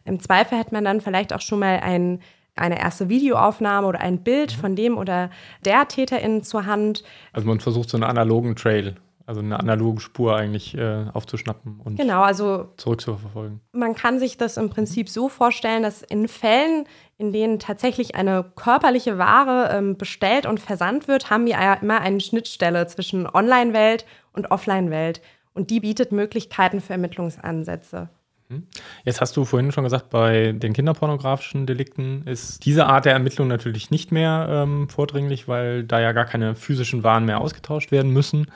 Im 0.04 0.18
Zweifel 0.18 0.58
hätte 0.58 0.74
man 0.74 0.84
dann 0.84 1.00
vielleicht 1.00 1.32
auch 1.32 1.40
schon 1.40 1.60
mal 1.60 1.78
ein 1.84 2.18
eine 2.56 2.80
erste 2.80 3.08
Videoaufnahme 3.08 3.86
oder 3.86 4.00
ein 4.00 4.24
Bild 4.24 4.56
mhm. 4.56 4.60
von 4.60 4.76
dem 4.76 4.98
oder 4.98 5.30
der 5.64 5.86
Täterin 5.86 6.42
zur 6.42 6.66
Hand. 6.66 7.04
Also 7.32 7.46
man 7.46 7.60
versucht 7.60 7.88
so 7.88 7.96
einen 7.96 8.04
analogen 8.04 8.56
Trail, 8.56 8.96
also 9.32 9.40
eine 9.40 9.58
analoge 9.58 10.00
Spur 10.02 10.36
eigentlich 10.36 10.76
äh, 10.76 11.06
aufzuschnappen 11.14 11.80
und 11.82 11.96
genau, 11.96 12.20
also 12.20 12.68
zurückzuverfolgen. 12.76 13.60
Man 13.72 13.94
kann 13.94 14.18
sich 14.18 14.36
das 14.36 14.58
im 14.58 14.68
Prinzip 14.68 15.08
so 15.08 15.30
vorstellen, 15.30 15.82
dass 15.82 16.02
in 16.02 16.28
Fällen, 16.28 16.84
in 17.16 17.32
denen 17.32 17.58
tatsächlich 17.58 18.14
eine 18.14 18.44
körperliche 18.56 19.16
Ware 19.16 19.70
ähm, 19.72 19.96
bestellt 19.96 20.44
und 20.44 20.60
versandt 20.60 21.08
wird, 21.08 21.30
haben 21.30 21.46
wir 21.46 21.52
ja 21.52 21.72
immer 21.74 22.02
eine 22.02 22.20
Schnittstelle 22.20 22.86
zwischen 22.88 23.26
Online-Welt 23.26 24.04
und 24.34 24.50
Offline-Welt. 24.50 25.22
Und 25.54 25.70
die 25.70 25.80
bietet 25.80 26.12
Möglichkeiten 26.12 26.82
für 26.82 26.92
Ermittlungsansätze. 26.92 28.10
Mhm. 28.50 28.66
Jetzt 29.04 29.22
hast 29.22 29.34
du 29.34 29.46
vorhin 29.46 29.72
schon 29.72 29.84
gesagt, 29.84 30.10
bei 30.10 30.52
den 30.52 30.74
kinderpornografischen 30.74 31.64
Delikten 31.64 32.26
ist 32.26 32.66
diese 32.66 32.84
Art 32.84 33.06
der 33.06 33.14
Ermittlung 33.14 33.48
natürlich 33.48 33.90
nicht 33.90 34.12
mehr 34.12 34.46
ähm, 34.50 34.90
vordringlich, 34.90 35.48
weil 35.48 35.84
da 35.84 36.00
ja 36.00 36.12
gar 36.12 36.26
keine 36.26 36.54
physischen 36.54 37.02
Waren 37.02 37.24
mehr 37.24 37.40
ausgetauscht 37.40 37.92
werden 37.92 38.12
müssen. 38.12 38.48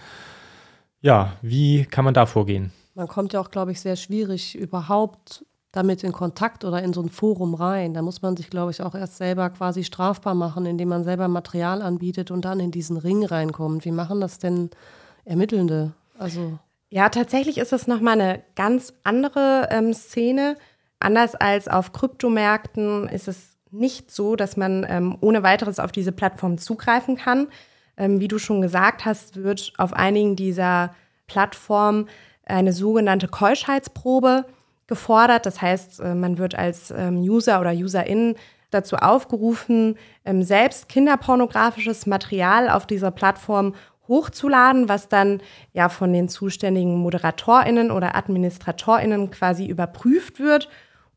Ja, 1.07 1.37
wie 1.40 1.85
kann 1.85 2.05
man 2.05 2.14
da 2.14 2.27
vorgehen? 2.27 2.73
Man 2.97 3.07
kommt 3.07 3.33
ja 3.33 3.38
auch, 3.38 3.53
glaube 3.53 3.71
ich, 3.71 3.81
sehr 3.81 3.95
schwierig 3.95 4.57
überhaupt 4.57 5.45
damit 5.71 6.03
in 6.03 6.11
Kontakt 6.11 6.64
oder 6.64 6.83
in 6.83 6.92
so 6.92 7.01
ein 7.01 7.11
Forum 7.11 7.55
rein. 7.55 7.95
Da 7.95 8.03
muss 8.03 8.23
man 8.23 8.37
sich, 8.37 8.51
glaube 8.51 8.73
ich, 8.73 8.83
auch 8.83 8.97
erst 8.97 9.19
selber 9.19 9.51
quasi 9.51 9.85
strafbar 9.85 10.35
machen, 10.35 10.66
indem 10.66 10.88
man 10.88 11.05
selber 11.05 11.29
Material 11.29 11.81
anbietet 11.81 12.33
und 12.33 12.45
dann 12.45 12.59
in 12.59 12.73
diesen 12.73 12.97
Ring 12.97 13.25
reinkommt. 13.25 13.85
Wie 13.85 13.92
machen 13.92 14.21
das 14.21 14.40
denn 14.40 14.71
Ermittelnde? 15.25 15.92
Also 16.19 16.59
ja, 16.90 17.09
tatsächlich 17.09 17.59
ist 17.59 17.73
es 17.73 17.87
nochmal 17.87 18.21
eine 18.21 18.42
ganz 18.57 18.92
andere 19.05 19.69
ähm, 19.71 19.95
Szene. 19.95 20.57
Anders 20.99 21.37
als 21.37 21.69
auf 21.69 21.92
Kryptomärkten 21.92 23.09
ist 23.11 23.29
es 23.29 23.57
nicht 23.71 24.11
so, 24.11 24.35
dass 24.35 24.57
man 24.57 24.85
ähm, 24.88 25.19
ohne 25.21 25.45
weiteres 25.45 25.79
auf 25.79 25.92
diese 25.92 26.11
Plattform 26.11 26.59
zugreifen 26.59 27.16
kann. 27.16 27.47
Ähm, 27.97 28.21
wie 28.21 28.29
du 28.29 28.39
schon 28.39 28.61
gesagt 28.61 29.05
hast, 29.05 29.43
wird 29.43 29.73
auf 29.79 29.93
einigen 29.93 30.37
dieser 30.37 30.95
Plattformen 31.27 32.09
eine 32.45 32.73
sogenannte 32.73 33.29
Keuschheitsprobe 33.29 34.45
gefordert. 34.87 35.47
Das 35.47 35.61
heißt, 35.61 36.01
äh, 36.01 36.15
man 36.15 36.39
wird 36.39 36.55
als 36.55 36.91
ähm, 36.91 37.21
User 37.21 37.61
oder 37.61 37.73
Userin 37.73 38.37
dazu 38.71 38.97
aufgerufen, 38.97 39.97
ähm, 40.25 40.43
selbst 40.43 40.89
kinderpornografisches 40.89 42.07
Material 42.07 42.69
auf 42.69 42.87
dieser 42.87 43.11
Plattform 43.11 43.75
hochzuladen, 44.09 44.89
was 44.89 45.09
dann 45.09 45.41
ja 45.73 45.89
von 45.89 46.13
den 46.13 46.29
zuständigen 46.29 46.97
ModeratorInnen 46.97 47.91
oder 47.91 48.15
AdministratorInnen 48.15 49.31
quasi 49.31 49.67
überprüft 49.67 50.39
wird. 50.39 50.69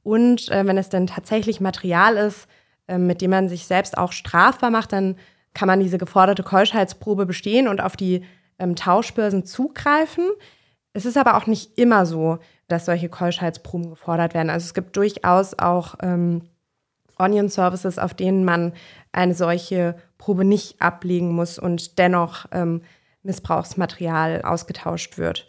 Und 0.03 0.49
äh, 0.49 0.65
wenn 0.65 0.77
es 0.77 0.89
dann 0.89 1.07
tatsächlich 1.07 1.61
Material 1.61 2.17
ist, 2.17 2.47
äh, 2.87 2.97
mit 2.97 3.21
dem 3.21 3.31
man 3.31 3.49
sich 3.49 3.65
selbst 3.65 3.97
auch 3.97 4.11
strafbar 4.11 4.71
macht, 4.71 4.93
dann 4.93 5.15
kann 5.53 5.67
man 5.67 5.79
diese 5.79 5.97
geforderte 5.97 6.43
Keuschheitsprobe 6.43 7.25
bestehen 7.25 7.67
und 7.67 7.81
auf 7.81 7.97
die 7.97 8.23
ähm, 8.59 8.75
Tauschbörsen 8.75 9.45
zugreifen. 9.45 10.29
Es 10.93 11.05
ist 11.05 11.17
aber 11.17 11.37
auch 11.37 11.47
nicht 11.47 11.77
immer 11.77 12.05
so, 12.05 12.39
dass 12.67 12.85
solche 12.85 13.09
Keuschheitsproben 13.09 13.89
gefordert 13.89 14.33
werden. 14.33 14.49
Also 14.49 14.65
es 14.65 14.73
gibt 14.73 14.95
durchaus 14.95 15.57
auch 15.57 15.95
ähm, 16.01 16.43
Onion-Services, 17.17 17.99
auf 17.99 18.13
denen 18.13 18.45
man 18.45 18.73
eine 19.11 19.33
solche 19.33 19.95
Probe 20.17 20.45
nicht 20.45 20.81
ablegen 20.81 21.33
muss 21.33 21.59
und 21.59 21.97
dennoch 21.99 22.45
ähm, 22.51 22.81
Missbrauchsmaterial 23.23 24.41
ausgetauscht 24.43 25.17
wird. 25.17 25.47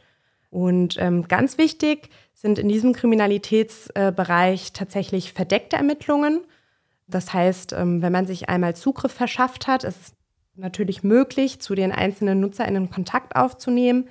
Und 0.51 0.97
ähm, 0.99 1.29
ganz 1.29 1.59
wichtig 1.59 2.11
sind 2.35 2.59
in 2.59 2.69
diesem 2.69 2.93
Kriminalitätsbereich 2.93 4.73
tatsächlich 4.73 5.33
verdeckte 5.33 5.77
Ermittlungen. 5.77 6.41
Das 7.11 7.33
heißt, 7.33 7.73
ähm, 7.73 8.03
wenn 8.03 8.13
man 8.13 8.27
sich 8.27 8.49
einmal 8.49 8.75
Zugriff 8.77 9.13
verschafft 9.13 9.67
hat, 9.67 9.85
ist 9.85 10.01
es 10.01 10.15
natürlich 10.55 11.03
möglich, 11.03 11.61
zu 11.61 11.75
den 11.75 11.93
einzelnen 11.93 12.41
NutzerInnen 12.41 12.91
Kontakt 12.91 13.37
aufzunehmen. 13.37 14.09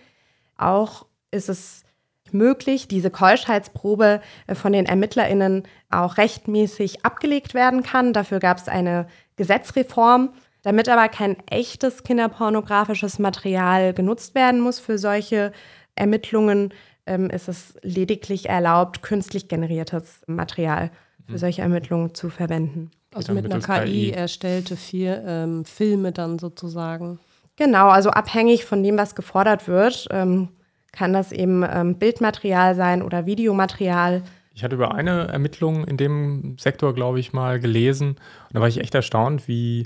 Auch 0.58 1.06
ist 1.32 1.50
es 1.50 1.84
möglich, 2.32 2.88
diese 2.88 3.10
Keuschheitsprobe 3.10 4.22
äh, 4.48 4.56
von 4.56 4.74
den 4.74 4.86
ErmittlerInnen 4.86 5.64
auch 5.90 6.18
rechtmäßig 6.18 7.06
abgelegt 7.06 7.54
werden 7.54 7.84
kann. 7.84 8.14
Dafür 8.14 8.40
gab 8.40 8.58
es 8.58 8.68
eine 8.68 9.08
Gesetzreform. 9.36 10.34
Damit 10.62 10.90
aber 10.90 11.08
kein 11.08 11.38
echtes 11.50 12.04
kinderpornografisches 12.04 13.18
Material 13.18 13.94
genutzt 13.94 14.36
werden 14.36 14.60
muss 14.60 14.78
für 14.80 14.98
solche 14.98 15.54
Ermittlungen, 15.96 16.74
ähm, 17.06 17.30
ist 17.30 17.48
es 17.48 17.76
lediglich 17.82 18.50
erlaubt, 18.50 19.02
künstlich 19.02 19.48
generiertes 19.48 20.22
Material 20.28 20.92
für 21.30 21.36
mhm. 21.36 21.40
solche 21.40 21.62
Ermittlungen 21.62 22.16
zu 22.16 22.30
verwenden. 22.30 22.90
Also 23.14 23.34
mit 23.34 23.46
einer 23.46 23.60
KI, 23.60 23.86
KI, 23.86 24.12
erstellte 24.12 24.76
vier 24.76 25.24
ähm, 25.26 25.66
Filme 25.66 26.12
dann 26.12 26.40
sozusagen. 26.40 27.20
Genau, 27.56 27.90
also 27.90 28.10
abhängig 28.10 28.66
von 28.66 28.84
dem, 28.84 28.98
was 28.98 29.16
gefordert 29.16 29.68
wird, 29.68 30.08
ähm, 30.12 30.50
kann 30.92 31.14
das 31.14 31.32
eben 31.32 31.64
ähm, 31.70 31.96
Bildmaterial 31.96 32.76
sein 32.76 33.02
oder 33.02 33.26
Videomaterial. 33.26 34.24
Ich 34.54 34.64
hatte 34.64 34.76
über 34.76 34.94
eine 34.94 35.28
Ermittlung 35.28 35.86
in 35.86 35.98
dem 35.98 36.58
Sektor, 36.58 36.94
glaube 36.94 37.20
ich, 37.20 37.32
mal 37.32 37.60
gelesen. 37.60 38.10
Und 38.10 38.54
da 38.54 38.62
war 38.62 38.68
ich 38.68 38.80
echt 38.80 38.96
erstaunt, 38.96 39.48
wie 39.48 39.86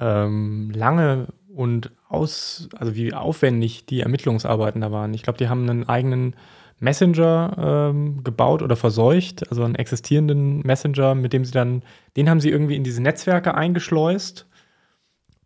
ähm, 0.00 0.70
lange 0.74 1.28
und 1.54 1.90
aus, 2.08 2.68
also 2.76 2.94
wie 2.94 3.12
aufwendig 3.12 3.86
die 3.86 4.00
Ermittlungsarbeiten 4.00 4.80
da 4.80 4.92
waren. 4.92 5.12
Ich 5.14 5.22
glaube, 5.22 5.38
die 5.38 5.48
haben 5.48 5.68
einen 5.68 5.88
eigenen 5.88 6.36
Messenger 6.80 7.90
ähm, 7.90 8.22
gebaut 8.22 8.62
oder 8.62 8.76
verseucht, 8.76 9.48
also 9.50 9.64
einen 9.64 9.74
existierenden 9.74 10.60
Messenger, 10.60 11.14
mit 11.14 11.32
dem 11.32 11.44
sie 11.44 11.52
dann, 11.52 11.82
den 12.16 12.30
haben 12.30 12.40
sie 12.40 12.50
irgendwie 12.50 12.76
in 12.76 12.84
diese 12.84 13.02
Netzwerke 13.02 13.54
eingeschleust, 13.54 14.46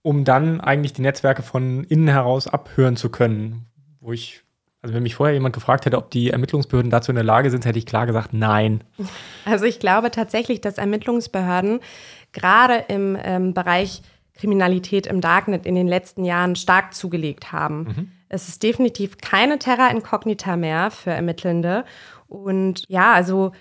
um 0.03 0.25
dann 0.25 0.61
eigentlich 0.61 0.93
die 0.93 1.03
Netzwerke 1.03 1.43
von 1.43 1.85
innen 1.85 2.09
heraus 2.09 2.49
abhören 2.49 2.97
zu 2.97 3.09
können. 3.09 3.67
Wo 4.01 4.13
ich, 4.13 4.43
also 4.83 4.95
wenn 4.95 5.05
mich 5.05 5.15
vorher 5.15 5.35
jemand 5.35 5.55
gefragt 5.55 5.87
hätte, 5.87 5.97
ob 5.97 6.11
die 6.11 6.31
Ermittlungsbehörden 6.31 6.91
dazu 6.91 7.13
in 7.13 7.17
der 7.17 7.25
Lage 7.25 7.51
sind, 7.51 7.65
hätte 7.65 7.79
ich 7.79 7.87
klar 7.87 8.07
gesagt, 8.07 8.33
nein. 8.33 8.85
Also 9.45 9.65
ich 9.65 9.81
glaube 9.81 10.11
tatsächlich, 10.11 10.61
dass 10.61 10.79
Ermittlungsbehörden 10.79 11.81
gerade 12.33 12.85
im 12.89 13.17
ähm, 13.23 13.55
Bereich 13.55 14.03
Kriminalität 14.35 15.07
im 15.07 15.21
Darknet 15.21 15.67
in 15.67 15.75
den 15.75 15.87
letzten 15.87 16.25
Jahren 16.25 16.57
stark 16.57 16.95
zugelegt 16.95 17.53
haben. 17.53 17.85
Mhm. 17.85 18.13
Es 18.33 18.49
ist 18.49 18.63
definitiv 18.63 19.19
keine 19.19 19.59
Terra 19.59 19.89
Incognita 19.89 20.57
mehr 20.57 20.91
für 20.91 21.11
Ermittelnde. 21.11 21.85
Und 22.29 22.85
ja, 22.89 23.13
also 23.13 23.53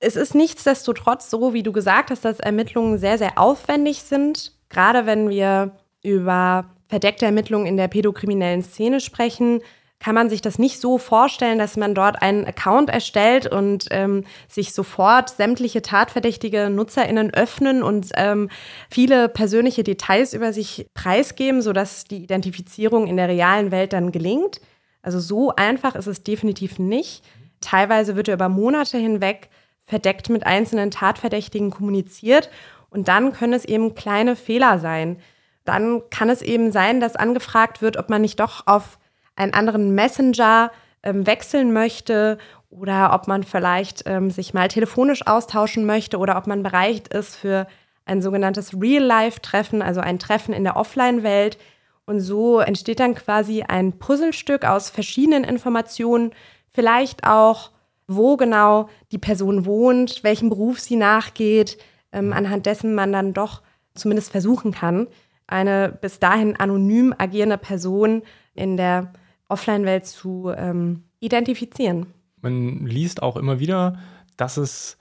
es 0.00 0.16
ist 0.16 0.34
nichtsdestotrotz 0.34 1.30
so, 1.30 1.52
wie 1.52 1.62
du 1.62 1.72
gesagt 1.72 2.10
hast, 2.10 2.24
dass 2.24 2.40
Ermittlungen 2.40 2.96
sehr, 2.98 3.18
sehr 3.18 3.38
aufwendig 3.38 4.02
sind. 4.02 4.52
Gerade 4.70 5.04
wenn 5.04 5.28
wir 5.28 5.76
über 6.02 6.64
verdeckte 6.88 7.26
Ermittlungen 7.26 7.66
in 7.66 7.76
der 7.76 7.88
pädokriminellen 7.88 8.62
Szene 8.62 9.00
sprechen, 9.00 9.60
kann 10.02 10.16
man 10.16 10.28
sich 10.28 10.42
das 10.42 10.58
nicht 10.58 10.80
so 10.80 10.98
vorstellen, 10.98 11.60
dass 11.60 11.76
man 11.76 11.94
dort 11.94 12.20
einen 12.22 12.44
Account 12.44 12.90
erstellt 12.90 13.46
und 13.46 13.86
ähm, 13.92 14.24
sich 14.48 14.72
sofort 14.72 15.30
sämtliche 15.30 15.80
tatverdächtige 15.80 16.70
NutzerInnen 16.70 17.32
öffnen 17.32 17.84
und 17.84 18.08
ähm, 18.16 18.48
viele 18.90 19.28
persönliche 19.28 19.84
Details 19.84 20.34
über 20.34 20.52
sich 20.52 20.88
preisgeben, 20.92 21.62
sodass 21.62 22.02
die 22.02 22.24
Identifizierung 22.24 23.06
in 23.06 23.16
der 23.16 23.28
realen 23.28 23.70
Welt 23.70 23.92
dann 23.92 24.10
gelingt. 24.10 24.60
Also 25.02 25.20
so 25.20 25.54
einfach 25.54 25.94
ist 25.94 26.08
es 26.08 26.24
definitiv 26.24 26.80
nicht. 26.80 27.22
Teilweise 27.60 28.16
wird 28.16 28.26
er 28.26 28.34
über 28.34 28.48
Monate 28.48 28.98
hinweg 28.98 29.50
verdeckt 29.84 30.30
mit 30.30 30.44
einzelnen 30.44 30.90
Tatverdächtigen 30.90 31.70
kommuniziert 31.70 32.50
und 32.90 33.06
dann 33.06 33.32
können 33.32 33.52
es 33.52 33.64
eben 33.64 33.94
kleine 33.94 34.34
Fehler 34.34 34.80
sein. 34.80 35.18
Dann 35.64 36.02
kann 36.10 36.28
es 36.28 36.42
eben 36.42 36.72
sein, 36.72 36.98
dass 36.98 37.14
angefragt 37.14 37.82
wird, 37.82 37.98
ob 37.98 38.10
man 38.10 38.22
nicht 38.22 38.40
doch 38.40 38.66
auf 38.66 38.98
einen 39.36 39.54
anderen 39.54 39.94
Messenger 39.94 40.70
ähm, 41.02 41.26
wechseln 41.26 41.72
möchte 41.72 42.38
oder 42.70 43.12
ob 43.12 43.28
man 43.28 43.42
vielleicht 43.42 44.04
ähm, 44.06 44.30
sich 44.30 44.54
mal 44.54 44.68
telefonisch 44.68 45.26
austauschen 45.26 45.84
möchte 45.84 46.18
oder 46.18 46.36
ob 46.36 46.46
man 46.46 46.62
bereit 46.62 47.08
ist 47.08 47.36
für 47.36 47.66
ein 48.04 48.22
sogenanntes 48.22 48.80
Real-Life-Treffen, 48.80 49.82
also 49.82 50.00
ein 50.00 50.18
Treffen 50.18 50.54
in 50.54 50.64
der 50.64 50.76
Offline-Welt. 50.76 51.58
Und 52.04 52.20
so 52.20 52.58
entsteht 52.58 53.00
dann 53.00 53.14
quasi 53.14 53.62
ein 53.62 53.98
Puzzlestück 53.98 54.64
aus 54.64 54.90
verschiedenen 54.90 55.44
Informationen, 55.44 56.32
vielleicht 56.68 57.24
auch, 57.24 57.70
wo 58.08 58.36
genau 58.36 58.88
die 59.12 59.18
Person 59.18 59.66
wohnt, 59.66 60.24
welchem 60.24 60.48
Beruf 60.48 60.80
sie 60.80 60.96
nachgeht, 60.96 61.78
ähm, 62.12 62.32
anhand 62.32 62.66
dessen 62.66 62.94
man 62.94 63.12
dann 63.12 63.32
doch 63.34 63.62
zumindest 63.94 64.32
versuchen 64.32 64.72
kann, 64.72 65.06
eine 65.46 65.96
bis 66.00 66.18
dahin 66.18 66.56
anonym 66.56 67.14
agierende 67.16 67.58
Person 67.58 68.22
in 68.54 68.76
der 68.76 69.12
Offline-Welt 69.48 70.06
zu 70.06 70.52
ähm, 70.56 71.04
identifizieren. 71.20 72.06
Man 72.40 72.86
liest 72.86 73.22
auch 73.22 73.36
immer 73.36 73.60
wieder, 73.60 73.98
dass 74.36 74.56
es 74.56 74.98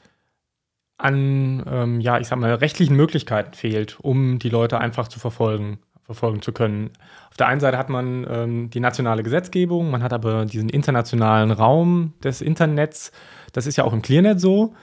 an, 0.98 1.64
ähm, 1.68 2.00
ja, 2.00 2.20
ich 2.20 2.28
sag 2.28 2.40
mal, 2.40 2.54
rechtlichen 2.54 2.96
Möglichkeiten 2.96 3.54
fehlt, 3.54 4.00
um 4.00 4.40
die 4.40 4.50
Leute 4.50 4.80
einfach 4.80 5.08
zu 5.08 5.20
verfolgen, 5.20 5.80
verfolgen 6.04 6.42
zu 6.42 6.52
können. 6.52 6.92
Auf 7.30 7.38
der 7.38 7.48
einen 7.48 7.60
Seite 7.60 7.78
hat 7.78 7.90
man 7.90 8.26
ähm, 8.30 8.70
die 8.70 8.80
nationale 8.80 9.24
Gesetzgebung, 9.24 9.90
man 9.90 10.04
hat 10.04 10.14
aber 10.14 10.46
diesen 10.46 10.70
internationalen 10.70 11.52
Raum 11.52 12.14
des 12.24 12.42
Internets. 12.42 13.12
Das 13.54 13.66
ist 13.66 13.78
ja 13.78 13.84
auch 13.84 13.94
im 13.94 14.02
Clearnet 14.02 14.40
so. 14.40 14.76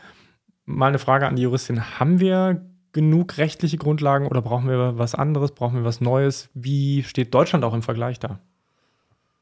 Mal 0.64 0.88
eine 0.88 0.98
Frage 0.98 1.26
an 1.26 1.36
die 1.36 1.42
Juristin: 1.42 1.98
Haben 1.98 2.20
wir 2.20 2.66
genug 2.92 3.38
rechtliche 3.38 3.76
Grundlagen 3.76 4.26
oder 4.26 4.42
brauchen 4.42 4.68
wir 4.68 4.98
was 4.98 5.14
anderes? 5.14 5.52
Brauchen 5.52 5.76
wir 5.76 5.84
was 5.84 6.00
Neues? 6.00 6.50
Wie 6.54 7.04
steht 7.04 7.32
Deutschland 7.32 7.64
auch 7.64 7.74
im 7.74 7.82
Vergleich 7.82 8.18
da? 8.18 8.40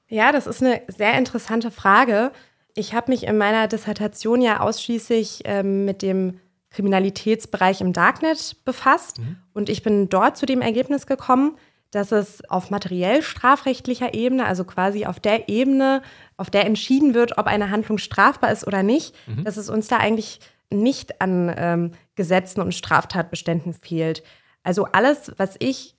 Ja, 0.08 0.32
das 0.32 0.46
ist 0.46 0.62
eine 0.62 0.82
sehr 0.88 1.16
interessante 1.18 1.70
Frage. 1.70 2.32
Ich 2.74 2.94
habe 2.94 3.10
mich 3.10 3.24
in 3.24 3.38
meiner 3.38 3.68
Dissertation 3.68 4.40
ja 4.40 4.60
ausschließlich 4.60 5.42
ähm, 5.44 5.84
mit 5.84 6.02
dem 6.02 6.40
Kriminalitätsbereich 6.70 7.80
im 7.80 7.92
Darknet 7.92 8.56
befasst 8.64 9.18
mhm. 9.18 9.36
und 9.54 9.68
ich 9.68 9.82
bin 9.82 10.08
dort 10.08 10.36
zu 10.36 10.46
dem 10.46 10.60
Ergebnis 10.60 11.06
gekommen, 11.06 11.56
dass 11.90 12.12
es 12.12 12.44
auf 12.50 12.70
materiell 12.70 13.22
strafrechtlicher 13.22 14.12
Ebene, 14.12 14.44
also 14.44 14.64
quasi 14.64 15.06
auf 15.06 15.18
der 15.18 15.48
Ebene, 15.48 16.02
auf 16.36 16.50
der 16.50 16.66
entschieden 16.66 17.14
wird, 17.14 17.38
ob 17.38 17.46
eine 17.46 17.70
Handlung 17.70 17.96
strafbar 17.96 18.52
ist 18.52 18.66
oder 18.66 18.82
nicht, 18.82 19.14
mhm. 19.26 19.44
dass 19.44 19.56
es 19.56 19.70
uns 19.70 19.88
da 19.88 19.96
eigentlich 19.96 20.40
nicht 20.70 21.20
an 21.20 21.54
ähm, 21.56 21.92
Gesetzen 22.16 22.60
und 22.60 22.74
Straftatbeständen 22.74 23.72
fehlt. 23.72 24.22
Also 24.62 24.84
alles, 24.84 25.32
was 25.38 25.56
ich 25.58 25.96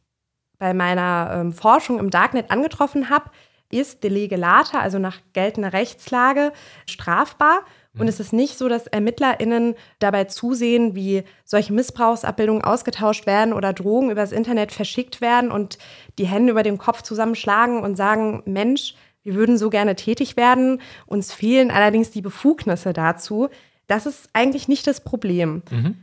bei 0.60 0.74
meiner 0.74 1.32
ähm, 1.34 1.53
Forschung 1.53 1.99
im 1.99 2.10
Darknet 2.10 2.51
angetroffen 2.51 3.10
habe, 3.10 3.32
ist 3.70 4.03
de 4.03 4.09
lege 4.09 4.36
lata, 4.36 4.80
also 4.80 4.99
nach 4.99 5.20
geltender 5.34 5.74
Rechtslage, 5.74 6.53
strafbar. 6.86 7.61
Und 7.93 8.03
mhm. 8.03 8.09
es 8.09 8.20
ist 8.20 8.34
nicht 8.34 8.57
so, 8.57 8.70
dass 8.70 8.88
ErmittlerInnen 8.88 9.76
dabei 9.99 10.26
zusehen, 10.26 10.95
wie 10.95 11.24
solche 11.43 11.74
Missbrauchsabbildungen 11.74 12.63
ausgetauscht 12.63 13.26
werden 13.26 13.53
oder 13.53 13.74
Drogen 13.74 14.11
übers 14.11 14.32
Internet 14.32 14.72
verschickt 14.72 15.20
werden 15.20 15.51
und 15.51 15.78
die 16.18 16.28
Hände 16.28 16.51
über 16.51 16.63
dem 16.63 16.78
Kopf 16.78 17.01
zusammenschlagen 17.01 17.82
und 17.82 17.95
sagen, 17.95 18.43
Mensch, 18.45 18.95
wir 19.24 19.36
würden 19.36 19.57
so 19.57 19.70
gerne 19.70 19.95
tätig 19.95 20.38
werden, 20.38 20.82
uns 21.05 21.34
fehlen 21.34 21.70
allerdings 21.70 22.11
die 22.11 22.22
Befugnisse 22.22 22.93
dazu. 22.93 23.49
Das 23.88 24.05
ist 24.05 24.30
eigentlich 24.34 24.68
nicht 24.68 24.88
das 24.88 25.01
Problem. 25.01 25.63
Mhm. 25.70 25.95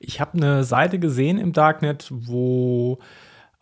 Ich 0.00 0.20
habe 0.20 0.36
eine 0.36 0.64
Seite 0.64 0.98
gesehen 0.98 1.38
im 1.38 1.52
Darknet, 1.52 2.08
wo 2.10 2.98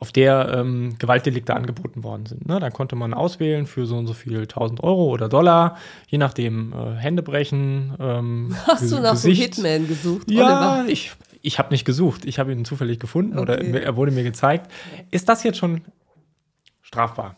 auf 0.02 0.10
der 0.10 0.52
ähm, 0.52 0.96
Gewaltdelikte 0.98 1.54
angeboten 1.54 2.02
worden 2.02 2.26
sind. 2.26 2.48
Ne? 2.48 2.58
Da 2.58 2.70
konnte 2.70 2.96
man 2.96 3.14
auswählen 3.14 3.68
für 3.68 3.86
so 3.86 3.96
und 3.96 4.08
so 4.08 4.14
viel 4.14 4.40
1000 4.40 4.82
Euro 4.82 5.04
oder 5.04 5.28
Dollar, 5.28 5.76
je 6.08 6.18
nachdem 6.18 6.72
äh, 6.72 6.96
Hände 6.96 7.22
brechen. 7.22 7.94
Ähm, 8.00 8.56
Hast 8.66 8.90
du 8.90 8.98
nach 8.98 9.12
Gesicht. 9.12 9.54
so 9.54 9.62
Hitman 9.62 9.86
gesucht? 9.86 10.28
Ja, 10.28 10.80
Oliver? 10.80 10.90
ich, 10.90 11.12
ich 11.40 11.60
habe 11.60 11.70
nicht 11.70 11.84
gesucht. 11.84 12.24
Ich 12.24 12.40
habe 12.40 12.50
ihn 12.50 12.64
zufällig 12.64 12.98
gefunden 12.98 13.38
okay. 13.38 13.42
oder 13.42 13.80
er 13.80 13.94
wurde 13.94 14.10
mir 14.10 14.24
gezeigt. 14.24 14.72
Ist 15.12 15.28
das 15.28 15.44
jetzt 15.44 15.58
schon 15.58 15.82
strafbar? 16.80 17.36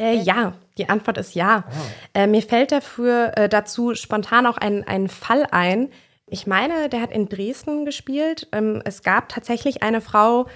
Äh, 0.00 0.16
ja, 0.16 0.54
die 0.78 0.88
Antwort 0.88 1.18
ist 1.18 1.36
ja. 1.36 1.62
Oh. 1.68 2.18
Äh, 2.18 2.26
mir 2.26 2.42
fällt 2.42 2.72
dafür 2.72 3.30
äh, 3.36 3.48
dazu 3.48 3.94
spontan 3.94 4.46
auch 4.46 4.56
ein, 4.56 4.82
ein 4.88 5.06
Fall 5.06 5.46
ein. 5.52 5.88
Ich 6.26 6.48
meine, 6.48 6.88
der 6.88 7.00
hat 7.00 7.12
in 7.12 7.28
Dresden 7.28 7.84
gespielt. 7.84 8.48
Ähm, 8.50 8.82
es 8.84 9.04
gab 9.04 9.28
tatsächlich 9.28 9.84
eine 9.84 10.00
Frau, 10.00 10.48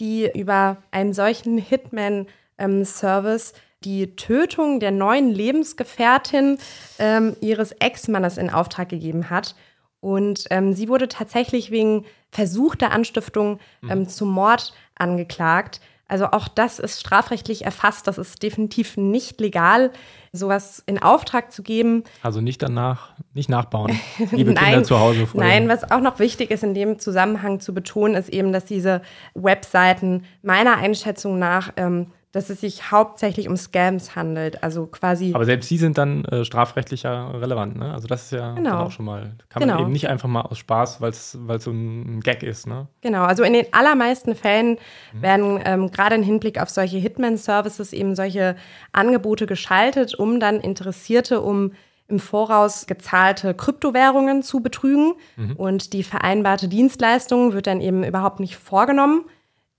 die 0.00 0.30
über 0.34 0.78
einen 0.90 1.12
solchen 1.12 1.58
Hitman-Service 1.58 3.52
ähm, 3.52 3.58
die 3.84 4.16
Tötung 4.16 4.80
der 4.80 4.90
neuen 4.90 5.30
Lebensgefährtin 5.30 6.58
ähm, 6.98 7.36
ihres 7.40 7.72
Ex-Mannes 7.72 8.36
in 8.36 8.50
Auftrag 8.50 8.88
gegeben 8.88 9.30
hat. 9.30 9.54
Und 10.00 10.44
ähm, 10.50 10.74
sie 10.74 10.88
wurde 10.88 11.08
tatsächlich 11.08 11.70
wegen 11.70 12.04
versuchter 12.30 12.90
Anstiftung 12.90 13.58
mhm. 13.80 13.90
ähm, 13.90 14.08
zum 14.08 14.30
Mord 14.30 14.72
angeklagt. 14.96 15.80
Also 16.08 16.26
auch 16.26 16.48
das 16.48 16.78
ist 16.78 17.00
strafrechtlich 17.00 17.64
erfasst. 17.64 18.06
Das 18.06 18.18
ist 18.18 18.42
definitiv 18.42 18.96
nicht 18.96 19.40
legal, 19.40 19.92
sowas 20.32 20.82
in 20.86 21.00
Auftrag 21.00 21.52
zu 21.52 21.62
geben. 21.62 22.04
Also 22.22 22.40
nicht 22.40 22.62
danach, 22.62 23.10
nicht 23.34 23.48
nachbauen, 23.48 23.98
liebe 24.30 24.52
nein, 24.52 24.64
Kinder 24.64 24.82
zu 24.84 24.98
Hause. 24.98 25.26
Vorher. 25.26 25.48
Nein, 25.48 25.68
was 25.68 25.90
auch 25.90 26.00
noch 26.00 26.18
wichtig 26.18 26.50
ist 26.50 26.62
in 26.62 26.74
dem 26.74 26.98
Zusammenhang 26.98 27.60
zu 27.60 27.74
betonen, 27.74 28.14
ist 28.14 28.28
eben, 28.28 28.52
dass 28.52 28.64
diese 28.64 29.02
Webseiten 29.34 30.24
meiner 30.42 30.76
Einschätzung 30.76 31.38
nach 31.38 31.72
ähm, 31.76 32.08
dass 32.32 32.50
es 32.50 32.60
sich 32.60 32.90
hauptsächlich 32.90 33.48
um 33.48 33.56
Scams 33.56 34.14
handelt. 34.14 34.62
Also 34.62 34.86
quasi. 34.86 35.32
Aber 35.34 35.46
selbst 35.46 35.70
die 35.70 35.78
sind 35.78 35.96
dann 35.96 36.24
äh, 36.26 36.44
strafrechtlicher 36.44 37.40
relevant, 37.40 37.76
ne? 37.76 37.92
Also 37.92 38.06
das 38.06 38.24
ist 38.24 38.32
ja 38.32 38.52
genau. 38.52 38.84
auch 38.84 38.90
schon 38.90 39.06
mal. 39.06 39.32
Kann 39.48 39.62
genau. 39.62 39.74
man 39.74 39.84
eben 39.84 39.92
nicht 39.92 40.08
einfach 40.08 40.28
mal 40.28 40.42
aus 40.42 40.58
Spaß, 40.58 41.00
weil 41.00 41.10
es 41.10 41.32
so 41.32 41.70
ein 41.70 42.20
Gag 42.20 42.42
ist, 42.42 42.66
ne? 42.66 42.86
Genau, 43.00 43.24
also 43.24 43.44
in 43.44 43.54
den 43.54 43.72
allermeisten 43.72 44.34
Fällen 44.34 44.78
mhm. 45.12 45.22
werden 45.22 45.60
ähm, 45.64 45.90
gerade 45.90 46.16
im 46.16 46.22
Hinblick 46.22 46.60
auf 46.60 46.68
solche 46.68 46.98
Hitman-Services 46.98 47.94
eben 47.94 48.14
solche 48.14 48.56
Angebote 48.92 49.46
geschaltet, 49.46 50.14
um 50.14 50.38
dann 50.38 50.60
Interessierte 50.60 51.40
um 51.40 51.72
im 52.08 52.18
Voraus 52.18 52.86
gezahlte 52.86 53.54
Kryptowährungen 53.54 54.42
zu 54.42 54.60
betrügen. 54.60 55.14
Mhm. 55.36 55.56
Und 55.56 55.92
die 55.92 56.02
vereinbarte 56.02 56.68
Dienstleistung 56.68 57.52
wird 57.52 57.66
dann 57.66 57.80
eben 57.80 58.04
überhaupt 58.04 58.40
nicht 58.40 58.56
vorgenommen. 58.56 59.24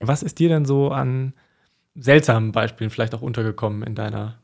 Was 0.00 0.22
ist 0.22 0.38
dir 0.38 0.48
denn 0.48 0.64
so 0.64 0.88
an 0.88 1.34
seltsamen 2.00 2.52
Beispielen 2.52 2.90
vielleicht 2.90 3.14
auch 3.14 3.22
untergekommen 3.22 3.82
in 3.82 3.94
deiner 3.94 4.38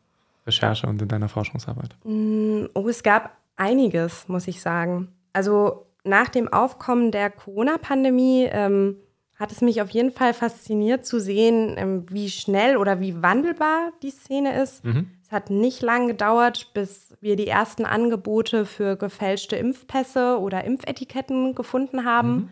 Recherche 0.46 0.86
und 0.86 1.02
in 1.02 1.08
deiner 1.08 1.28
Forschungsarbeit? 1.28 1.96
Mm, 2.04 2.66
oh, 2.74 2.88
es 2.88 3.02
gab 3.02 3.36
einiges, 3.56 4.28
muss 4.28 4.46
ich 4.46 4.60
sagen. 4.60 5.08
Also 5.32 5.86
nach 6.04 6.28
dem 6.28 6.52
Aufkommen 6.52 7.10
der 7.10 7.30
Corona-Pandemie 7.30 8.48
ähm, 8.50 8.96
hat 9.38 9.52
es 9.52 9.60
mich 9.60 9.82
auf 9.82 9.90
jeden 9.90 10.12
Fall 10.12 10.32
fasziniert 10.34 11.04
zu 11.04 11.18
sehen, 11.20 11.74
ähm, 11.76 12.06
wie 12.08 12.30
schnell 12.30 12.76
oder 12.76 13.00
wie 13.00 13.22
wandelbar 13.22 13.92
die 14.02 14.10
Szene 14.10 14.62
ist. 14.62 14.84
Mhm. 14.84 15.10
Es 15.22 15.32
hat 15.32 15.50
nicht 15.50 15.82
lange 15.82 16.08
gedauert, 16.08 16.70
bis 16.72 17.14
wir 17.20 17.36
die 17.36 17.48
ersten 17.48 17.84
Angebote 17.84 18.64
für 18.64 18.96
gefälschte 18.96 19.56
Impfpässe 19.56 20.38
oder 20.38 20.64
Impfetiketten 20.64 21.54
gefunden 21.54 22.04
haben. 22.04 22.34
Mhm. 22.34 22.48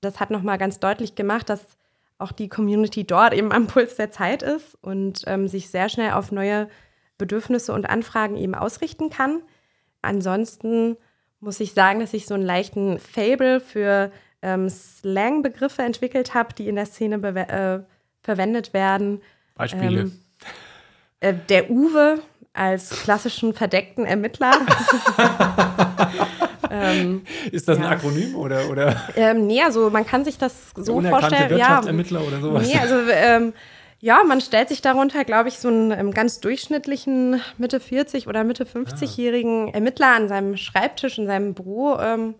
Das 0.00 0.20
hat 0.20 0.30
nochmal 0.30 0.58
ganz 0.58 0.78
deutlich 0.78 1.14
gemacht, 1.14 1.48
dass 1.48 1.77
auch 2.18 2.32
die 2.32 2.48
Community 2.48 3.04
dort 3.04 3.32
eben 3.32 3.52
am 3.52 3.66
Puls 3.66 3.96
der 3.96 4.10
Zeit 4.10 4.42
ist 4.42 4.76
und 4.82 5.22
ähm, 5.26 5.48
sich 5.48 5.70
sehr 5.70 5.88
schnell 5.88 6.12
auf 6.12 6.32
neue 6.32 6.68
Bedürfnisse 7.16 7.72
und 7.72 7.88
Anfragen 7.88 8.36
eben 8.36 8.54
ausrichten 8.54 9.10
kann. 9.10 9.42
Ansonsten 10.02 10.96
muss 11.40 11.60
ich 11.60 11.72
sagen, 11.72 12.00
dass 12.00 12.14
ich 12.14 12.26
so 12.26 12.34
einen 12.34 12.44
leichten 12.44 12.98
Fable 12.98 13.60
für 13.60 14.10
ähm, 14.42 14.68
Slang-Begriffe 14.68 15.82
entwickelt 15.82 16.34
habe, 16.34 16.54
die 16.54 16.68
in 16.68 16.76
der 16.76 16.86
Szene 16.86 17.16
äh, 17.16 17.80
verwendet 18.22 18.74
werden. 18.74 19.20
Beispiele. 19.54 20.00
Ähm, 20.00 20.18
äh, 21.20 21.34
der 21.48 21.70
Uwe 21.70 22.20
als 22.52 22.90
klassischen 22.90 23.54
verdeckten 23.54 24.04
Ermittler. 24.04 24.52
Ähm, 26.70 27.22
ist 27.52 27.68
das 27.68 27.78
ja. 27.78 27.84
ein 27.84 27.90
Akronym 27.90 28.34
oder? 28.36 28.70
oder? 28.70 28.96
Ähm, 29.16 29.46
nee, 29.46 29.62
also 29.62 29.90
man 29.90 30.06
kann 30.06 30.24
sich 30.24 30.38
das 30.38 30.54
so 30.76 31.00
vorstellen. 31.00 31.50
Wirtschaftsermittler 31.50 32.20
ja, 32.20 32.26
oder 32.26 32.40
sowas? 32.40 32.66
Nee, 32.66 32.78
also 32.78 32.96
ähm, 33.10 33.52
Ja, 34.00 34.22
man 34.26 34.40
stellt 34.40 34.68
sich 34.68 34.80
darunter, 34.80 35.24
glaube 35.24 35.48
ich, 35.48 35.58
so 35.58 35.68
einen 35.68 35.90
ähm, 35.90 36.12
ganz 36.12 36.38
durchschnittlichen 36.40 37.40
Mitte 37.58 37.80
40 37.80 38.28
oder 38.28 38.44
Mitte 38.44 38.64
50-jährigen 38.64 39.74
Ermittler 39.74 40.14
an 40.14 40.28
seinem 40.28 40.56
Schreibtisch 40.56 41.18
in 41.18 41.26
seinem 41.26 41.54
Büro 41.54 41.96
ähm, 41.98 42.34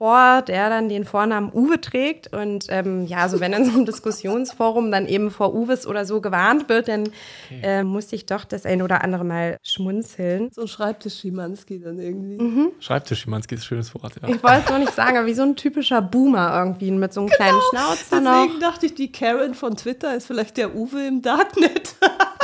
vor, 0.00 0.40
der 0.40 0.70
dann 0.70 0.88
den 0.88 1.04
Vornamen 1.04 1.52
Uwe 1.52 1.78
trägt. 1.78 2.32
Und 2.32 2.64
ähm, 2.70 3.04
ja, 3.04 3.18
also 3.18 3.38
wenn 3.38 3.52
in 3.52 3.66
so 3.66 3.72
einem 3.72 3.84
Diskussionsforum 3.84 4.90
dann 4.90 5.06
eben 5.06 5.30
vor 5.30 5.54
Uwes 5.54 5.86
oder 5.86 6.06
so 6.06 6.22
gewarnt 6.22 6.70
wird, 6.70 6.88
dann 6.88 7.02
okay. 7.02 7.60
äh, 7.62 7.84
musste 7.84 8.16
ich 8.16 8.24
doch 8.24 8.46
das 8.46 8.64
ein 8.64 8.80
oder 8.80 9.04
andere 9.04 9.24
Mal 9.24 9.58
schmunzeln. 9.62 10.48
So 10.52 10.62
ein 10.62 10.68
Schreibtisch-Schimanski 10.68 11.80
dann 11.80 11.98
irgendwie. 11.98 12.42
Mhm. 12.42 12.72
Schreibtisch-Schimanski 12.80 13.56
ist 13.56 13.60
ein 13.60 13.64
schönes 13.64 13.94
Wort, 13.94 14.14
ja. 14.22 14.28
Ich 14.30 14.42
wollte 14.42 14.62
es 14.64 14.70
noch 14.70 14.78
nicht 14.78 14.94
sagen, 14.94 15.18
aber 15.18 15.26
wie 15.26 15.34
so 15.34 15.42
ein 15.42 15.54
typischer 15.54 16.00
Boomer 16.00 16.50
irgendwie 16.56 16.92
mit 16.92 17.12
so 17.12 17.20
einem 17.20 17.28
kleinen 17.28 17.58
genau. 17.70 17.84
Schnauzer 17.84 18.20
noch. 18.22 18.44
Deswegen 18.44 18.60
dachte 18.60 18.86
ich, 18.86 18.94
die 18.94 19.12
Karen 19.12 19.52
von 19.52 19.76
Twitter 19.76 20.16
ist 20.16 20.26
vielleicht 20.26 20.56
der 20.56 20.74
Uwe 20.74 21.08
im 21.08 21.20
Darknet. 21.20 21.96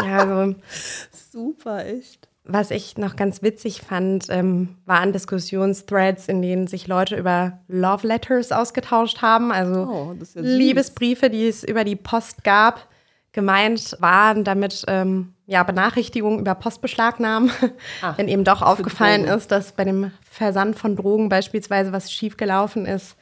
ja, 0.05 0.19
also. 0.19 0.55
Super, 1.33 1.87
echt. 1.87 2.29
Was 2.49 2.71
ich 2.71 2.97
noch 2.97 3.17
ganz 3.17 3.43
witzig 3.43 3.83
fand, 3.83 4.27
ähm, 4.31 4.77
waren 4.87 5.13
Diskussionsthreads, 5.13 6.29
in 6.29 6.43
denen 6.43 6.69
sich 6.69 6.87
Leute 6.87 7.17
über 7.17 7.59
Love 7.67 8.07
Letters 8.07 8.53
ausgetauscht 8.53 9.21
haben, 9.21 9.51
also 9.51 9.81
oh, 9.81 10.15
ja 10.15 10.41
Liebesbriefe, 10.41 11.29
die 11.29 11.49
es 11.49 11.65
über 11.65 11.83
die 11.83 11.97
Post 11.97 12.45
gab. 12.45 12.89
Gemeint 13.33 13.97
waren 14.01 14.45
damit 14.45 14.85
ähm, 14.87 15.35
ja, 15.47 15.63
Benachrichtigungen 15.63 16.39
über 16.41 16.55
Postbeschlagnahmen, 16.55 17.51
Ach, 18.03 18.17
wenn 18.19 18.29
eben 18.29 18.45
doch 18.45 18.63
aufgefallen 18.63 19.25
ist, 19.25 19.51
dass 19.51 19.73
bei 19.73 19.85
dem 19.85 20.11
Versand 20.23 20.77
von 20.77 20.97
Drogen 20.97 21.29
beispielsweise 21.29 21.93
was 21.93 22.13
schiefgelaufen 22.13 22.87
ist. 22.87 23.17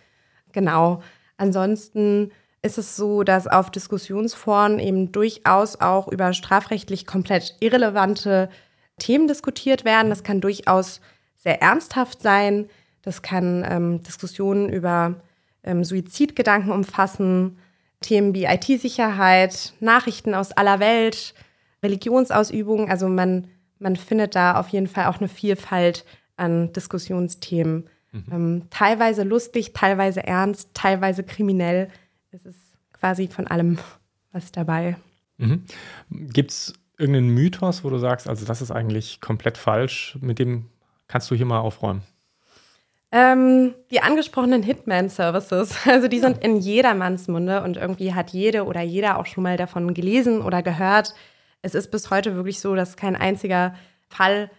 Genau. 0.53 1.03
Ansonsten 1.37 2.31
ist 2.63 2.79
es 2.79 2.97
so, 2.97 3.25
dass 3.25 3.47
auf 3.47 3.71
Diskussionsforen 3.71 4.79
eben 4.79 5.13
durchaus 5.13 5.81
auch 5.81 6.09
über 6.09 6.33
strafrechtlich 6.33 7.07
komplett 7.07 7.57
irrelevante 7.61 8.49
Themen 8.99 9.29
diskutiert 9.29 9.85
werden. 9.85 10.11
Das 10.11 10.23
kann 10.23 10.41
durchaus 10.41 11.01
sehr 11.37 11.61
ernsthaft 11.61 12.23
sein. 12.23 12.69
Das 13.03 13.23
kann 13.23 13.65
ähm, 13.69 14.03
Diskussionen 14.03 14.69
über 14.69 15.17
ähm, 15.63 15.85
Suizidgedanken 15.85 16.73
umfassen, 16.73 17.59
Themen 18.01 18.35
wie 18.35 18.45
IT-Sicherheit, 18.45 19.75
Nachrichten 19.81 20.35
aus 20.35 20.53
aller 20.53 20.79
Welt, 20.81 21.35
Religionsausübung. 21.83 22.91
Also 22.91 23.09
man, 23.09 23.49
man 23.79 23.97
findet 23.97 24.35
da 24.35 24.59
auf 24.59 24.69
jeden 24.69 24.87
Fall 24.87 25.07
auch 25.07 25.19
eine 25.19 25.29
Vielfalt 25.29 26.05
an 26.37 26.73
Diskussionsthemen. 26.73 27.89
Mhm. 28.13 28.25
Ähm, 28.31 28.63
teilweise 28.71 29.23
lustig, 29.23 29.73
teilweise 29.73 30.25
ernst, 30.25 30.71
teilweise 30.75 31.25
kriminell. 31.25 31.91
Es 32.31 32.45
ist 32.45 32.59
quasi 32.93 33.29
von 33.29 33.47
allem 33.47 33.79
was 34.33 34.53
dabei. 34.53 34.97
Mhm. 35.39 35.65
Gibt 36.11 36.51
es 36.51 36.75
irgendeinen 36.99 37.31
Mythos, 37.31 37.85
wo 37.85 37.91
du 37.91 37.99
sagst, 37.99 38.29
also 38.29 38.47
das 38.47 38.63
ist 38.63 38.71
eigentlich 38.71 39.21
komplett 39.21 39.59
falsch, 39.59 40.17
mit 40.21 40.39
dem 40.39 40.67
kannst 41.09 41.31
du 41.31 41.35
hier 41.35 41.47
mal 41.47 41.61
aufräumen? 41.61 42.03
Ähm, 43.13 43.75
die 43.93 44.01
angesprochenen 44.01 44.63
Hitman-Services, 44.63 45.77
also 45.87 46.09
die 46.09 46.19
sind 46.19 46.43
in 46.43 46.57
jedermanns 46.57 47.29
Munde 47.29 47.63
und 47.63 47.77
irgendwie 47.77 48.13
hat 48.13 48.31
jede 48.31 48.65
oder 48.65 48.81
jeder 48.81 49.19
auch 49.19 49.27
schon 49.27 49.45
mal 49.45 49.57
davon 49.57 49.95
gelesen 49.95 50.43
oder 50.43 50.63
gehört. 50.63 51.15
Es 51.63 51.75
ist 51.75 51.91
bis 51.91 52.11
heute 52.11 52.35
wirklich 52.35 52.61
so, 52.61 52.75
dass 52.75 52.97
kein 52.97 53.17
einziger 53.17 53.75
Fall 54.09 54.51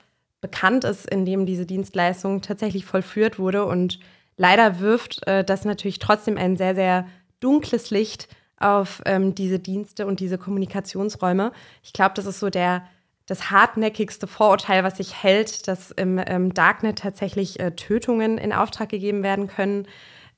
bekannt 0.41 0.83
ist, 0.83 1.09
in 1.09 1.25
dem 1.25 1.45
diese 1.45 1.65
Dienstleistung 1.65 2.41
tatsächlich 2.41 2.85
vollführt 2.85 3.39
wurde. 3.39 3.65
Und 3.65 3.99
leider 4.37 4.79
wirft 4.79 5.27
äh, 5.27 5.43
das 5.43 5.65
natürlich 5.65 5.99
trotzdem 5.99 6.37
ein 6.37 6.55
sehr, 6.55 6.75
sehr 6.75 7.07
dunkles 7.39 7.89
Licht 7.89 8.27
auf 8.57 9.01
ähm, 9.05 9.35
diese 9.35 9.59
Dienste 9.59 10.05
und 10.05 10.19
diese 10.19 10.37
Kommunikationsräume. 10.37 11.51
Ich 11.83 11.93
glaube, 11.93 12.13
das 12.15 12.25
ist 12.25 12.39
so 12.39 12.49
der 12.49 12.83
das 13.25 13.49
hartnäckigste 13.49 14.27
Vorurteil, 14.27 14.83
was 14.83 14.97
sich 14.97 15.23
hält, 15.23 15.67
dass 15.67 15.91
im, 15.91 16.19
im 16.19 16.53
Darknet 16.53 16.99
tatsächlich 16.99 17.59
äh, 17.59 17.71
Tötungen 17.71 18.37
in 18.37 18.53
Auftrag 18.53 18.89
gegeben 18.89 19.23
werden 19.23 19.47
können. 19.47 19.87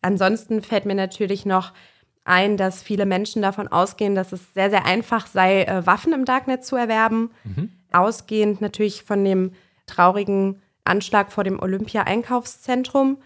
Ansonsten 0.02 0.62
fällt 0.62 0.86
mir 0.86 0.96
natürlich 0.96 1.46
noch 1.46 1.74
ein, 2.24 2.58
dass 2.58 2.82
viele 2.82 3.06
Menschen 3.06 3.42
davon 3.42 3.68
ausgehen, 3.68 4.16
dass 4.16 4.32
es 4.32 4.54
sehr, 4.54 4.70
sehr 4.70 4.86
einfach 4.86 5.28
sei, 5.28 5.64
äh, 5.64 5.86
Waffen 5.86 6.14
im 6.14 6.26
Darknet 6.26 6.64
zu 6.66 6.76
erwerben. 6.76 7.32
Mhm. 7.44 7.72
Ausgehend 7.92 8.62
natürlich 8.62 9.04
von 9.04 9.24
dem 9.24 9.52
traurigen 9.86 10.62
Anschlag 10.84 11.32
vor 11.32 11.44
dem 11.44 11.60
Olympia-Einkaufszentrum 11.60 13.18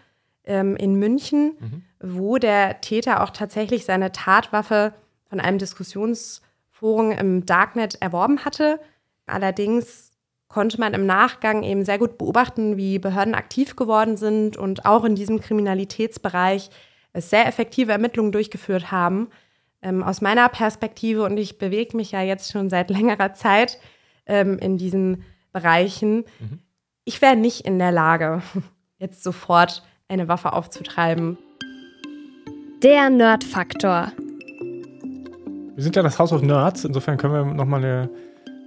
ähm, 0.44 0.76
in 0.76 0.94
München, 0.96 1.56
mhm. 1.58 1.82
wo 2.00 2.38
der 2.38 2.80
Täter 2.80 3.22
auch 3.22 3.30
tatsächlich 3.30 3.84
seine 3.84 4.12
Tatwaffe 4.12 4.94
von 5.28 5.40
einem 5.40 5.58
Diskussionsforum 5.58 7.12
im 7.12 7.46
Darknet 7.46 8.00
erworben 8.00 8.44
hatte. 8.44 8.80
Allerdings 9.26 10.10
konnte 10.48 10.78
man 10.78 10.92
im 10.92 11.06
Nachgang 11.06 11.62
eben 11.62 11.84
sehr 11.84 11.98
gut 11.98 12.18
beobachten, 12.18 12.76
wie 12.76 12.98
Behörden 12.98 13.34
aktiv 13.34 13.76
geworden 13.76 14.16
sind 14.16 14.56
und 14.56 14.84
auch 14.84 15.04
in 15.04 15.14
diesem 15.14 15.40
Kriminalitätsbereich 15.40 16.70
sehr 17.14 17.46
effektive 17.46 17.92
Ermittlungen 17.92 18.32
durchgeführt 18.32 18.90
haben. 18.90 19.28
Ähm, 19.80 20.02
aus 20.02 20.20
meiner 20.20 20.48
Perspektive, 20.48 21.24
und 21.24 21.36
ich 21.38 21.58
bewege 21.58 21.96
mich 21.96 22.12
ja 22.12 22.22
jetzt 22.22 22.52
schon 22.52 22.70
seit 22.70 22.90
längerer 22.90 23.34
Zeit 23.34 23.78
ähm, 24.26 24.58
in 24.58 24.76
diesen 24.76 25.24
Bereichen, 25.52 26.24
mhm. 26.38 26.60
ich 27.04 27.20
wäre 27.20 27.36
nicht 27.36 27.62
in 27.62 27.78
der 27.78 27.92
Lage, 27.92 28.42
jetzt 28.98 29.22
sofort 29.22 29.82
eine 30.12 30.28
Waffe 30.28 30.52
aufzutreiben. 30.52 31.38
Der 32.82 33.08
Nerdfaktor. 33.08 34.12
Wir 35.74 35.82
sind 35.82 35.96
ja 35.96 36.02
das 36.02 36.18
House 36.18 36.32
of 36.32 36.42
Nerds, 36.42 36.84
insofern 36.84 37.16
können 37.16 37.32
wir 37.32 37.54
nochmal 37.54 37.82
eine, 37.82 38.10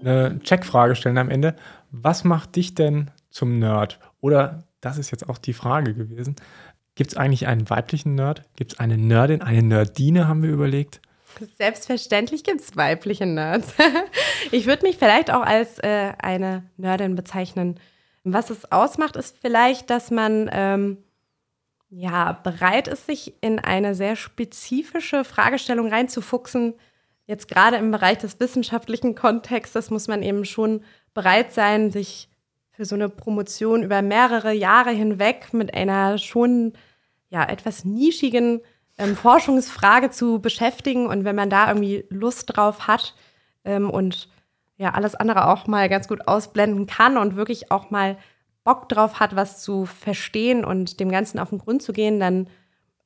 eine 0.02 0.40
Checkfrage 0.40 0.96
stellen 0.96 1.20
am 1.20 1.30
Ende. 1.30 1.56
Was 1.92 2.24
macht 2.24 2.56
dich 2.56 2.74
denn 2.74 3.12
zum 3.30 3.60
Nerd? 3.60 4.00
Oder, 4.22 4.64
das 4.82 4.98
ist 4.98 5.12
jetzt 5.12 5.30
auch 5.30 5.38
die 5.38 5.54
Frage 5.54 5.94
gewesen, 5.94 6.36
gibt 6.96 7.12
es 7.12 7.18
eigentlich 7.18 7.46
einen 7.46 7.70
weiblichen 7.70 8.16
Nerd? 8.16 8.42
Gibt 8.56 8.74
es 8.74 8.80
eine 8.80 8.98
Nerdin, 8.98 9.42
eine 9.42 9.62
Nerdine, 9.62 10.28
haben 10.28 10.42
wir 10.42 10.50
überlegt? 10.50 11.00
Selbstverständlich 11.58 12.44
gibt 12.44 12.62
es 12.62 12.76
weibliche 12.76 13.26
Nerds. 13.26 13.74
ich 14.52 14.66
würde 14.66 14.84
mich 14.84 14.98
vielleicht 14.98 15.32
auch 15.32 15.42
als 15.42 15.78
äh, 15.80 16.14
eine 16.18 16.64
Nerdin 16.78 17.16
bezeichnen. 17.16 17.80
Was 18.24 18.50
es 18.50 18.72
ausmacht, 18.72 19.16
ist 19.18 19.38
vielleicht, 19.40 19.90
dass 19.90 20.10
man 20.10 20.50
ähm, 20.52 20.98
ja, 21.90 22.34
bereit 22.44 22.88
ist, 22.88 23.06
sich 23.06 23.34
in 23.42 23.60
eine 23.60 23.96
sehr 23.96 24.16
spezifische 24.16 25.24
Fragestellung 25.24 25.88
reinzufuchsen. 25.88 26.74
Jetzt 27.28 27.48
gerade 27.48 27.78
im 27.78 27.92
Bereich 27.92 28.20
des 28.20 28.40
wissenschaftlichen 28.40 29.16
Kontextes 29.16 29.90
muss 29.90 30.08
man 30.08 30.22
eben 30.22 30.46
schon 30.46 30.84
bereit 31.14 31.54
sein, 31.54 31.92
sich 31.92 32.30
für 32.72 32.86
so 32.86 32.96
eine 32.96 33.10
Promotion 33.10 33.84
über 33.84 34.02
mehrere 34.02 34.52
Jahre 34.52 34.92
hinweg 34.92 35.54
mit 35.54 35.74
einer 35.74 36.18
schon 36.18 36.74
ja, 37.30 37.44
etwas 37.48 37.86
nischigen 37.86 38.62
ähm, 38.98 39.16
Forschungsfrage 39.16 40.10
zu 40.10 40.40
beschäftigen. 40.40 41.08
Und 41.08 41.24
wenn 41.24 41.36
man 41.36 41.50
da 41.50 41.70
irgendwie 41.70 42.06
Lust 42.10 42.56
drauf 42.56 42.88
hat 42.88 43.16
ähm, 43.64 43.90
und 43.90 44.30
ja, 44.78 44.94
alles 44.94 45.16
andere 45.16 45.48
auch 45.48 45.68
mal 45.68 45.88
ganz 45.88 46.08
gut 46.08 46.28
ausblenden 46.28 46.86
kann 46.86 47.18
und 47.18 47.38
wirklich 47.38 47.72
auch 47.72 47.92
mal 47.92 48.18
Bock 48.66 48.90
drauf 48.90 49.22
hat, 49.22 49.38
was 49.38 49.62
zu 49.62 49.86
verstehen 49.86 50.66
und 50.66 51.00
dem 51.00 51.10
Ganzen 51.10 51.40
auf 51.40 51.50
den 51.52 51.60
Grund 51.60 51.82
zu 51.82 51.94
gehen, 51.94 52.20
dann, 52.20 52.48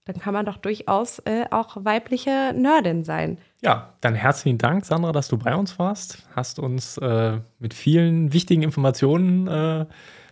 dann 0.05 0.17
kann 0.17 0.33
man 0.33 0.45
doch 0.45 0.57
durchaus 0.57 1.19
äh, 1.19 1.45
auch 1.51 1.77
weibliche 1.85 2.53
Nerdin 2.55 3.03
sein. 3.03 3.37
Ja, 3.61 3.93
dann 4.01 4.15
herzlichen 4.15 4.57
Dank, 4.57 4.85
Sandra, 4.85 5.11
dass 5.11 5.27
du 5.27 5.37
bei 5.37 5.53
uns 5.53 5.77
warst. 5.77 6.23
Hast 6.33 6.57
uns 6.59 6.97
äh, 6.97 7.39
mit 7.59 7.73
vielen 7.75 8.33
wichtigen 8.33 8.63
Informationen 8.63 9.47
äh, 9.47 9.85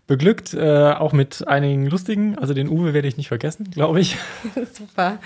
beglückt, 0.08 0.54
äh, 0.54 0.94
auch 0.94 1.12
mit 1.12 1.46
einigen 1.46 1.86
lustigen. 1.86 2.38
Also 2.38 2.54
den 2.54 2.70
Uwe 2.70 2.94
werde 2.94 3.10
ich 3.10 3.18
nicht 3.18 3.28
vergessen, 3.28 3.70
glaube 3.70 4.00
ich. 4.00 4.18
Super. 4.74 5.20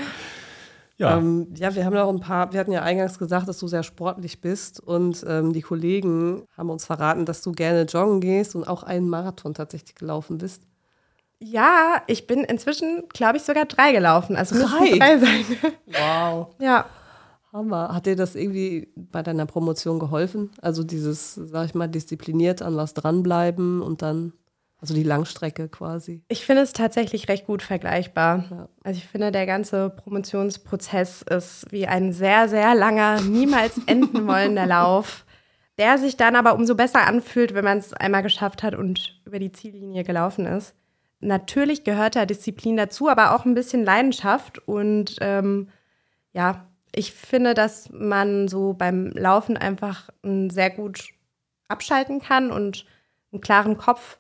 Ja. 1.02 1.18
Ähm, 1.18 1.48
ja, 1.56 1.74
wir 1.74 1.84
haben 1.84 1.96
ja 1.96 2.04
auch 2.04 2.14
ein 2.14 2.20
paar, 2.20 2.54
wir 2.54 2.60
hatten 2.60 2.72
ja 2.72 2.84
eingangs 2.84 3.18
gesagt, 3.18 3.48
dass 3.48 3.58
du 3.58 3.68
sehr 3.68 3.82
sportlich 3.82 4.40
bist 4.40 4.80
und 4.80 5.26
ähm, 5.28 5.52
die 5.52 5.62
Kollegen 5.62 6.44
haben 6.56 6.70
uns 6.70 6.86
verraten, 6.86 7.26
dass 7.26 7.42
du 7.42 7.54
gerne 7.54 7.84
joggen 7.86 8.22
gehst 8.22 8.56
und 8.56 8.66
auch 8.66 8.84
einen 8.84 9.10
Marathon 9.10 9.56
tatsächlich 9.56 9.96
gelaufen 9.96 10.38
bist. 10.38 10.62
Ja, 11.40 12.04
ich 12.06 12.28
bin 12.28 12.44
inzwischen, 12.44 13.10
glaube 13.10 13.38
ich, 13.38 13.44
sogar 13.44 13.66
drei 13.66 13.94
gelaufen. 13.94 14.36
Also 14.36 14.64
drei? 14.64 15.00
drei 15.00 15.18
sein. 15.18 15.46
Wow. 15.88 16.54
Ja. 16.60 16.86
Hammer. 17.52 17.96
Hat 17.96 18.06
dir 18.06 18.16
das 18.16 18.36
irgendwie 18.36 18.94
bei 18.96 19.24
deiner 19.24 19.48
Promotion 19.48 19.98
geholfen? 19.98 20.52
Also 20.62 20.84
dieses, 20.84 21.34
sag 21.34 21.66
ich 21.66 21.74
mal, 21.74 21.88
diszipliniert 21.88 22.62
an 22.62 22.76
was 22.76 22.94
dranbleiben 22.94 23.82
und 23.82 24.04
dann 24.04 24.34
also 24.82 24.96
die 24.96 25.04
Langstrecke 25.04 25.70
quasi. 25.70 26.24
Ich 26.28 26.44
finde 26.44 26.64
es 26.64 26.74
tatsächlich 26.74 27.30
recht 27.30 27.46
gut 27.46 27.62
vergleichbar. 27.62 28.46
Ja. 28.50 28.70
Also 28.84 28.98
ich 28.98 29.08
finde, 29.08 29.32
der 29.32 29.46
ganze 29.46 29.92
Promotionsprozess 29.92 31.22
ist 31.22 31.72
wie 31.72 31.86
ein 31.86 32.14
sehr, 32.14 32.50
sehr 32.50 32.74
langer, 32.74 33.22
niemals 33.22 33.80
enden 33.86 34.28
wollender 34.28 34.66
Lauf, 34.66 35.26
der 35.78 36.00
sich 36.00 36.18
dann 36.18 36.36
aber 36.36 36.56
umso 36.56 36.74
besser 36.74 37.06
anfühlt, 37.06 37.54
wenn 37.54 37.64
man 37.64 37.78
es 37.78 37.94
einmal 37.94 38.24
geschafft 38.24 38.64
hat 38.64 38.74
und 38.74 39.22
über 39.24 39.38
die 39.38 39.52
Ziellinie 39.52 40.04
gelaufen 40.04 40.48
ist. 40.48 40.74
Natürlich 41.20 41.84
gehört 41.84 42.16
da 42.16 42.26
Disziplin 42.26 42.76
dazu, 42.76 43.08
aber 43.08 43.36
auch 43.36 43.46
ein 43.46 43.54
bisschen 43.54 43.86
Leidenschaft. 43.86 44.68
Und 44.68 45.18
ähm, 45.22 45.70
ja, 46.34 46.68
ich 46.92 47.14
finde, 47.14 47.54
dass 47.54 47.92
man 47.92 48.48
so 48.48 48.74
beim 48.74 49.12
Laufen 49.12 49.58
einfach 49.58 50.10
sehr 50.24 50.72
gut 50.72 51.10
abschalten 51.68 52.20
kann 52.20 52.50
und 52.50 52.88
einen 53.32 53.42
klaren 53.42 53.78
Kopf 53.78 54.18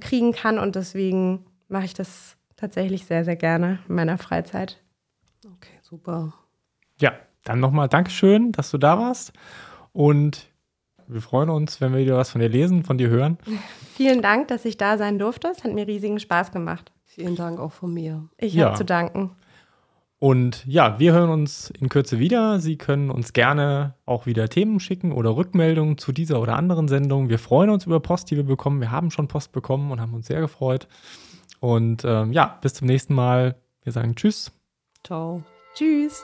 kriegen 0.00 0.32
kann. 0.32 0.58
Und 0.58 0.76
deswegen 0.76 1.46
mache 1.68 1.84
ich 1.84 1.94
das 1.94 2.36
tatsächlich 2.56 3.06
sehr, 3.06 3.24
sehr 3.24 3.36
gerne 3.36 3.78
in 3.88 3.94
meiner 3.94 4.18
Freizeit. 4.18 4.82
Okay, 5.44 5.78
super. 5.82 6.34
Ja, 7.00 7.12
dann 7.44 7.60
nochmal 7.60 7.88
Dankeschön, 7.88 8.52
dass 8.52 8.70
du 8.70 8.78
da 8.78 8.98
warst. 8.98 9.32
Und 9.92 10.48
wir 11.06 11.22
freuen 11.22 11.50
uns, 11.50 11.80
wenn 11.80 11.92
wir 11.92 12.00
wieder 12.00 12.16
was 12.16 12.30
von 12.30 12.40
dir 12.40 12.48
lesen, 12.48 12.84
von 12.84 12.98
dir 12.98 13.08
hören. 13.08 13.38
Vielen 13.94 14.22
Dank, 14.22 14.48
dass 14.48 14.64
ich 14.64 14.76
da 14.76 14.98
sein 14.98 15.18
durfte. 15.18 15.48
Es 15.48 15.64
hat 15.64 15.72
mir 15.72 15.86
riesigen 15.86 16.20
Spaß 16.20 16.52
gemacht. 16.52 16.92
Vielen 17.04 17.34
Dank 17.34 17.58
auch 17.58 17.72
von 17.72 17.92
mir. 17.92 18.28
Ich 18.38 18.54
ja. 18.54 18.66
habe 18.66 18.76
zu 18.76 18.84
danken. 18.84 19.30
Und 20.20 20.66
ja, 20.66 20.98
wir 20.98 21.14
hören 21.14 21.30
uns 21.30 21.70
in 21.70 21.88
Kürze 21.88 22.18
wieder. 22.18 22.60
Sie 22.60 22.76
können 22.76 23.10
uns 23.10 23.32
gerne 23.32 23.94
auch 24.04 24.26
wieder 24.26 24.50
Themen 24.50 24.78
schicken 24.78 25.12
oder 25.12 25.34
Rückmeldungen 25.34 25.96
zu 25.96 26.12
dieser 26.12 26.40
oder 26.40 26.56
anderen 26.56 26.88
Sendung. 26.88 27.30
Wir 27.30 27.38
freuen 27.38 27.70
uns 27.70 27.86
über 27.86 28.00
Post, 28.00 28.30
die 28.30 28.36
wir 28.36 28.44
bekommen. 28.44 28.82
Wir 28.82 28.90
haben 28.90 29.10
schon 29.10 29.28
Post 29.28 29.52
bekommen 29.52 29.90
und 29.90 29.98
haben 29.98 30.12
uns 30.12 30.26
sehr 30.26 30.40
gefreut. 30.40 30.88
Und 31.58 32.04
ähm, 32.04 32.32
ja, 32.32 32.58
bis 32.60 32.74
zum 32.74 32.86
nächsten 32.86 33.14
Mal. 33.14 33.56
Wir 33.82 33.92
sagen 33.92 34.14
Tschüss. 34.14 34.52
Ciao. 35.02 35.42
Tschüss. 35.74 36.22